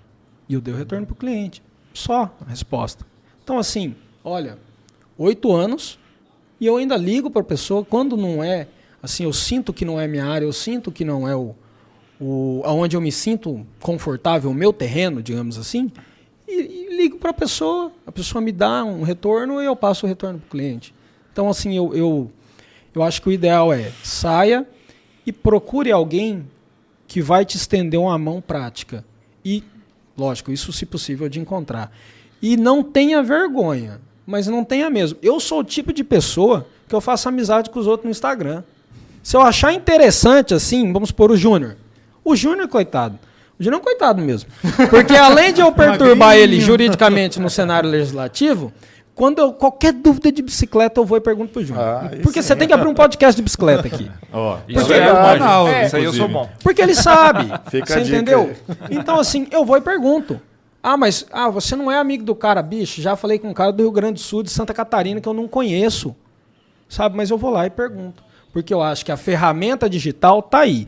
E 0.47 0.53
eu 0.53 0.61
dei 0.61 0.73
o 0.73 0.77
retorno 0.77 1.05
para 1.05 1.13
o 1.13 1.17
cliente. 1.17 1.63
Só 1.93 2.35
a 2.45 2.49
resposta. 2.49 3.05
Então, 3.43 3.57
assim, 3.57 3.95
olha, 4.23 4.57
oito 5.17 5.51
anos, 5.51 5.97
e 6.59 6.65
eu 6.65 6.77
ainda 6.77 6.95
ligo 6.95 7.29
para 7.29 7.41
a 7.41 7.45
pessoa 7.45 7.83
quando 7.83 8.15
não 8.15 8.43
é, 8.43 8.67
assim, 9.01 9.23
eu 9.23 9.33
sinto 9.33 9.73
que 9.73 9.83
não 9.83 9.99
é 9.99 10.07
minha 10.07 10.25
área, 10.25 10.45
eu 10.45 10.53
sinto 10.53 10.91
que 10.91 11.03
não 11.03 11.27
é 11.27 11.35
o, 11.35 11.55
o 12.19 12.61
aonde 12.63 12.95
eu 12.95 13.01
me 13.01 13.11
sinto 13.11 13.65
confortável, 13.79 14.51
o 14.51 14.53
meu 14.53 14.71
terreno, 14.71 15.23
digamos 15.23 15.57
assim, 15.57 15.91
e, 16.51 16.87
e 16.89 16.97
ligo 16.97 17.17
para 17.17 17.31
a 17.31 17.33
pessoa, 17.33 17.91
a 18.05 18.11
pessoa 18.11 18.41
me 18.41 18.51
dá 18.51 18.83
um 18.83 19.03
retorno 19.03 19.61
e 19.61 19.65
eu 19.65 19.75
passo 19.75 20.05
o 20.05 20.09
retorno 20.09 20.39
para 20.39 20.47
o 20.47 20.49
cliente. 20.49 20.93
Então, 21.31 21.49
assim, 21.49 21.75
eu, 21.75 21.95
eu, 21.95 22.31
eu 22.93 23.03
acho 23.03 23.21
que 23.21 23.29
o 23.29 23.31
ideal 23.31 23.71
é 23.71 23.91
saia 24.03 24.67
e 25.25 25.31
procure 25.31 25.91
alguém 25.91 26.45
que 27.07 27.21
vai 27.21 27.45
te 27.45 27.57
estender 27.57 27.99
uma 27.99 28.17
mão 28.17 28.41
prática. 28.41 29.03
E, 29.43 29.63
lógico, 30.17 30.51
isso 30.51 30.71
se 30.73 30.85
possível 30.85 31.29
de 31.29 31.39
encontrar. 31.39 31.91
E 32.41 32.57
não 32.57 32.83
tenha 32.83 33.23
vergonha 33.23 33.99
mas 34.31 34.47
não 34.47 34.63
tenha 34.63 34.89
mesmo. 34.89 35.19
Eu 35.21 35.39
sou 35.39 35.59
o 35.59 35.63
tipo 35.63 35.91
de 35.91 36.03
pessoa 36.03 36.65
que 36.87 36.95
eu 36.95 37.01
faço 37.01 37.27
amizade 37.27 37.69
com 37.69 37.79
os 37.79 37.87
outros 37.87 38.05
no 38.05 38.11
Instagram. 38.11 38.63
Se 39.21 39.35
eu 39.35 39.41
achar 39.41 39.73
interessante, 39.73 40.53
assim, 40.53 40.91
vamos 40.91 41.11
pôr 41.11 41.31
o 41.31 41.37
Júnior. 41.37 41.75
O 42.23 42.35
Júnior, 42.35 42.67
coitado. 42.67 43.19
O 43.61 43.63
Júnior 43.63 43.77
é 43.77 43.81
um 43.81 43.85
coitado 43.85 44.21
mesmo. 44.23 44.49
Porque 44.89 45.15
além 45.15 45.53
de 45.53 45.61
eu 45.61 45.69
perturbar 45.71 46.35
ele 46.35 46.59
juridicamente 46.59 47.39
no 47.39 47.47
cenário 47.47 47.87
legislativo, 47.87 48.73
quando 49.13 49.37
eu, 49.37 49.53
qualquer 49.53 49.93
dúvida 49.93 50.31
de 50.31 50.41
bicicleta, 50.41 50.99
eu 50.99 51.05
vou 51.05 51.15
e 51.15 51.21
pergunto 51.21 51.53
pro 51.53 51.63
Júnior. 51.63 51.85
Ah, 51.85 52.09
porque 52.23 52.41
você 52.41 52.55
tem 52.55 52.67
que 52.67 52.73
abrir 52.73 52.87
um 52.87 52.95
podcast 52.95 53.35
de 53.35 53.43
bicicleta 53.43 53.87
aqui. 53.87 54.09
Oh, 54.33 54.55
isso 54.67 54.91
é, 54.93 55.05
canal, 55.05 55.67
é, 55.67 55.85
isso 55.85 55.95
aí 55.97 56.05
eu 56.05 56.13
sou 56.13 56.27
bom. 56.27 56.49
Porque 56.63 56.81
ele 56.81 56.95
sabe. 56.95 57.51
Fica 57.69 57.85
você 57.85 57.99
entendeu? 57.99 58.51
Então, 58.89 59.19
assim, 59.19 59.45
eu 59.51 59.63
vou 59.63 59.77
e 59.77 59.81
pergunto. 59.81 60.41
Ah, 60.81 60.97
mas 60.97 61.27
ah, 61.31 61.49
você 61.49 61.75
não 61.75 61.91
é 61.91 61.99
amigo 61.99 62.23
do 62.23 62.33
cara, 62.33 62.63
bicho. 62.63 63.01
Já 63.01 63.15
falei 63.15 63.37
com 63.37 63.49
um 63.49 63.53
cara 63.53 63.71
do 63.71 63.83
Rio 63.83 63.91
Grande 63.91 64.13
do 64.13 64.19
Sul, 64.21 64.41
de 64.41 64.49
Santa 64.49 64.73
Catarina, 64.73 65.21
que 65.21 65.27
eu 65.27 65.33
não 65.33 65.47
conheço. 65.47 66.15
Sabe? 66.89 67.15
Mas 67.15 67.29
eu 67.29 67.37
vou 67.37 67.51
lá 67.51 67.67
e 67.67 67.69
pergunto. 67.69 68.23
Porque 68.53 68.73
eu 68.73 68.81
acho 68.81 69.05
que 69.05 69.11
a 69.11 69.17
ferramenta 69.17 69.87
digital 69.87 70.39
está 70.39 70.59
aí. 70.59 70.87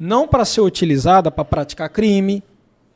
Não 0.00 0.26
para 0.26 0.46
ser 0.46 0.62
utilizada 0.62 1.30
para 1.30 1.44
praticar 1.44 1.90
crime, 1.90 2.42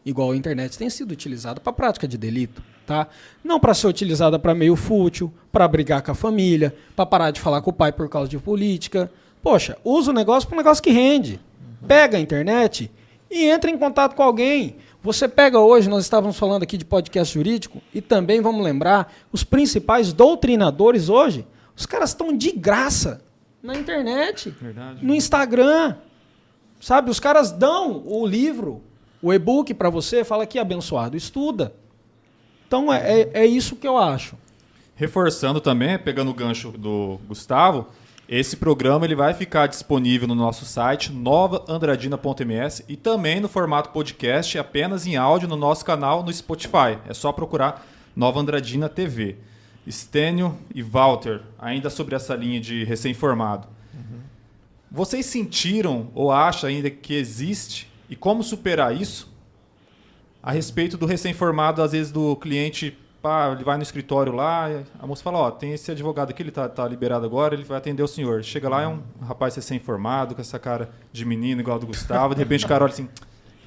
igual 0.07 0.31
a 0.31 0.37
internet 0.37 0.79
tem 0.79 0.88
sido 0.88 1.12
utilizada 1.12 1.61
para 1.61 1.71
prática 1.71 2.09
de 2.09 2.17
delito. 2.17 2.62
Tá? 2.87 3.09
Não 3.45 3.61
para 3.61 3.75
ser 3.75 3.88
utilizada 3.88 4.38
para 4.38 4.55
meio 4.55 4.75
fútil, 4.75 5.31
para 5.53 5.69
brigar 5.69 6.01
com 6.01 6.12
a 6.12 6.14
família, 6.14 6.75
para 6.97 7.05
parar 7.05 7.31
de 7.31 7.43
falar 7.43 7.61
com 7.61 7.69
o 7.69 7.75
pai 7.75 7.93
por 7.93 8.09
causa 8.09 8.31
de 8.31 8.38
política. 8.38 9.12
Poxa, 9.43 9.77
usa 9.85 10.12
o 10.12 10.14
negócio 10.14 10.49
para 10.49 10.57
um 10.57 10.61
negócio 10.61 10.83
que 10.83 10.90
rende. 10.90 11.38
Pega 11.87 12.17
a 12.17 12.21
internet 12.21 12.90
e 13.31 13.45
entre 13.45 13.71
em 13.71 13.77
contato 13.77 14.14
com 14.14 14.23
alguém. 14.23 14.77
Você 15.03 15.29
pega 15.29 15.59
hoje, 15.59 15.90
nós 15.90 16.05
estávamos 16.05 16.38
falando 16.38 16.62
aqui 16.62 16.79
de 16.79 16.87
podcast 16.87 17.35
jurídico, 17.35 17.83
e 17.93 18.01
também 18.01 18.40
vamos 18.40 18.64
lembrar, 18.64 19.12
os 19.31 19.45
principais 19.45 20.14
doutrinadores 20.14 21.11
hoje, 21.11 21.47
os 21.77 21.85
caras 21.85 22.11
estão 22.11 22.35
de 22.35 22.51
graça 22.53 23.21
na 23.62 23.75
internet, 23.75 24.49
Verdade. 24.59 25.05
no 25.05 25.14
Instagram. 25.14 25.97
Sabe, 26.85 27.11
os 27.11 27.18
caras 27.18 27.51
dão 27.51 28.03
o 28.05 28.27
livro, 28.27 28.83
o 29.23 29.33
e-book 29.33 29.73
para 29.73 29.88
você, 29.88 30.23
fala 30.23 30.42
aqui, 30.42 30.59
abençoado, 30.59 31.16
estuda. 31.16 31.75
Então 32.66 32.92
é, 32.92 33.23
é, 33.23 33.31
é 33.33 33.47
isso 33.47 33.77
que 33.77 33.88
eu 33.88 33.97
acho. 33.97 34.37
Reforçando 34.94 35.62
também, 35.62 35.99
pegando 35.99 36.31
o 36.31 36.35
gancho 36.35 36.73
do 36.73 37.18
Gustavo, 37.27 37.87
esse 38.29 38.59
programa 38.59 39.07
ele 39.07 39.14
vai 39.14 39.33
ficar 39.33 39.66
disponível 39.66 40.29
no 40.29 40.35
nosso 40.35 40.66
site 40.66 41.11
novaandradina.ms 41.11 42.85
e 42.87 42.97
também 42.97 43.40
no 43.40 43.49
formato 43.49 43.88
podcast, 43.88 44.59
apenas 44.59 45.07
em 45.07 45.16
áudio 45.16 45.49
no 45.49 45.57
nosso 45.57 45.87
canal 45.87 46.23
no 46.23 46.31
Spotify. 46.31 46.99
É 47.09 47.14
só 47.14 47.33
procurar 47.33 47.83
Nova 48.14 48.40
Andradina 48.40 48.90
TV. 48.90 49.38
Stênio 49.90 50.59
e 50.75 50.83
Walter, 50.83 51.40
ainda 51.59 51.88
sobre 51.88 52.14
essa 52.14 52.35
linha 52.35 52.61
de 52.61 52.85
recém-formado. 52.85 53.73
Vocês 54.94 55.26
sentiram 55.26 56.07
ou 56.14 56.30
acham 56.30 56.70
ainda 56.70 56.88
que 56.88 57.14
existe 57.14 57.90
e 58.09 58.14
como 58.14 58.44
superar 58.44 58.94
isso? 58.94 59.28
A 60.40 60.52
respeito 60.52 60.96
do 60.96 61.04
recém-formado, 61.04 61.83
às 61.83 61.90
vezes 61.90 62.12
do 62.12 62.37
cliente, 62.37 62.96
pá, 63.20 63.50
ele 63.50 63.64
vai 63.64 63.76
no 63.76 63.83
escritório 63.83 64.33
lá, 64.33 64.68
a 64.96 65.04
moça 65.04 65.20
fala, 65.20 65.38
ó, 65.38 65.50
tem 65.50 65.72
esse 65.72 65.90
advogado 65.90 66.30
aqui, 66.30 66.44
ele 66.44 66.52
tá, 66.52 66.68
tá 66.68 66.87
liberado 66.87 67.26
agora, 67.26 67.54
ele 67.54 67.64
vai 67.64 67.78
atender 67.78 68.04
o 68.04 68.07
senhor. 68.07 68.44
Chega 68.44 68.68
lá, 68.68 68.83
é 68.83 68.87
um 68.87 69.02
rapaz 69.20 69.57
recém-formado, 69.57 70.33
com 70.33 70.40
essa 70.40 70.61
cara 70.61 70.88
de 71.12 71.24
menino 71.24 71.61
igual 71.61 71.76
a 71.76 71.80
do 71.80 71.88
Gustavo, 71.88 72.33
de 72.33 72.38
repente 72.38 72.64
o 72.64 72.68
cara 72.68 72.85
olha 72.85 72.92
assim, 72.92 73.09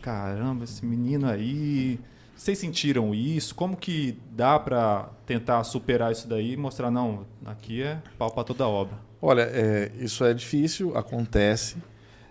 caramba, 0.02 0.64
esse 0.64 0.86
menino 0.86 1.28
aí... 1.28 2.00
Vocês 2.38 2.60
sentiram 2.60 3.16
isso? 3.16 3.56
Como 3.56 3.76
que 3.76 4.18
dá 4.32 4.60
para 4.60 5.10
tentar 5.26 5.64
superar 5.64 6.12
isso 6.12 6.28
daí 6.28 6.54
e 6.54 6.58
mostrar, 6.58 6.92
não, 6.92 7.26
aqui 7.44 7.82
é 7.82 8.00
pau 8.18 8.30
para 8.30 8.44
toda 8.44 8.68
obra? 8.68 8.96
Olha, 9.20 9.42
é, 9.42 9.92
isso 10.00 10.24
é 10.24 10.34
difícil, 10.34 10.96
acontece. 10.96 11.78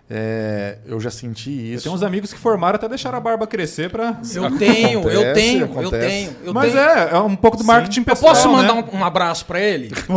É, 0.09 0.77
eu 0.85 1.01
já 1.01 1.11
senti 1.11 1.49
Eu 1.51 1.73
isso. 1.75 1.83
tenho 1.83 1.93
uns 1.93 2.01
amigos 2.01 2.31
que 2.31 2.39
formaram 2.39 2.77
até 2.77 2.87
deixaram 2.87 3.17
a 3.17 3.19
barba 3.19 3.45
crescer 3.45 3.89
para... 3.89 4.17
Eu 4.33 4.57
tenho, 4.57 5.01
eu 5.01 5.19
Acontece, 5.21 5.33
tenho, 5.33 5.81
eu 5.81 5.89
tenho. 5.91 6.35
Eu 6.45 6.53
Mas 6.53 6.71
tenho. 6.71 6.81
é, 6.81 7.09
é 7.11 7.19
um 7.19 7.35
pouco 7.35 7.57
do 7.57 7.65
marketing 7.65 7.99
Eu 7.99 8.05
pessoal, 8.05 8.33
posso 8.33 8.47
mandar 8.49 8.73
né? 8.75 8.85
um, 8.93 8.97
um 8.99 9.03
abraço 9.03 9.45
pra 9.45 9.59
ele? 9.59 9.91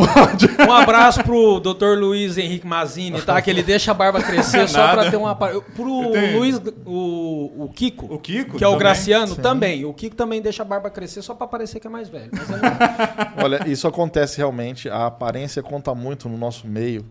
Um 0.68 0.72
abraço 0.72 1.24
pro 1.24 1.58
Dr. 1.58 1.98
Luiz 1.98 2.38
Henrique 2.38 2.64
Mazini, 2.66 3.20
tá? 3.22 3.40
Que 3.42 3.50
ele 3.50 3.62
deixa 3.64 3.90
a 3.90 3.94
barba 3.94 4.22
crescer 4.22 4.68
só 4.68 4.88
pra 4.92 5.10
ter 5.10 5.16
uma. 5.16 5.34
Pro 5.34 6.14
Eu. 6.14 6.38
Luiz, 6.38 6.60
o, 6.86 7.64
o 7.64 7.68
Kiko, 7.74 8.06
O 8.14 8.18
Kiko 8.18 8.56
que 8.58 8.62
é 8.64 8.66
o 8.68 8.70
também. 8.72 8.78
Graciano, 8.78 9.34
também. 9.36 9.84
O 9.84 9.92
Kiko 9.92 10.14
também 10.14 10.40
deixa 10.40 10.62
a 10.62 10.64
barba 10.64 10.88
crescer 10.90 11.22
só 11.22 11.34
pra 11.34 11.46
parecer 11.46 11.80
que 11.80 11.86
é 11.86 11.90
mais 11.90 12.08
velho. 12.08 12.30
Mas 12.32 12.48
eu 12.48 12.56
não- 13.36 13.44
Olha, 13.44 13.68
isso 13.68 13.88
acontece 13.88 14.38
realmente. 14.38 14.88
A 14.88 15.06
aparência 15.06 15.62
conta 15.62 15.94
muito 15.94 16.28
no 16.28 16.36
nosso 16.38 16.66
meio. 16.68 17.04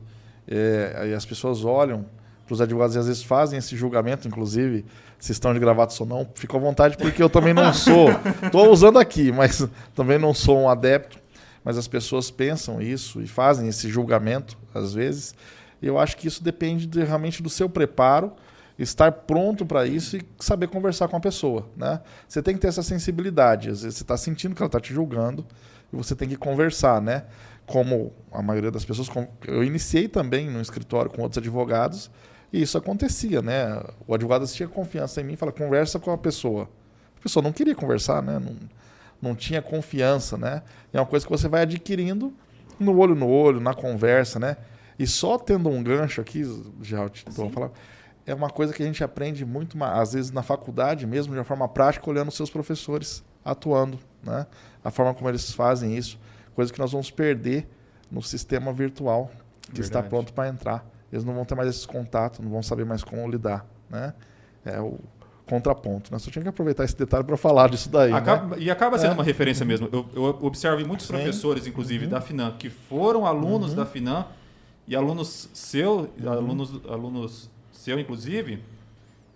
É, 0.48 1.08
e 1.10 1.14
as 1.14 1.26
pessoas 1.26 1.66
olham 1.66 2.06
para 2.50 2.56
os 2.56 2.62
advogados 2.62 2.98
às 2.98 3.06
vezes 3.06 3.22
fazem 3.22 3.60
esse 3.60 3.78
julgamento, 3.78 4.28
inclusive, 4.28 4.84
se 5.20 5.32
estão 5.32 5.54
de 5.54 5.60
gravatas 5.60 6.00
ou 6.02 6.08
não. 6.08 6.28
Fica 6.34 6.58
à 6.58 6.60
vontade, 6.60 6.98
porque 6.98 7.22
eu 7.22 7.30
também 7.30 7.54
não 7.54 7.72
sou. 7.72 8.10
Estou 8.44 8.72
usando 8.72 8.98
aqui, 8.98 9.32
mas 9.32 9.68
também 9.94 10.18
não 10.18 10.34
sou 10.34 10.60
um 10.60 10.68
adepto. 10.68 11.20
Mas 11.64 11.78
as 11.78 11.88
pessoas 11.88 12.32
pensam 12.32 12.82
isso 12.82 13.22
e 13.22 13.28
fazem 13.28 13.68
esse 13.68 13.88
julgamento, 13.88 14.58
às 14.74 14.94
vezes. 14.96 15.36
E 15.80 15.86
eu 15.86 16.00
acho 16.00 16.18
que 16.18 16.28
isso 16.28 16.44
depende 16.44 16.88
de- 16.88 17.04
realmente 17.04 17.44
do 17.44 17.50
seu 17.50 17.70
preparo, 17.70 18.32
estar 18.80 19.12
pronto 19.12 19.64
para 19.64 19.86
isso 19.86 20.18
e 20.18 20.24
saber 20.40 20.70
conversar 20.70 21.08
com 21.08 21.18
a 21.18 21.20
pessoa. 21.20 21.70
Né? 21.78 22.02
Você 22.28 22.42
tem 22.42 22.56
que 22.56 22.62
ter 22.62 22.68
essa 22.70 22.82
sensibilidade. 22.82 23.70
Às 23.70 23.84
vezes 23.84 23.98
você 23.98 24.04
está 24.04 24.18
sentindo 24.18 24.56
que 24.56 24.62
ela 24.64 24.68
está 24.70 24.80
te 24.80 24.92
julgando 24.92 25.46
e 25.94 25.96
você 25.96 26.16
tem 26.16 26.28
que 26.28 26.36
conversar, 26.36 27.00
né? 27.00 27.26
Como 27.68 28.12
a 28.32 28.42
maioria 28.42 28.72
das 28.72 28.84
pessoas, 28.84 29.08
eu 29.46 29.64
iniciei 29.64 30.08
também 30.08 30.50
no 30.50 30.60
escritório 30.60 31.12
com 31.12 31.22
outros 31.22 31.38
advogados 31.38 32.10
e 32.52 32.62
isso 32.62 32.78
acontecia, 32.78 33.42
né? 33.42 33.82
O 34.08 34.14
advogado 34.14 34.48
tinha 34.48 34.68
confiança 34.68 35.22
em 35.22 35.24
mim, 35.24 35.36
fala 35.36 35.52
conversa 35.52 36.00
com 36.00 36.12
a 36.12 36.18
pessoa. 36.18 36.70
A 37.18 37.22
pessoa 37.22 37.44
não 37.44 37.52
queria 37.52 37.76
conversar, 37.76 38.22
né? 38.22 38.40
Não, 38.40 38.56
não 39.22 39.36
tinha 39.36 39.62
confiança, 39.62 40.38
né? 40.38 40.64
E 40.94 40.98
é 40.98 41.00
uma 41.00 41.06
coisa 41.06 41.26
que 41.26 41.32
você 41.32 41.48
vai 41.48 41.62
adquirindo 41.62 42.34
no 42.80 42.98
olho 42.98 43.14
no 43.14 43.28
olho, 43.28 43.60
na 43.60 43.74
conversa, 43.74 44.40
né? 44.40 44.58
E 44.98 45.06
só 45.06 45.38
tendo 45.38 45.70
um 45.70 45.84
gancho 45.84 46.22
aqui, 46.22 46.44
já 46.82 47.06
estou 47.06 47.50
falar, 47.50 47.72
é 48.26 48.34
uma 48.34 48.50
coisa 48.50 48.74
que 48.74 48.82
a 48.82 48.86
gente 48.86 49.04
aprende 49.04 49.46
muito, 49.46 49.82
às 49.84 50.14
vezes 50.14 50.32
na 50.32 50.44
faculdade 50.44 51.06
mesmo, 51.06 51.34
de 51.34 51.40
uma 51.40 51.46
forma 51.46 51.68
prática, 51.68 52.10
olhando 52.10 52.30
os 52.30 52.36
seus 52.36 52.50
professores 52.50 53.24
atuando, 53.44 54.00
né? 54.24 54.46
A 54.84 54.92
forma 54.92 55.14
como 55.14 55.30
eles 55.30 55.52
fazem 55.52 55.96
isso, 55.98 56.20
coisa 56.54 56.72
que 56.72 56.80
nós 56.80 56.92
vamos 56.92 57.12
perder 57.12 57.68
no 58.12 58.22
sistema 58.22 58.74
virtual 58.74 59.30
que 59.74 59.82
está 59.82 60.02
Verdade. 60.02 60.10
pronto 60.10 60.34
para 60.34 60.50
entrar. 60.50 60.86
Eles 61.12 61.24
não 61.26 61.34
vão 61.34 61.46
ter 61.46 61.56
mais 61.56 61.70
esses 61.70 61.86
contatos, 61.86 62.40
não 62.40 62.50
vão 62.50 62.62
saber 62.64 62.86
mais 62.86 63.04
como 63.04 63.28
lidar, 63.30 63.66
né? 63.90 64.14
É 64.66 64.80
o 64.80 64.98
contraponto, 65.48 66.12
né? 66.12 66.20
Só 66.20 66.30
tinha 66.30 66.44
que 66.44 66.50
aproveitar 66.50 66.84
esse 66.84 66.96
detalhe 66.96 67.24
para 67.24 67.36
falar 67.36 67.70
disso 67.70 67.90
daí, 67.90 68.12
né? 68.12 68.18
Acaba- 68.18 68.58
E 68.60 68.70
acaba 68.70 68.98
sendo 69.00 69.12
É. 69.12 69.14
uma 69.16 69.24
referência 69.24 69.66
mesmo. 69.66 69.90
Eu, 69.92 70.06
eu 70.16 70.24
observo 70.42 70.80
em 70.82 70.86
muitos 70.86 71.08
Sim. 71.08 71.14
Uhum. 71.14 71.20
professores, 71.22 71.66
inclusive, 71.66 72.06
da 72.06 72.22
FINAM, 72.22 72.52
que 72.58 72.70
foram 72.70 73.26
alunos 73.26 73.74
da 73.74 73.86
FINAM 73.86 74.26
e 74.88 74.96
alunos 74.96 75.50
seu, 75.54 76.10
Uhum. 76.22 76.32
alunos, 76.32 76.82
alunos 76.88 77.50
seu, 77.72 78.00
inclusive, 78.00 78.62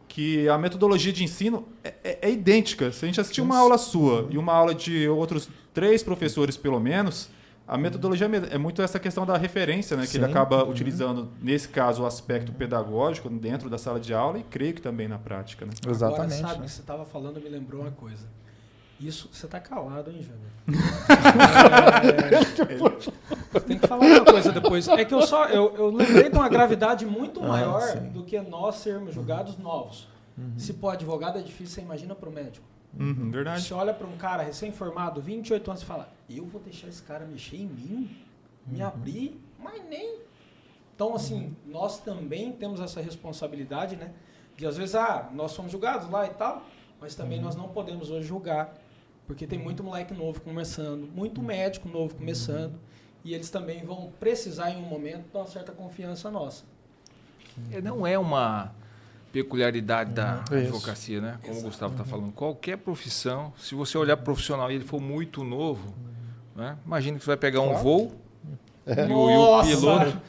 que 0.07 0.47
a 0.47 0.57
metodologia 0.59 1.11
de 1.11 1.23
ensino 1.23 1.67
é, 1.83 1.93
é- 2.03 2.19
é 2.21 2.31
idêntica. 2.31 2.91
Se 2.91 3.03
a 3.03 3.07
gente 3.07 3.19
assistir 3.19 3.41
uma 3.41 3.57
aula 3.57 3.79
sua 3.79 4.27
e 4.29 4.37
uma 4.37 4.53
aula 4.53 4.75
de 4.75 5.07
outros 5.07 5.49
três 5.73 6.03
professores, 6.03 6.55
pelo 6.55 6.79
menos, 6.79 7.29
a 7.67 7.77
metodologia 7.77 8.25
é 8.25 8.29
mesmo. 8.29 8.47
é 8.51 8.57
muito 8.57 8.81
essa 8.81 8.99
questão 8.99 9.25
da 9.25 9.37
referência, 9.37 9.95
né? 9.95 10.05
Que 10.05 10.17
ele 10.17 10.25
Sim. 10.25 10.31
acaba 10.31 10.63
utilizando, 10.65 11.29
nesse 11.41 11.69
caso, 11.69 12.03
o 12.03 12.05
aspecto 12.05 12.51
pedagógico 12.51 13.29
dentro 13.29 13.69
da 13.69 13.77
sala 13.77 13.99
de 13.99 14.13
aula 14.13 14.39
e 14.39 14.43
creio 14.43 14.73
que 14.73 14.81
também 14.81 15.07
na 15.07 15.17
prática, 15.17 15.65
né? 15.65 15.71
Exatamente. 15.87 16.33
Agora, 16.39 16.47
sabe, 16.49 16.61
né? 16.61 16.67
você 16.67 16.81
estava 16.81 17.05
falando 17.05 17.39
me 17.39 17.49
lembrou 17.49 17.81
uma 17.81 17.91
coisa. 17.91 18.27
Isso, 18.99 19.29
você 19.31 19.47
tá 19.47 19.59
calado, 19.59 20.11
hein, 20.11 20.21
Júnior? 20.21 20.43
É, 23.55 23.59
tem 23.59 23.77
que 23.77 23.87
falar 23.87 24.05
uma 24.05 24.25
coisa 24.25 24.51
depois. 24.51 24.87
É 24.87 25.05
que 25.05 25.13
eu 25.13 25.21
só 25.21 25.45
eu, 25.45 25.75
eu 25.75 25.89
lembrei 25.91 26.29
de 26.29 26.35
uma 26.35 26.49
gravidade 26.49 27.05
muito 27.05 27.41
Ah, 27.43 27.47
maior. 27.47 27.97
Uhum. 27.97 28.09
do 28.09 28.23
que 28.23 28.39
nós 28.41 28.75
sermos 28.77 29.13
julgados 29.13 29.57
novos. 29.57 30.07
Se 30.57 30.73
para 30.73 30.93
advogado 30.93 31.37
é 31.37 31.41
difícil, 31.41 31.75
você 31.75 31.81
imagina 31.81 32.15
para 32.15 32.27
o 32.27 32.31
médico. 32.31 32.65
Uhum, 32.99 33.31
verdade. 33.31 33.61
Você 33.63 33.73
olha 33.73 33.93
para 33.93 34.05
um 34.07 34.17
cara 34.17 34.43
recém-formado, 34.43 35.21
28 35.21 35.69
anos, 35.71 35.81
e 35.81 35.85
fala: 35.85 36.09
Eu 36.29 36.45
vou 36.45 36.61
deixar 36.61 36.87
esse 36.87 37.01
cara 37.01 37.25
mexer 37.25 37.57
em 37.57 37.65
mim, 37.67 38.09
me 38.67 38.81
Uhum. 38.81 38.87
abrir, 38.87 39.41
mas 39.59 39.83
nem. 39.89 40.19
Então, 40.95 41.15
assim, 41.15 41.55
nós 41.65 41.99
também 41.99 42.51
temos 42.51 42.79
essa 42.79 43.01
responsabilidade, 43.01 43.95
né? 43.95 44.11
De 44.55 44.65
às 44.67 44.77
vezes, 44.77 44.93
ah, 44.93 45.29
nós 45.33 45.51
somos 45.51 45.71
julgados 45.71 46.07
lá 46.09 46.27
e 46.27 46.29
tal, 46.29 46.63
mas 47.01 47.15
também 47.15 47.39
Uhum. 47.39 47.45
nós 47.45 47.55
não 47.55 47.69
podemos 47.69 48.11
hoje 48.11 48.27
julgar, 48.27 48.75
porque 49.25 49.47
tem 49.47 49.57
muito 49.57 49.83
moleque 49.83 50.13
novo 50.13 50.39
começando, 50.41 51.07
muito 51.07 51.41
Uhum. 51.41 51.47
médico 51.47 51.89
novo 51.89 52.13
começando, 52.15 52.79
e 53.25 53.33
eles 53.33 53.49
também 53.49 53.83
vão 53.83 54.11
precisar 54.19 54.69
em 54.69 54.77
um 54.77 54.85
momento 54.85 55.31
de 55.31 55.35
uma 55.37 55.47
certa 55.47 55.71
confiança 55.71 56.29
nossa. 56.29 56.63
Não 57.81 58.05
é 58.05 58.17
uma 58.19 58.71
peculiaridade 59.33 60.11
da. 60.13 60.43
Isso. 60.45 60.53
advocacia, 60.55 61.19
né? 61.19 61.37
Como 61.43 61.59
o 61.59 61.63
Gustavo 61.63 61.93
está 61.93 62.05
falando. 62.05 62.31
Qualquer 62.31 62.77
profissão, 62.77 63.51
se 63.57 63.73
você 63.75 63.97
olhar 63.97 64.15
pro 64.15 64.25
profissional 64.25 64.71
e 64.71 64.75
ele 64.75 64.85
for 64.85 65.01
muito 65.01 65.43
novo, 65.43 65.93
né? 66.55 66.77
imagina 66.85 67.17
que 67.17 67.23
você 67.25 67.31
vai 67.31 67.37
pegar 67.37 67.59
um 67.61 67.69
Claro. 67.69 67.83
voo 67.83 68.15
e, 68.85 68.91
o, 69.13 69.31
e 69.31 69.37
o 69.37 69.77
piloto 69.79 70.21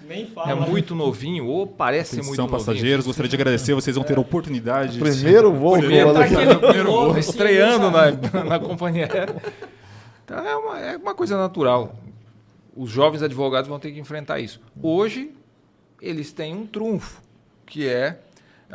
é 0.46 0.54
muito 0.54 0.94
novinho 0.94 1.46
ou 1.46 1.66
parece 1.66 2.10
ser 2.10 2.16
muito 2.22 2.28
Atenção, 2.30 2.46
novinho. 2.46 2.58
passageiros, 2.66 3.04
gostaria 3.06 3.28
de 3.28 3.36
agradecer. 3.36 3.74
Vocês 3.74 3.94
vão 3.94 4.04
ter 4.04 4.16
a 4.16 4.20
oportunidade. 4.20 4.94
de- 4.94 4.98
Primeiro 5.00 5.52
voo 5.52 5.72
que 5.72 5.78
eu 5.80 5.82
Primeiro 5.86 6.12
tá 6.14 6.24
aqui. 6.24 6.34
aqui 6.36 6.44
no 6.46 6.58
primeiro 6.60 6.84
Piloto, 6.86 7.08
voo, 7.10 7.18
estreando 7.18 7.90
na, 7.90 8.10
na 8.44 8.58
companhia 8.58 9.06
aérea. 9.12 9.37
Então 10.24 10.38
é 10.38 10.56
uma, 10.56 10.81
é 10.81 10.96
uma 10.96 11.14
coisa 11.14 11.37
natural. 11.37 11.94
Os 12.74 12.90
jovens 12.90 13.22
advogados 13.22 13.68
vão 13.68 13.79
ter 13.79 13.92
que 13.92 14.00
enfrentar 14.00 14.40
isso. 14.40 14.60
Hoje, 14.83 15.33
eles 16.00 16.33
têm 16.33 16.54
um 16.54 16.66
trunfo, 16.66 17.20
que 17.66 17.87
é 17.87 18.18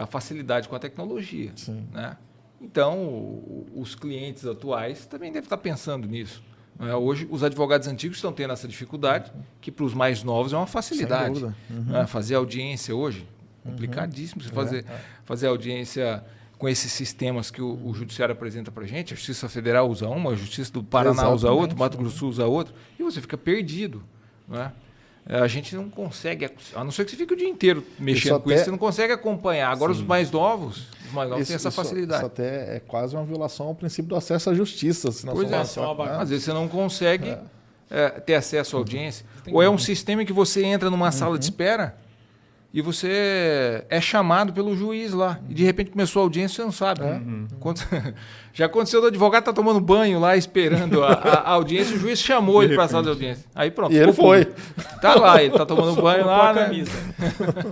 a 0.01 0.05
facilidade 0.05 0.67
com 0.67 0.75
a 0.75 0.79
tecnologia. 0.79 1.51
Sim. 1.55 1.87
Né? 1.91 2.17
Então, 2.61 3.41
os 3.75 3.95
clientes 3.95 4.45
atuais 4.45 5.05
também 5.05 5.31
devem 5.31 5.45
estar 5.45 5.57
pensando 5.57 6.07
nisso. 6.07 6.43
é? 6.79 6.93
Hoje, 6.95 7.27
os 7.31 7.43
advogados 7.43 7.87
antigos 7.87 8.17
estão 8.17 8.33
tendo 8.33 8.51
essa 8.51 8.67
dificuldade, 8.67 9.31
que 9.61 9.71
para 9.71 9.85
os 9.85 9.93
mais 9.93 10.23
novos 10.23 10.53
é 10.53 10.57
uma 10.57 10.67
facilidade. 10.67 11.39
dúvida. 11.39 11.55
Uhum. 11.69 11.83
né? 11.83 12.07
Fazer 12.07 12.35
audiência 12.35 12.95
hoje, 12.95 13.25
complicadíssimo. 13.63 14.41
Você 14.41 14.49
fazer, 14.49 14.85
fazer 15.23 15.47
audiência 15.47 16.23
com 16.57 16.67
esses 16.67 16.91
sistemas 16.91 17.49
que 17.49 17.61
o, 17.61 17.79
o 17.87 17.93
Judiciário 17.93 18.33
apresenta 18.33 18.69
para 18.69 18.83
a 18.83 18.87
gente. 18.87 19.13
A 19.13 19.15
Justiça 19.15 19.47
Federal 19.47 19.89
usa 19.89 20.09
uma, 20.09 20.31
a 20.31 20.35
Justiça 20.35 20.71
do 20.73 20.83
Paraná 20.83 21.29
usa 21.29 21.47
Exatamente. 21.47 21.61
outra, 21.61 21.75
o 21.75 21.79
Mato 21.79 21.97
Grosso 21.97 22.27
usa 22.27 22.45
outra, 22.45 22.73
e 22.99 23.03
você 23.03 23.21
fica 23.21 23.37
perdido. 23.37 24.03
Não 24.45 24.61
é? 24.61 24.71
É, 25.27 25.39
a 25.39 25.47
gente 25.47 25.75
não 25.75 25.89
consegue, 25.89 26.49
a 26.75 26.83
não 26.83 26.91
ser 26.91 27.05
que 27.05 27.11
você 27.11 27.17
fique 27.17 27.33
o 27.33 27.37
dia 27.37 27.47
inteiro 27.47 27.83
mexendo 27.99 28.17
Isso 28.17 28.29
com 28.29 28.35
até- 28.49 28.55
isso, 28.55 28.65
você 28.65 28.71
não 28.71 28.77
consegue 28.77 29.13
acompanhar. 29.13 29.71
Agora 29.71 29.91
os 29.91 30.01
mais 30.01 30.31
novos, 30.31 30.87
os 31.05 31.11
mais 31.13 31.29
novos 31.29 31.43
Isso- 31.43 31.47
têm 31.51 31.55
essa 31.55 31.69
isso- 31.69 31.75
facilidade. 31.75 32.19
Isso 32.23 32.25
até 32.27 32.75
é 32.77 32.79
quase 32.79 33.15
uma 33.15 33.23
violação 33.25 33.67
ao 33.67 33.75
princípio 33.75 34.09
do 34.09 34.15
acesso 34.15 34.49
à 34.49 34.53
justiça. 34.53 35.11
Se 35.11 35.25
Pois 35.25 35.51
é, 35.51 35.63
só 35.65 35.93
né? 35.95 36.17
Às 36.19 36.29
vezes 36.29 36.45
você 36.45 36.53
não 36.53 36.67
consegue 36.67 37.37
é, 37.91 38.09
ter 38.09 38.35
acesso 38.35 38.75
à 38.75 38.79
audiência. 38.79 39.25
Ou 39.51 39.63
é 39.63 39.69
um- 39.69 39.73
um 39.73 39.77
sistema 39.77 40.21
em 40.21 40.25
que 40.25 40.33
você 40.33 40.63
entra 40.63 40.89
numa 40.91 41.11
sala 41.11 41.37
de 41.39 41.45
espera 41.45 41.95
e 42.73 42.81
você 42.81 43.83
é 43.89 43.99
chamado 43.99 44.53
pelo 44.53 44.75
juiz 44.75 45.11
lá. 45.13 45.39
E 45.49 45.53
de 45.53 45.63
repente 45.63 45.89
começou 45.91 46.21
a 46.21 46.23
audiência, 46.23 46.57
você 46.57 46.61
não 46.63 46.71
sabe. 46.71 47.01
Quando- 47.59 47.81
Já 48.53 48.65
aconteceu 48.65 48.99
do 48.99 49.07
advogado 49.07 49.43
tá 49.45 49.53
tomando 49.53 49.79
banho 49.79 50.19
lá, 50.19 50.35
esperando 50.35 51.03
a, 51.03 51.13
a- 51.13 51.33
a 51.39 51.49
audiência, 51.51 51.95
o 51.95 51.99
juiz 51.99 52.19
chamou 52.19 52.61
ele 52.63 52.75
para 52.75 52.83
a 52.85 52.87
sala 52.87 53.03
de 53.03 53.09
audiência. 53.09 53.45
Aí 53.55 53.71
pronto. 53.71 53.93
E 53.93 53.97
ele 53.97 54.11
foi. 54.13 54.45
público. 54.45 54.99
Tá 55.01 55.15
lá, 55.15 55.41
ele 55.41 55.53
tá 55.57 55.65
tomando 55.65 56.01
banho 56.01 56.25
lá, 56.25 56.49
a 56.49 56.53
né? 56.53 56.63
camisa. 56.65 56.91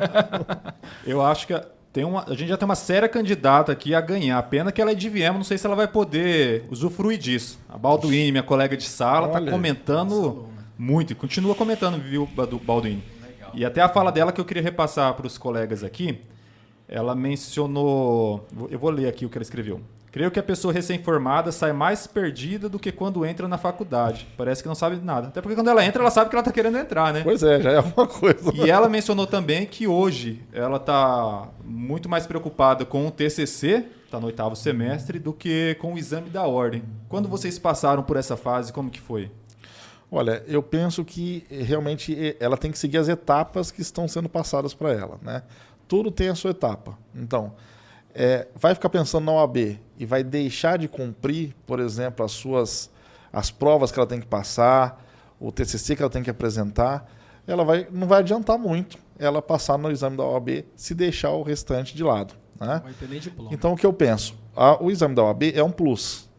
Eu 1.05 1.21
acho 1.21 1.47
que 1.47 1.53
a- 1.53 1.65
tem 1.93 2.03
uma, 2.03 2.25
a 2.27 2.33
gente 2.35 2.47
já 2.49 2.57
tem 2.57 2.65
uma 2.65 2.75
séria 2.75 3.09
candidata 3.09 3.71
aqui 3.71 3.95
a 3.95 4.01
ganhar. 4.01 4.41
Pena 4.43 4.71
que 4.71 4.79
ela 4.81 4.91
é 4.91 4.95
de 4.95 5.09
Viema, 5.09 5.37
não 5.37 5.43
sei 5.43 5.57
se 5.57 5.65
ela 5.65 5.75
vai 5.75 5.87
poder 5.87 6.65
usufruir 6.69 7.17
disso. 7.17 7.59
A 7.67 7.77
Balduine, 7.77 8.31
minha 8.31 8.43
colega 8.43 8.77
de 8.77 8.83
sala, 8.85 9.27
Olha, 9.27 9.45
tá 9.45 9.51
comentando 9.51 10.47
muito 10.77 11.11
e 11.11 11.15
continua 11.15 11.55
comentando, 11.55 11.99
viu, 11.99 12.27
Balduine? 12.63 13.03
E 13.58 13.66
até 13.66 13.82
a 13.82 13.89
fala 13.89 14.12
dela 14.12 14.32
que 14.32 14.39
eu 14.39 14.45
queria 14.45 14.62
repassar 14.62 15.16
para 15.16 15.26
os 15.26 15.36
colegas 15.36 15.84
aqui, 15.84 16.22
ela 16.88 17.16
mencionou. 17.16 18.45
Eu 18.70 18.78
vou 18.78 18.91
ler 18.91 19.08
aqui 19.08 19.26
o 19.26 19.30
que 19.30 19.36
ela 19.36 19.41
escreveu. 19.41 19.82
Creio 20.12 20.30
que 20.30 20.38
a 20.39 20.43
pessoa 20.43 20.72
recém-formada 20.72 21.51
sai 21.51 21.74
mais 21.74 22.05
perdida 22.05 22.70
do 22.70 22.78
que 22.78 22.91
quando 22.91 23.26
entra 23.26 23.47
na 23.47 23.58
faculdade. 23.58 24.28
Parece 24.38 24.62
que 24.62 24.68
não 24.68 24.76
sabe 24.76 24.97
nada. 25.03 25.30
Até 25.30 25.41
porque 25.41 25.55
quando 25.55 25.72
ela 25.72 25.84
entra, 25.84 26.03
ela 26.03 26.12
sabe 26.12 26.30
que 26.30 26.36
ela 26.36 26.41
está 26.41 26.51
querendo 26.51 26.78
entrar, 26.78 27.12
né? 27.12 27.22
Pois 27.24 27.41
é, 27.41 27.60
já 27.60 27.72
é 27.72 27.80
uma 27.80 28.05
coisa. 28.05 28.51
E 28.53 28.70
ela 28.70 28.88
mencionou 28.88 29.26
também 29.26 29.66
que 29.66 29.88
hoje 29.88 30.39
ela 30.53 30.78
está 30.78 31.49
muito 31.66 32.08
mais 32.08 32.28
preocupada 32.28 32.86
com 32.86 33.08
o 33.08 33.12
TCC, 33.12 33.86
está 34.05 34.20
no 34.20 34.28
oitavo 34.28 34.55
semestre, 34.55 35.18
do 35.18 35.34
que 35.34 35.76
com 35.82 35.95
o 35.95 35.97
exame 35.97 36.30
da 36.30 36.43
ordem. 36.43 36.84
Quando 37.10 37.28
vocês 37.28 37.58
passaram 37.58 38.03
por 38.03 38.18
essa 38.18 38.38
fase, 38.38 38.72
como 38.72 38.91
que 38.91 39.01
foi? 39.01 39.32
Olha, 40.10 40.41
eu 40.47 40.64
penso 40.64 41.03
que 41.03 41.45
eh, 41.51 41.62
realmente 41.64 42.16
eh, 42.18 42.38
ela 42.39 42.55
tem 42.58 42.72
que 42.72 42.78
seguir 42.80 42.97
as 42.97 43.10
etapas 43.10 43.72
que 43.72 43.82
estão 43.82 44.08
sendo 44.08 44.30
passadas 44.30 44.74
para 44.74 44.93
ela, 44.93 45.20
né? 45.22 45.43
Tudo 45.88 46.10
tem 46.12 46.30
a 46.30 46.36
sua 46.36 46.51
etapa. 46.51 46.97
Então, 47.14 47.53
eh, 48.16 48.47
vai 48.55 48.74
ficar 48.74 48.89
pensando 48.89 49.26
na 49.26 49.34
OAB 49.34 49.80
e 49.97 50.05
vai 50.05 50.24
deixar 50.24 50.78
de 50.78 50.88
cumprir, 50.88 51.53
por 51.66 51.80
exemplo, 51.80 52.26
as 52.26 52.32
suas 52.32 52.89
as 53.34 53.51
provas 53.51 53.91
que 53.91 53.99
ela 53.99 54.08
tem 54.08 54.20
que 54.22 54.26
passar, 54.26 55.05
o 55.39 55.51
TCC 55.51 55.95
que 55.95 56.01
ela 56.01 56.10
tem 56.10 56.24
que 56.24 56.30
apresentar, 56.30 57.05
ela 57.45 57.64
vai 57.66 57.88
não 57.91 58.08
vai 58.08 58.20
adiantar 58.20 58.58
muito 58.58 58.97
ela 59.20 59.41
passar 59.41 59.78
no 59.78 59.91
exame 59.91 60.16
da 60.16 60.24
OAB 60.24 60.64
se 60.76 60.95
deixar 60.95 61.32
o 61.32 61.43
restante 61.43 61.95
de 61.95 62.03
lado, 62.03 62.34
né? 62.60 62.82
Então, 63.53 63.74
o 63.74 63.76
que 63.78 63.86
eu 63.86 63.91
penso? 63.91 64.36
A- 64.55 64.82
o 64.82 64.89
exame 64.89 65.14
da 65.16 65.24
OAB 65.24 65.51
é 65.53 65.62
um 65.64 65.72
plus. 65.72 66.30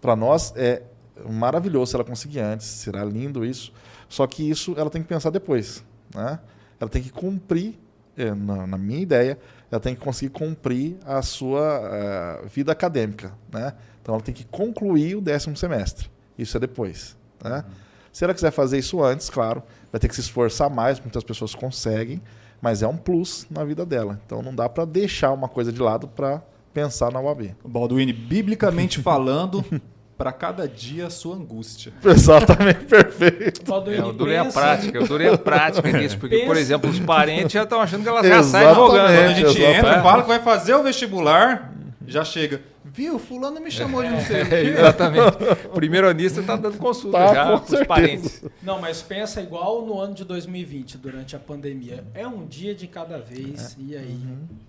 Para 0.00 0.16
nós 0.16 0.52
é 0.56 0.82
maravilhoso 1.28 1.90
se 1.90 1.96
ela 1.96 2.04
conseguir 2.04 2.40
antes, 2.40 2.66
será 2.66 3.04
lindo 3.04 3.44
isso. 3.44 3.72
Só 4.08 4.26
que 4.26 4.48
isso 4.48 4.74
ela 4.76 4.90
tem 4.90 5.02
que 5.02 5.08
pensar 5.08 5.30
depois. 5.30 5.84
Né? 6.14 6.38
Ela 6.80 6.90
tem 6.90 7.02
que 7.02 7.10
cumprir, 7.10 7.78
eh, 8.16 8.34
na, 8.34 8.66
na 8.66 8.78
minha 8.78 9.00
ideia, 9.00 9.38
ela 9.70 9.80
tem 9.80 9.94
que 9.94 10.00
conseguir 10.00 10.30
cumprir 10.30 10.96
a 11.04 11.22
sua 11.22 11.80
eh, 11.82 12.46
vida 12.48 12.72
acadêmica. 12.72 13.32
Né? 13.52 13.72
Então, 14.00 14.14
ela 14.14 14.22
tem 14.22 14.34
que 14.34 14.44
concluir 14.44 15.16
o 15.16 15.20
décimo 15.20 15.56
semestre. 15.56 16.10
Isso 16.38 16.56
é 16.56 16.60
depois. 16.60 17.16
Né? 17.42 17.64
Se 18.12 18.22
ela 18.22 18.34
quiser 18.34 18.50
fazer 18.50 18.78
isso 18.78 19.02
antes, 19.02 19.28
claro, 19.28 19.62
vai 19.90 20.00
ter 20.00 20.08
que 20.08 20.14
se 20.14 20.20
esforçar 20.20 20.70
mais, 20.70 21.00
muitas 21.00 21.24
pessoas 21.24 21.54
conseguem, 21.54 22.20
mas 22.60 22.82
é 22.82 22.86
um 22.86 22.96
plus 22.96 23.46
na 23.50 23.64
vida 23.64 23.84
dela. 23.84 24.20
Então, 24.24 24.42
não 24.42 24.54
dá 24.54 24.68
para 24.68 24.84
deixar 24.84 25.32
uma 25.32 25.48
coisa 25.48 25.72
de 25.72 25.80
lado 25.80 26.06
para 26.06 26.42
pensar 26.72 27.10
na 27.12 27.20
UAB. 27.20 27.54
Balduine, 27.64 28.12
biblicamente 28.12 29.00
falando, 29.00 29.64
para 30.16 30.32
cada 30.32 30.68
dia 30.68 31.06
a 31.06 31.10
sua 31.10 31.34
angústia. 31.36 31.92
Exatamente, 32.04 32.84
perfeito. 32.84 33.62
É, 33.90 34.04
o 34.04 34.12
duro 34.12 34.30
é 34.30 34.38
a 34.38 34.44
prática, 34.44 35.00
duro 35.06 35.22
é 35.22 35.28
a 35.32 35.38
prática 35.38 35.92
disso, 35.92 36.18
porque, 36.18 36.38
por 36.40 36.48
Pensa- 36.48 36.60
exemplo, 36.60 36.90
os 36.90 37.00
parentes 37.00 37.52
já 37.52 37.64
estão 37.64 37.80
achando 37.80 38.02
que 38.02 38.08
elas 38.08 38.26
já 38.26 38.42
saem 38.42 38.68
Exatamente. 38.70 38.90
Quando 38.90 39.00
a 39.00 39.28
gente 39.34 39.42
exato. 39.60 39.60
entra, 39.62 40.02
fala 40.02 40.22
que 40.22 40.28
vai 40.28 40.38
fazer 40.40 40.74
o 40.74 40.82
vestibular, 40.82 41.72
já 42.06 42.24
chega. 42.24 42.60
Viu, 42.84 43.18
fulano 43.18 43.60
me 43.60 43.72
chamou 43.72 44.04
de 44.04 44.10
não 44.10 44.20
sei 44.20 44.42
o 44.42 44.44
É, 44.54 44.62
quê. 44.62 44.68
exatamente. 44.78 45.36
Primeiro 45.74 46.08
anista 46.08 46.40
está 46.40 46.54
dando 46.54 46.78
consulta 46.78 47.18
Tá, 47.18 47.34
já 47.34 47.58
com 47.58 47.74
os 47.74 47.86
parentes. 47.86 48.44
Não, 48.62 48.80
mas 48.80 49.02
pensa 49.02 49.40
igual 49.42 49.84
no 49.84 49.98
ano 50.00 50.14
de 50.14 50.22
2020, 50.24 50.96
durante 50.98 51.34
a 51.34 51.40
pandemia. 51.40 52.04
É 52.14 52.24
um 52.24 52.46
dia 52.46 52.72
de 52.72 52.86
cada 52.86 53.18
vez 53.18 53.74
e 53.80 53.96
aí 53.96 54.20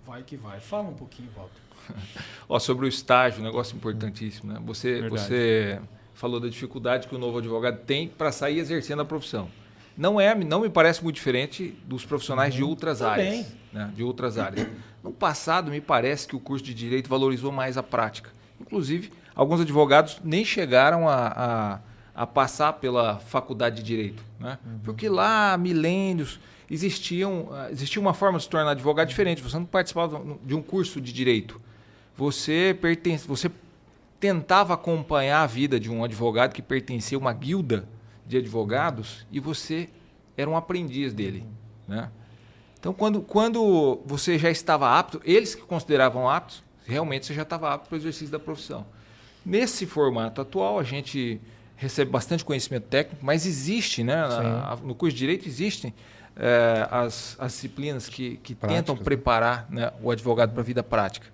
vai 0.08 0.24
que 0.24 0.36
vai. 0.36 0.60
Fala 0.60 0.89
um 0.89 0.93
pouquinho, 0.93 1.30
Walter. 1.36 1.52
Ó, 2.48 2.60
sobre 2.60 2.86
o 2.86 2.90
estágio, 2.90 3.42
um 3.42 3.44
negócio 3.44 3.76
importantíssimo. 3.76 4.54
Né? 4.54 4.60
Você, 4.66 5.02
Verdade. 5.02 5.22
você 5.22 5.82
falou 6.14 6.40
da 6.40 6.48
dificuldade 6.48 7.08
que 7.08 7.16
o 7.16 7.18
novo 7.18 7.40
advogado 7.40 7.80
tem 7.86 8.08
para 8.08 8.32
sair 8.32 8.60
exercendo 8.60 9.02
a 9.02 9.06
profissão. 9.06 9.50
Não 9.98 10.20
é, 10.20 10.36
não 10.36 10.62
me 10.62 10.70
parece 10.70 11.04
muito 11.04 11.16
diferente 11.16 11.74
dos 11.86 12.06
profissionais 12.06 12.54
de 12.54 12.64
outras 12.64 13.00
Também. 13.00 13.28
áreas. 13.40 13.54
Né? 13.72 13.92
De 13.96 14.04
outras 14.04 14.38
áreas. 14.38 14.68
No 15.02 15.12
passado, 15.12 15.72
me 15.72 15.80
parece 15.80 16.28
que 16.28 16.36
o 16.36 16.40
curso 16.40 16.64
de 16.66 16.74
direito 16.74 17.10
valorizou 17.10 17.52
mais 17.52 17.78
a 17.78 17.84
prática. 17.84 18.30
Inclusive, 18.60 19.12
alguns 19.34 19.62
advogados 19.62 20.20
nem 20.24 20.44
chegaram 20.44 21.08
a, 21.08 21.28
a, 21.28 22.24
a 22.24 22.28
passar 22.28 22.74
pela 22.74 23.20
faculdade 23.20 23.78
de 23.78 23.84
direito. 23.84 24.24
Né? 24.40 24.58
Porque 24.84 25.08
lá, 25.08 25.58
milênios, 25.58 26.40
existiam, 26.70 27.50
ah, 27.52 27.70
existia 27.72 28.02
uma 28.02 28.14
forma 28.14 28.38
de 28.38 28.44
se 28.44 28.50
tornar 28.50 28.72
advogado 28.72 29.08
diferente. 29.08 29.42
Você 29.42 29.58
não 29.58 29.66
participava 29.66 30.22
de 30.44 30.56
um 30.56 30.62
curso 30.62 31.00
de 31.00 31.14
direito. 31.14 31.62
Você 32.18 32.78
pertence, 32.80 33.28
você 33.28 33.51
tentava 34.20 34.74
acompanhar 34.74 35.41
a 35.41 35.47
vida 35.47 35.80
de 35.80 35.91
um 35.91 36.03
advogado 36.03 36.53
que 36.53 36.61
pertencia 36.61 37.18
a 37.18 37.22
uma 37.22 37.34
guilda 37.34 37.88
de 38.26 38.38
advogados 38.38 39.26
e 39.32 39.39
você 39.39 39.89
era 40.38 40.49
um 40.49 40.55
aprendiz 40.55 41.13
dele, 41.13 41.45
né? 41.88 42.09
Então, 42.80 42.93
quando, 42.93 43.22
quando 43.22 43.99
você 44.05 44.38
já 44.38 44.49
estava 44.49 44.97
apto, 44.97 45.20
eles 45.26 45.55
que 45.55 45.61
consideravam 45.63 46.30
aptos, 46.30 46.63
realmente 46.86 47.26
você 47.26 47.34
já 47.34 47.41
estava 47.41 47.74
apto 47.74 47.89
para 47.89 47.95
o 47.95 47.99
exercício 47.99 48.30
da 48.30 48.39
profissão. 48.39 48.86
Nesse 49.45 49.86
formato 49.86 50.39
atual, 50.41 50.80
a 50.80 50.84
gente 50.84 51.41
recebe 51.76 52.11
bastante 52.11 52.45
conhecimento 52.45 52.84
técnico, 52.86 53.26
mas 53.26 53.45
existe, 53.45 54.03
né? 54.03 54.16
na- 54.16 54.72
a- 54.72 54.76
no 54.78 54.93
curso 54.95 55.13
de 55.16 55.20
Direito 55.20 55.47
existem 55.47 55.93
eh, 56.38 56.88
as, 56.91 57.36
as 57.39 57.53
disciplinas 57.53 58.07
que, 58.07 58.38
que 58.38 58.53
tentam 58.53 58.95
Práticas, 58.95 58.99
né? 58.99 59.03
preparar 59.03 59.68
né, 59.70 59.91
o 60.01 60.11
advogado 60.11 60.51
para 60.51 60.61
a 60.61 60.66
vida 60.66 60.84
prática. 60.84 61.28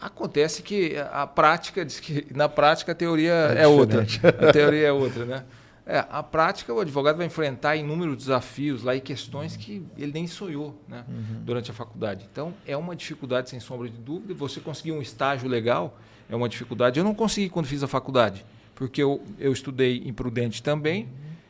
Acontece 0.00 0.62
que 0.62 0.96
a 1.12 1.26
prática 1.26 1.84
diz 1.84 1.98
que 1.98 2.26
na 2.34 2.48
prática 2.48 2.92
a 2.92 2.94
teoria 2.94 3.32
é, 3.56 3.62
É 3.62 3.66
outra. 3.66 4.06
A 4.48 4.52
teoria 4.52 4.86
é 4.86 4.92
outra, 4.92 5.24
né? 5.24 5.44
É, 5.90 6.04
a 6.10 6.22
prática 6.22 6.72
o 6.72 6.80
advogado 6.80 7.16
vai 7.16 7.24
enfrentar 7.24 7.74
inúmeros 7.74 8.18
desafios 8.18 8.82
lá 8.82 8.94
e 8.94 9.00
questões 9.00 9.56
que 9.56 9.82
ele 9.96 10.12
nem 10.12 10.26
sonhou, 10.26 10.78
né? 10.86 11.02
Durante 11.40 11.70
a 11.70 11.74
faculdade. 11.74 12.28
Então 12.30 12.52
é 12.66 12.76
uma 12.76 12.94
dificuldade 12.94 13.48
sem 13.48 13.58
sombra 13.58 13.88
de 13.88 13.96
dúvida. 13.96 14.34
Você 14.34 14.60
conseguir 14.60 14.92
um 14.92 15.00
estágio 15.00 15.48
legal 15.48 15.98
é 16.28 16.36
uma 16.36 16.46
dificuldade. 16.46 17.00
Eu 17.00 17.04
não 17.04 17.14
consegui 17.14 17.48
quando 17.48 17.64
fiz 17.64 17.82
a 17.82 17.88
faculdade, 17.88 18.44
porque 18.74 19.02
eu, 19.02 19.22
eu 19.38 19.50
estudei 19.50 20.02
em 20.04 20.12
Prudente 20.12 20.62
também 20.62 21.08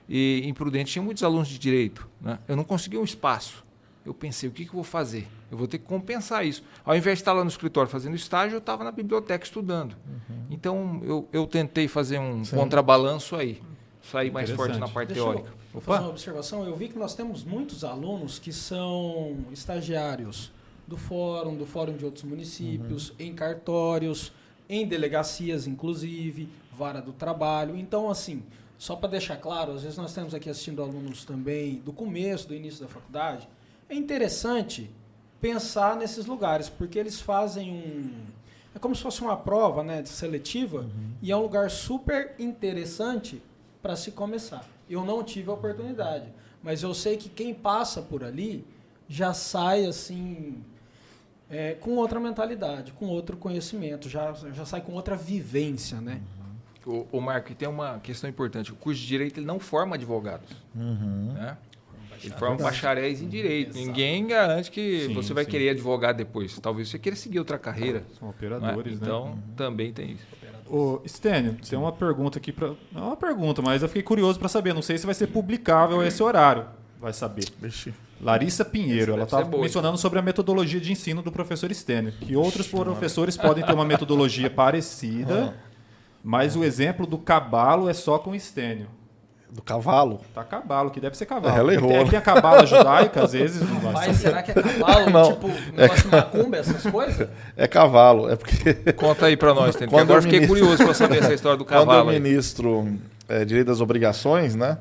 e 0.09 0.41
em 0.45 0.55
Prudente 0.55 0.93
tinha 0.93 1.03
muitos 1.03 1.25
alunos 1.25 1.49
de 1.49 1.59
direito, 1.59 2.09
né? 2.21 2.39
Eu 2.47 2.55
não 2.55 2.65
consegui 2.65 2.97
um 2.97 3.05
espaço. 3.05 3.65
Eu 4.09 4.15
pensei, 4.15 4.49
o 4.49 4.53
que, 4.53 4.65
que 4.65 4.71
eu 4.71 4.77
vou 4.77 4.83
fazer? 4.83 5.29
Eu 5.51 5.59
vou 5.59 5.69
ter 5.69 5.77
que 5.77 5.85
compensar 5.85 6.47
isso. 6.47 6.63
Ao 6.83 6.97
invés 6.97 7.19
de 7.19 7.21
estar 7.21 7.35
lá 7.35 7.45
no 7.45 7.51
escritório 7.51 7.91
fazendo 7.91 8.17
estágio, 8.17 8.55
eu 8.55 8.59
estava 8.59 8.83
na 8.83 8.91
biblioteca 8.91 9.45
estudando. 9.45 9.95
Então, 10.51 11.03
eu, 11.05 11.29
eu 11.31 11.47
tentei 11.47 11.87
fazer 11.87 12.19
um 12.19 12.43
Sim. 12.43 12.57
contrabalanço 12.57 13.37
aí. 13.37 13.61
Sair 14.11 14.31
mais 14.31 14.49
forte 14.49 14.79
na 14.79 14.89
parte 14.89 15.09
Deixa 15.09 15.23
teórica. 15.23 15.53
eu 15.75 15.81
fazer 15.83 16.01
uma 16.05 16.09
observação. 16.09 16.65
Eu 16.65 16.75
vi 16.75 16.89
que 16.89 16.99
nós 16.99 17.15
temos 17.15 17.45
muitos 17.45 17.85
alunos 17.85 18.39
que 18.39 18.51
são 18.51 19.37
estagiários 19.53 20.51
do 20.87 20.97
fórum, 20.97 21.55
do 21.55 21.67
fórum 21.67 21.95
de 21.95 22.07
outros 22.07 22.25
municípios, 22.25 23.13
em 23.19 23.35
cartórios, 23.35 24.33
em 24.71 24.87
delegacias, 24.87 25.67
inclusive, 25.67 26.49
vara 26.73 27.03
do 27.03 27.13
trabalho. 27.13 27.77
Então, 27.77 28.09
assim, 28.09 28.43
só 28.79 28.97
para 28.97 29.11
deixar 29.11 29.37
claro, 29.37 29.73
às 29.73 29.83
vezes 29.83 29.99
nós 29.99 30.15
temos 30.15 30.33
aqui 30.33 30.49
assistindo 30.49 30.81
alunos 30.81 31.27
também 31.27 31.75
do 31.85 31.93
começo, 31.93 32.49
do 32.49 32.55
início 32.55 32.81
da 32.81 32.89
faculdade. 32.89 33.47
É 33.89 33.95
interessante 33.95 34.91
pensar 35.41 35.97
nesses 35.97 36.27
lugares, 36.27 36.69
porque 36.69 36.99
eles 36.99 37.21
fazem 37.21 37.71
um. 37.71 38.27
É 38.75 38.79
como 38.79 38.95
se 38.95 39.03
fosse 39.03 39.23
uma 39.23 39.37
prova 39.37 39.83
né, 39.83 40.03
de 40.03 40.09
seletiva 40.09 40.87
e 41.23 41.33
é 41.33 41.37
um 41.37 41.43
lugar 41.43 41.71
super 41.71 42.35
interessante 42.39 43.43
para 43.83 43.97
se 43.97 44.13
começar. 44.13 44.65
Eu 44.89 45.05
não 45.05 45.25
tive 45.25 45.51
a 45.51 45.55
oportunidade, 45.55 46.33
mas 46.63 46.83
eu 46.83 46.95
sei 46.95 47.17
que 47.17 47.29
quem 47.29 47.55
passa 47.55 48.03
por 48.03 48.23
ali 48.23 48.65
já 49.09 49.33
sai 49.33 49.87
assim 49.87 50.63
é, 51.51 51.75
com 51.75 51.97
outra 51.97 52.21
mentalidade, 52.21 52.93
com 52.93 53.07
outro 53.07 53.37
conhecimento, 53.37 54.09
já, 54.09 54.33
já 54.33 54.67
sai 54.67 54.83
com 54.83 54.93
outra 54.93 55.17
vivência, 55.17 56.01
né? 56.01 56.21
O, 56.87 57.07
o 57.13 57.21
Marco, 57.21 57.53
e 57.53 57.55
tem 57.55 57.69
uma 57.69 57.99
questão 58.01 58.29
importante. 58.29 58.73
O 58.73 58.77
curso 58.77 59.01
de 59.01 59.07
Direito 59.07 59.39
ele 59.39 59.47
não 59.47 59.59
forma 59.59 59.97
advogados. 59.97 60.51
Uhum. 60.75 61.33
Né? 61.33 61.57
Ele 62.23 62.35
forma 62.35 62.57
bacharéis 62.57 63.21
em 63.23 63.29
direito. 63.29 63.71
Exato. 63.71 63.87
Ninguém 63.87 64.27
garante 64.27 64.71
que 64.71 65.07
Sim, 65.07 65.15
você 65.15 65.33
vai 65.33 65.45
sim. 65.45 65.51
querer 65.51 65.71
advogar 65.71 66.15
depois. 66.15 66.59
Talvez 66.59 66.89
você 66.89 66.99
queira 66.99 67.17
seguir 67.17 67.39
outra 67.39 67.59
carreira. 67.59 68.05
São 68.19 68.23
não 68.23 68.29
é? 68.29 68.31
operadores, 68.31 69.01
né? 69.01 69.07
Então, 69.07 69.39
também 69.57 69.93
tem 69.93 70.13
isso. 70.13 70.27
Ô, 70.71 71.01
Stênio, 71.07 71.57
tem 71.69 71.79
uma 71.79 71.93
pergunta 71.93 72.39
aqui 72.39 72.53
para 72.53 72.75
Não 72.93 73.03
é 73.03 73.07
uma 73.07 73.17
pergunta, 73.17 73.63
mas 73.63 73.83
eu 73.83 73.89
fiquei 73.89 74.03
curioso 74.03 74.39
para 74.39 74.49
saber. 74.49 74.75
Não 74.75 74.83
sei 74.83 74.99
se 74.99 75.07
vai 75.07 75.15
ser 75.15 75.29
publicável 75.29 76.03
esse 76.03 76.23
horário. 76.23 76.67
Vai 77.01 77.13
saber. 77.13 77.45
Vixe. 77.61 77.95
Larissa 78.21 78.65
Pinheiro, 78.65 79.13
ela 79.13 79.25
estava 79.25 79.57
mencionando 79.57 79.97
sobre 79.97 80.19
a 80.19 80.23
metodologia 80.23 80.81
de 80.81 80.91
ensino 80.91 81.23
do 81.23 81.31
professor 81.31 81.73
Stênio. 81.73 82.13
Que 82.13 82.35
outros 82.35 82.67
professores 82.67 83.37
podem 83.37 83.65
ter 83.65 83.73
uma 83.73 83.85
metodologia 83.85 84.51
parecida, 84.51 85.57
mas 86.23 86.57
o 86.57 86.65
exemplo 86.65 87.07
do 87.07 87.17
cabalo 87.17 87.89
é 87.89 87.95
só 87.95 88.19
com 88.19 88.37
Stênio. 88.39 88.89
Do 89.51 89.63
cavalo. 89.63 90.21
Tá 90.35 90.45
cabalo, 90.45 90.91
que 90.91 91.01
deve 91.01 91.17
ser 91.17 91.25
cavalo. 91.27 91.57
É, 91.57 91.59
ela 91.59 91.73
errou, 91.73 91.89
Tem, 91.91 92.05
né? 92.05 92.11
tem 92.11 92.19
a 92.19 92.23
cabala 92.23 92.67
judaica, 92.67 93.25
às 93.25 93.33
vezes 93.33 93.61
não 93.69 93.81
vai 93.81 93.93
Mas 93.95 94.17
ser. 94.19 94.29
será 94.29 94.43
que 94.43 94.51
é 94.51 94.55
cavalo, 94.55 95.09
Não. 95.11 95.33
tipo, 95.33 95.49
negócio 95.75 96.03
de 96.03 96.17
macumba, 96.17 96.57
essas 96.59 96.83
coisas? 96.83 97.29
É 97.57 97.67
cavalo. 97.67 98.29
É 98.31 98.37
porque 98.37 98.75
Conta 98.93 99.27
aí 99.27 99.37
pra 99.37 99.55
nós, 99.55 99.75
Tênis, 99.77 99.91
Quando 99.93 100.03
agora 100.13 100.19
eu 100.19 100.19
eu 100.19 100.23
fiquei 100.23 100.41
ministro- 100.41 100.61
curioso 100.67 100.85
pra 100.85 100.95
saber 100.95 101.19
essa 101.23 101.33
história 101.35 101.57
do 101.57 101.65
quando 101.65 101.79
cavalo. 101.87 102.11
eu 102.11 102.15
aí. 102.15 102.21
ministro 102.21 102.99
é, 103.29 103.45
direito 103.45 103.69
das 103.69 103.81
obrigações, 103.81 104.55
né? 104.55 104.77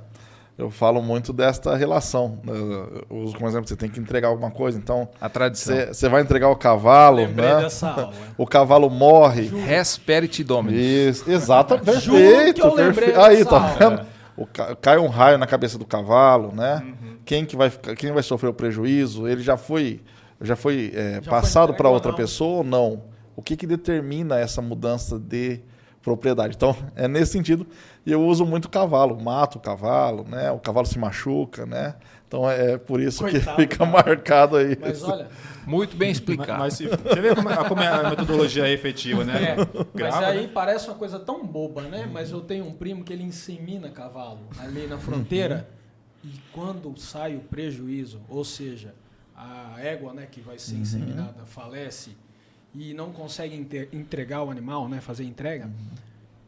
Eu 0.57 0.70
falo 0.72 1.01
muito 1.03 1.32
desta 1.32 1.76
relação. 1.76 2.39
Eu 2.45 3.05
uso 3.18 3.36
como 3.36 3.47
exemplo, 3.47 3.68
você 3.70 3.76
tem 3.76 3.89
que 3.89 3.99
entregar 3.99 4.28
alguma 4.30 4.49
coisa, 4.51 4.78
então 4.78 5.07
A 5.22 5.30
tradição. 5.30 5.76
você 5.76 5.86
você 5.93 6.09
vai 6.09 6.22
entregar 6.24 6.49
o 6.49 6.55
cavalo, 6.55 7.18
Lembrei 7.18 7.47
né? 7.53 7.61
dessa 7.61 7.88
aula. 7.89 8.11
O 8.36 8.45
cavalo 8.47 8.89
morre. 8.89 9.47
Resperit 9.65 10.43
Dominus. 10.43 10.80
Isso, 10.82 11.32
exato, 11.32 11.76
Juro 12.01 12.18
perfeito. 12.18 12.55
que 12.55 12.61
eu 12.68 12.74
lembrei 12.74 13.11
perfeito. 13.11 13.22
Aí, 13.22 13.45
tá 13.45 13.59
vendo? 13.78 14.16
O 14.38 14.46
ca- 14.46 14.76
cai 14.76 14.98
um 15.00 15.08
raio 15.08 15.38
na 15.38 15.48
cabeça 15.48 15.78
do 15.78 15.86
cavalo, 15.86 16.54
né? 16.54 16.84
Uhum. 16.86 17.18
Quem 17.26 17.44
que 17.46 17.56
vai 17.56 17.70
quem 17.98 18.12
vai 18.12 18.22
sofrer 18.24 18.50
o 18.50 18.54
prejuízo? 18.54 19.28
Ele 19.28 19.42
já 19.42 19.58
foi 19.58 20.02
já 20.40 20.56
foi 20.56 20.92
é, 20.94 21.20
Já 21.24 21.30
passado 21.32 21.74
para 21.74 21.90
outra 21.90 22.12
ou 22.12 22.16
pessoa 22.18 22.58
ou 22.58 22.64
não? 22.64 23.04
O 23.36 23.42
que 23.42 23.58
que 23.58 23.66
determina 23.68 24.40
essa 24.40 24.62
mudança 24.62 25.18
de 25.20 25.60
propriedade? 26.02 26.56
Então, 26.56 26.76
é 26.96 27.08
nesse 27.08 27.32
sentido. 27.34 27.66
E 28.06 28.12
eu 28.12 28.24
uso 28.24 28.46
muito 28.46 28.66
o 28.66 28.70
cavalo, 28.70 29.20
mato 29.20 29.58
o 29.58 29.62
cavalo, 29.62 30.24
né? 30.28 30.52
O 30.52 30.60
cavalo 30.60 30.86
se 30.86 30.98
machuca, 31.00 31.66
né? 31.66 31.96
Então 32.28 32.50
é 32.50 32.78
por 32.78 33.00
isso 33.00 33.24
Coitado, 33.24 33.56
que 33.56 33.62
fica 33.64 33.78
cara. 33.78 33.92
marcado 33.92 34.58
aí. 34.58 34.78
Mas 34.80 35.02
olha, 35.04 35.30
Muito 35.66 35.96
bem 35.98 36.10
Mas, 36.10 36.18
explicado. 36.18 36.60
mas 36.60 36.74
se- 36.76 36.88
você 36.88 37.22
vê 37.22 37.34
como, 37.36 37.50
é- 37.50 37.68
como 37.68 37.82
é 37.82 37.88
a 37.88 38.10
metodologia 38.10 38.68
é 38.68 38.72
efetiva, 38.72 39.24
né? 39.26 39.52
É, 39.52 39.56
mas 39.56 39.88
Grava, 39.94 40.26
aí 40.28 40.44
né? 40.44 40.52
parece 40.54 40.88
uma 40.90 40.96
coisa 40.98 41.20
tão 41.20 41.46
boba, 41.46 41.82
né? 41.84 42.10
Mas 42.12 42.32
eu 42.32 42.42
tenho 42.42 42.66
um 42.66 42.72
primo 42.74 43.04
que 43.04 43.12
ele 43.14 43.24
insemina 43.24 43.90
cavalo 43.90 44.40
ali 44.60 44.88
na 44.88 44.98
fronteira 44.98 45.70
e 46.24 46.30
quando 46.52 46.98
sai 46.98 47.36
o 47.36 47.40
prejuízo, 47.40 48.20
ou 48.30 48.44
seja, 48.44 48.94
a 49.36 49.76
égua 49.80 50.14
né, 50.14 50.28
que 50.30 50.42
vai 50.42 50.58
ser 50.58 50.76
inseminada 50.76 51.46
falece 51.46 52.12
e 52.74 52.94
não 52.94 53.12
consegue 53.12 53.56
entregar 53.94 54.44
o 54.44 54.50
animal, 54.52 54.88
né, 54.90 55.00
fazer 55.00 55.24
a 55.24 55.26
entrega, 55.28 55.70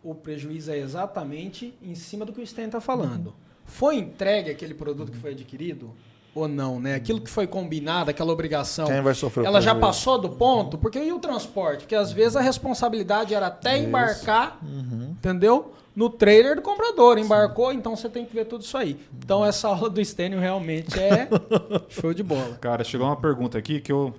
o 0.04 0.14
prejuízo 0.16 0.72
é 0.72 0.78
exatamente 0.78 1.74
em 1.82 1.94
cima 1.96 2.26
do 2.26 2.34
que 2.34 2.42
o 2.42 2.48
Sten 2.48 2.66
está 2.66 2.82
falando. 2.82 3.34
Foi 3.70 3.95
entregue 3.97 4.49
aquele 4.49 4.74
produto 4.74 5.11
que 5.11 5.17
foi 5.17 5.32
adquirido 5.32 5.91
ou 6.36 6.47
não, 6.47 6.80
né? 6.80 6.95
Aquilo 6.95 7.20
que 7.22 7.30
foi 7.30 7.47
combinado, 7.47 8.09
aquela 8.09 8.32
obrigação. 8.32 8.88
Quem 8.88 9.01
vai 9.01 9.13
sofrer 9.13 9.45
Ela 9.45 9.61
já 9.61 9.74
passou 9.76 10.17
do 10.20 10.30
ponto, 10.30 10.78
porque 10.78 10.99
e 10.99 11.11
o 11.11 11.20
transporte? 11.20 11.80
Porque 11.82 11.95
às 11.95 12.11
vezes 12.11 12.36
a 12.36 12.41
responsabilidade 12.41 13.34
era 13.34 13.47
até 13.47 13.78
embarcar, 13.78 14.59
Uhum. 14.63 15.11
entendeu? 15.17 15.74
No 15.95 16.09
trailer 16.09 16.55
do 16.55 16.61
comprador. 16.61 17.17
Embarcou, 17.17 17.74
então 17.74 17.95
você 17.95 18.07
tem 18.07 18.26
que 18.26 18.34
ver 18.34 18.45
tudo 18.45 18.61
isso 18.63 18.78
aí. 18.78 18.97
Então 19.17 19.43
essa 19.43 19.67
aula 19.67 19.89
do 19.89 20.03
Stênio 20.05 20.39
realmente 20.39 20.97
é 20.99 21.28
show 21.89 22.13
de 22.13 22.24
bola. 22.24 22.57
Cara, 22.61 22.84
chegou 22.84 23.07
uma 23.07 23.17
pergunta 23.17 23.57
aqui 23.57 23.80
que 23.82 23.91
eu. 23.91 24.13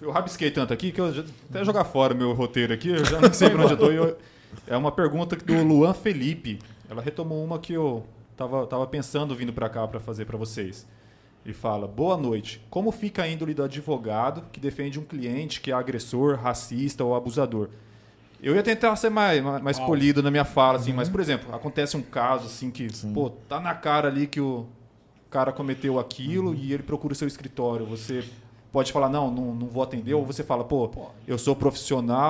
Eu 0.00 0.12
rabisquei 0.12 0.50
tanto 0.50 0.72
aqui 0.72 0.92
que 0.92 1.00
eu 1.00 1.12
já, 1.12 1.24
até 1.50 1.64
jogar 1.64 1.84
fora 1.84 2.14
o 2.14 2.16
meu 2.16 2.32
roteiro 2.34 2.72
aqui, 2.72 2.90
eu 2.90 3.04
já 3.04 3.20
não 3.20 3.32
sei 3.32 3.50
pra 3.50 3.64
onde 3.64 3.72
eu 3.72 3.76
tô. 3.78 3.90
e 3.90 3.96
eu- 3.96 4.16
é 4.68 4.76
uma 4.76 4.92
pergunta 4.92 5.34
do 5.34 5.62
Luan 5.64 5.92
Felipe. 5.92 6.60
Ela 6.88 7.02
retomou 7.02 7.42
uma 7.44 7.58
que 7.58 7.72
eu 7.72 8.04
tava, 8.36 8.66
tava 8.66 8.86
pensando 8.86 9.34
vindo 9.34 9.52
pra 9.52 9.68
cá 9.68 9.86
pra 9.88 10.00
fazer 10.00 10.24
pra 10.24 10.36
vocês. 10.36 10.86
Ele 11.44 11.54
fala: 11.54 11.86
Boa 11.86 12.16
noite. 12.16 12.60
Como 12.68 12.90
fica 12.90 13.22
a 13.22 13.28
índole 13.28 13.54
do 13.54 13.62
advogado 13.62 14.44
que 14.52 14.60
defende 14.60 14.98
um 14.98 15.04
cliente 15.04 15.60
que 15.60 15.70
é 15.70 15.74
agressor, 15.74 16.36
racista 16.36 17.04
ou 17.04 17.14
abusador? 17.14 17.68
Eu 18.42 18.54
ia 18.54 18.62
tentar 18.62 18.94
ser 18.96 19.10
mais, 19.10 19.42
mais, 19.42 19.62
mais 19.62 19.80
polido 19.80 20.22
na 20.22 20.30
minha 20.30 20.44
fala, 20.44 20.78
assim, 20.78 20.92
mas, 20.92 21.08
por 21.08 21.20
exemplo, 21.20 21.54
acontece 21.54 21.96
um 21.96 22.02
caso 22.02 22.46
assim 22.46 22.70
que, 22.70 22.86
pô, 23.14 23.30
tá 23.30 23.58
na 23.58 23.74
cara 23.74 24.08
ali 24.08 24.26
que 24.26 24.40
o 24.40 24.66
cara 25.30 25.52
cometeu 25.52 25.98
aquilo 25.98 26.54
e 26.54 26.72
ele 26.72 26.82
procura 26.82 27.12
o 27.12 27.16
seu 27.16 27.26
escritório. 27.26 27.86
Você 27.86 28.24
pode 28.70 28.92
falar, 28.92 29.08
não, 29.08 29.30
não, 29.30 29.54
não 29.54 29.66
vou 29.66 29.82
atender, 29.82 30.14
ou 30.14 30.24
você 30.24 30.44
fala, 30.44 30.64
pô, 30.64 30.90
eu 31.26 31.38
sou 31.38 31.56
profissional. 31.56 32.24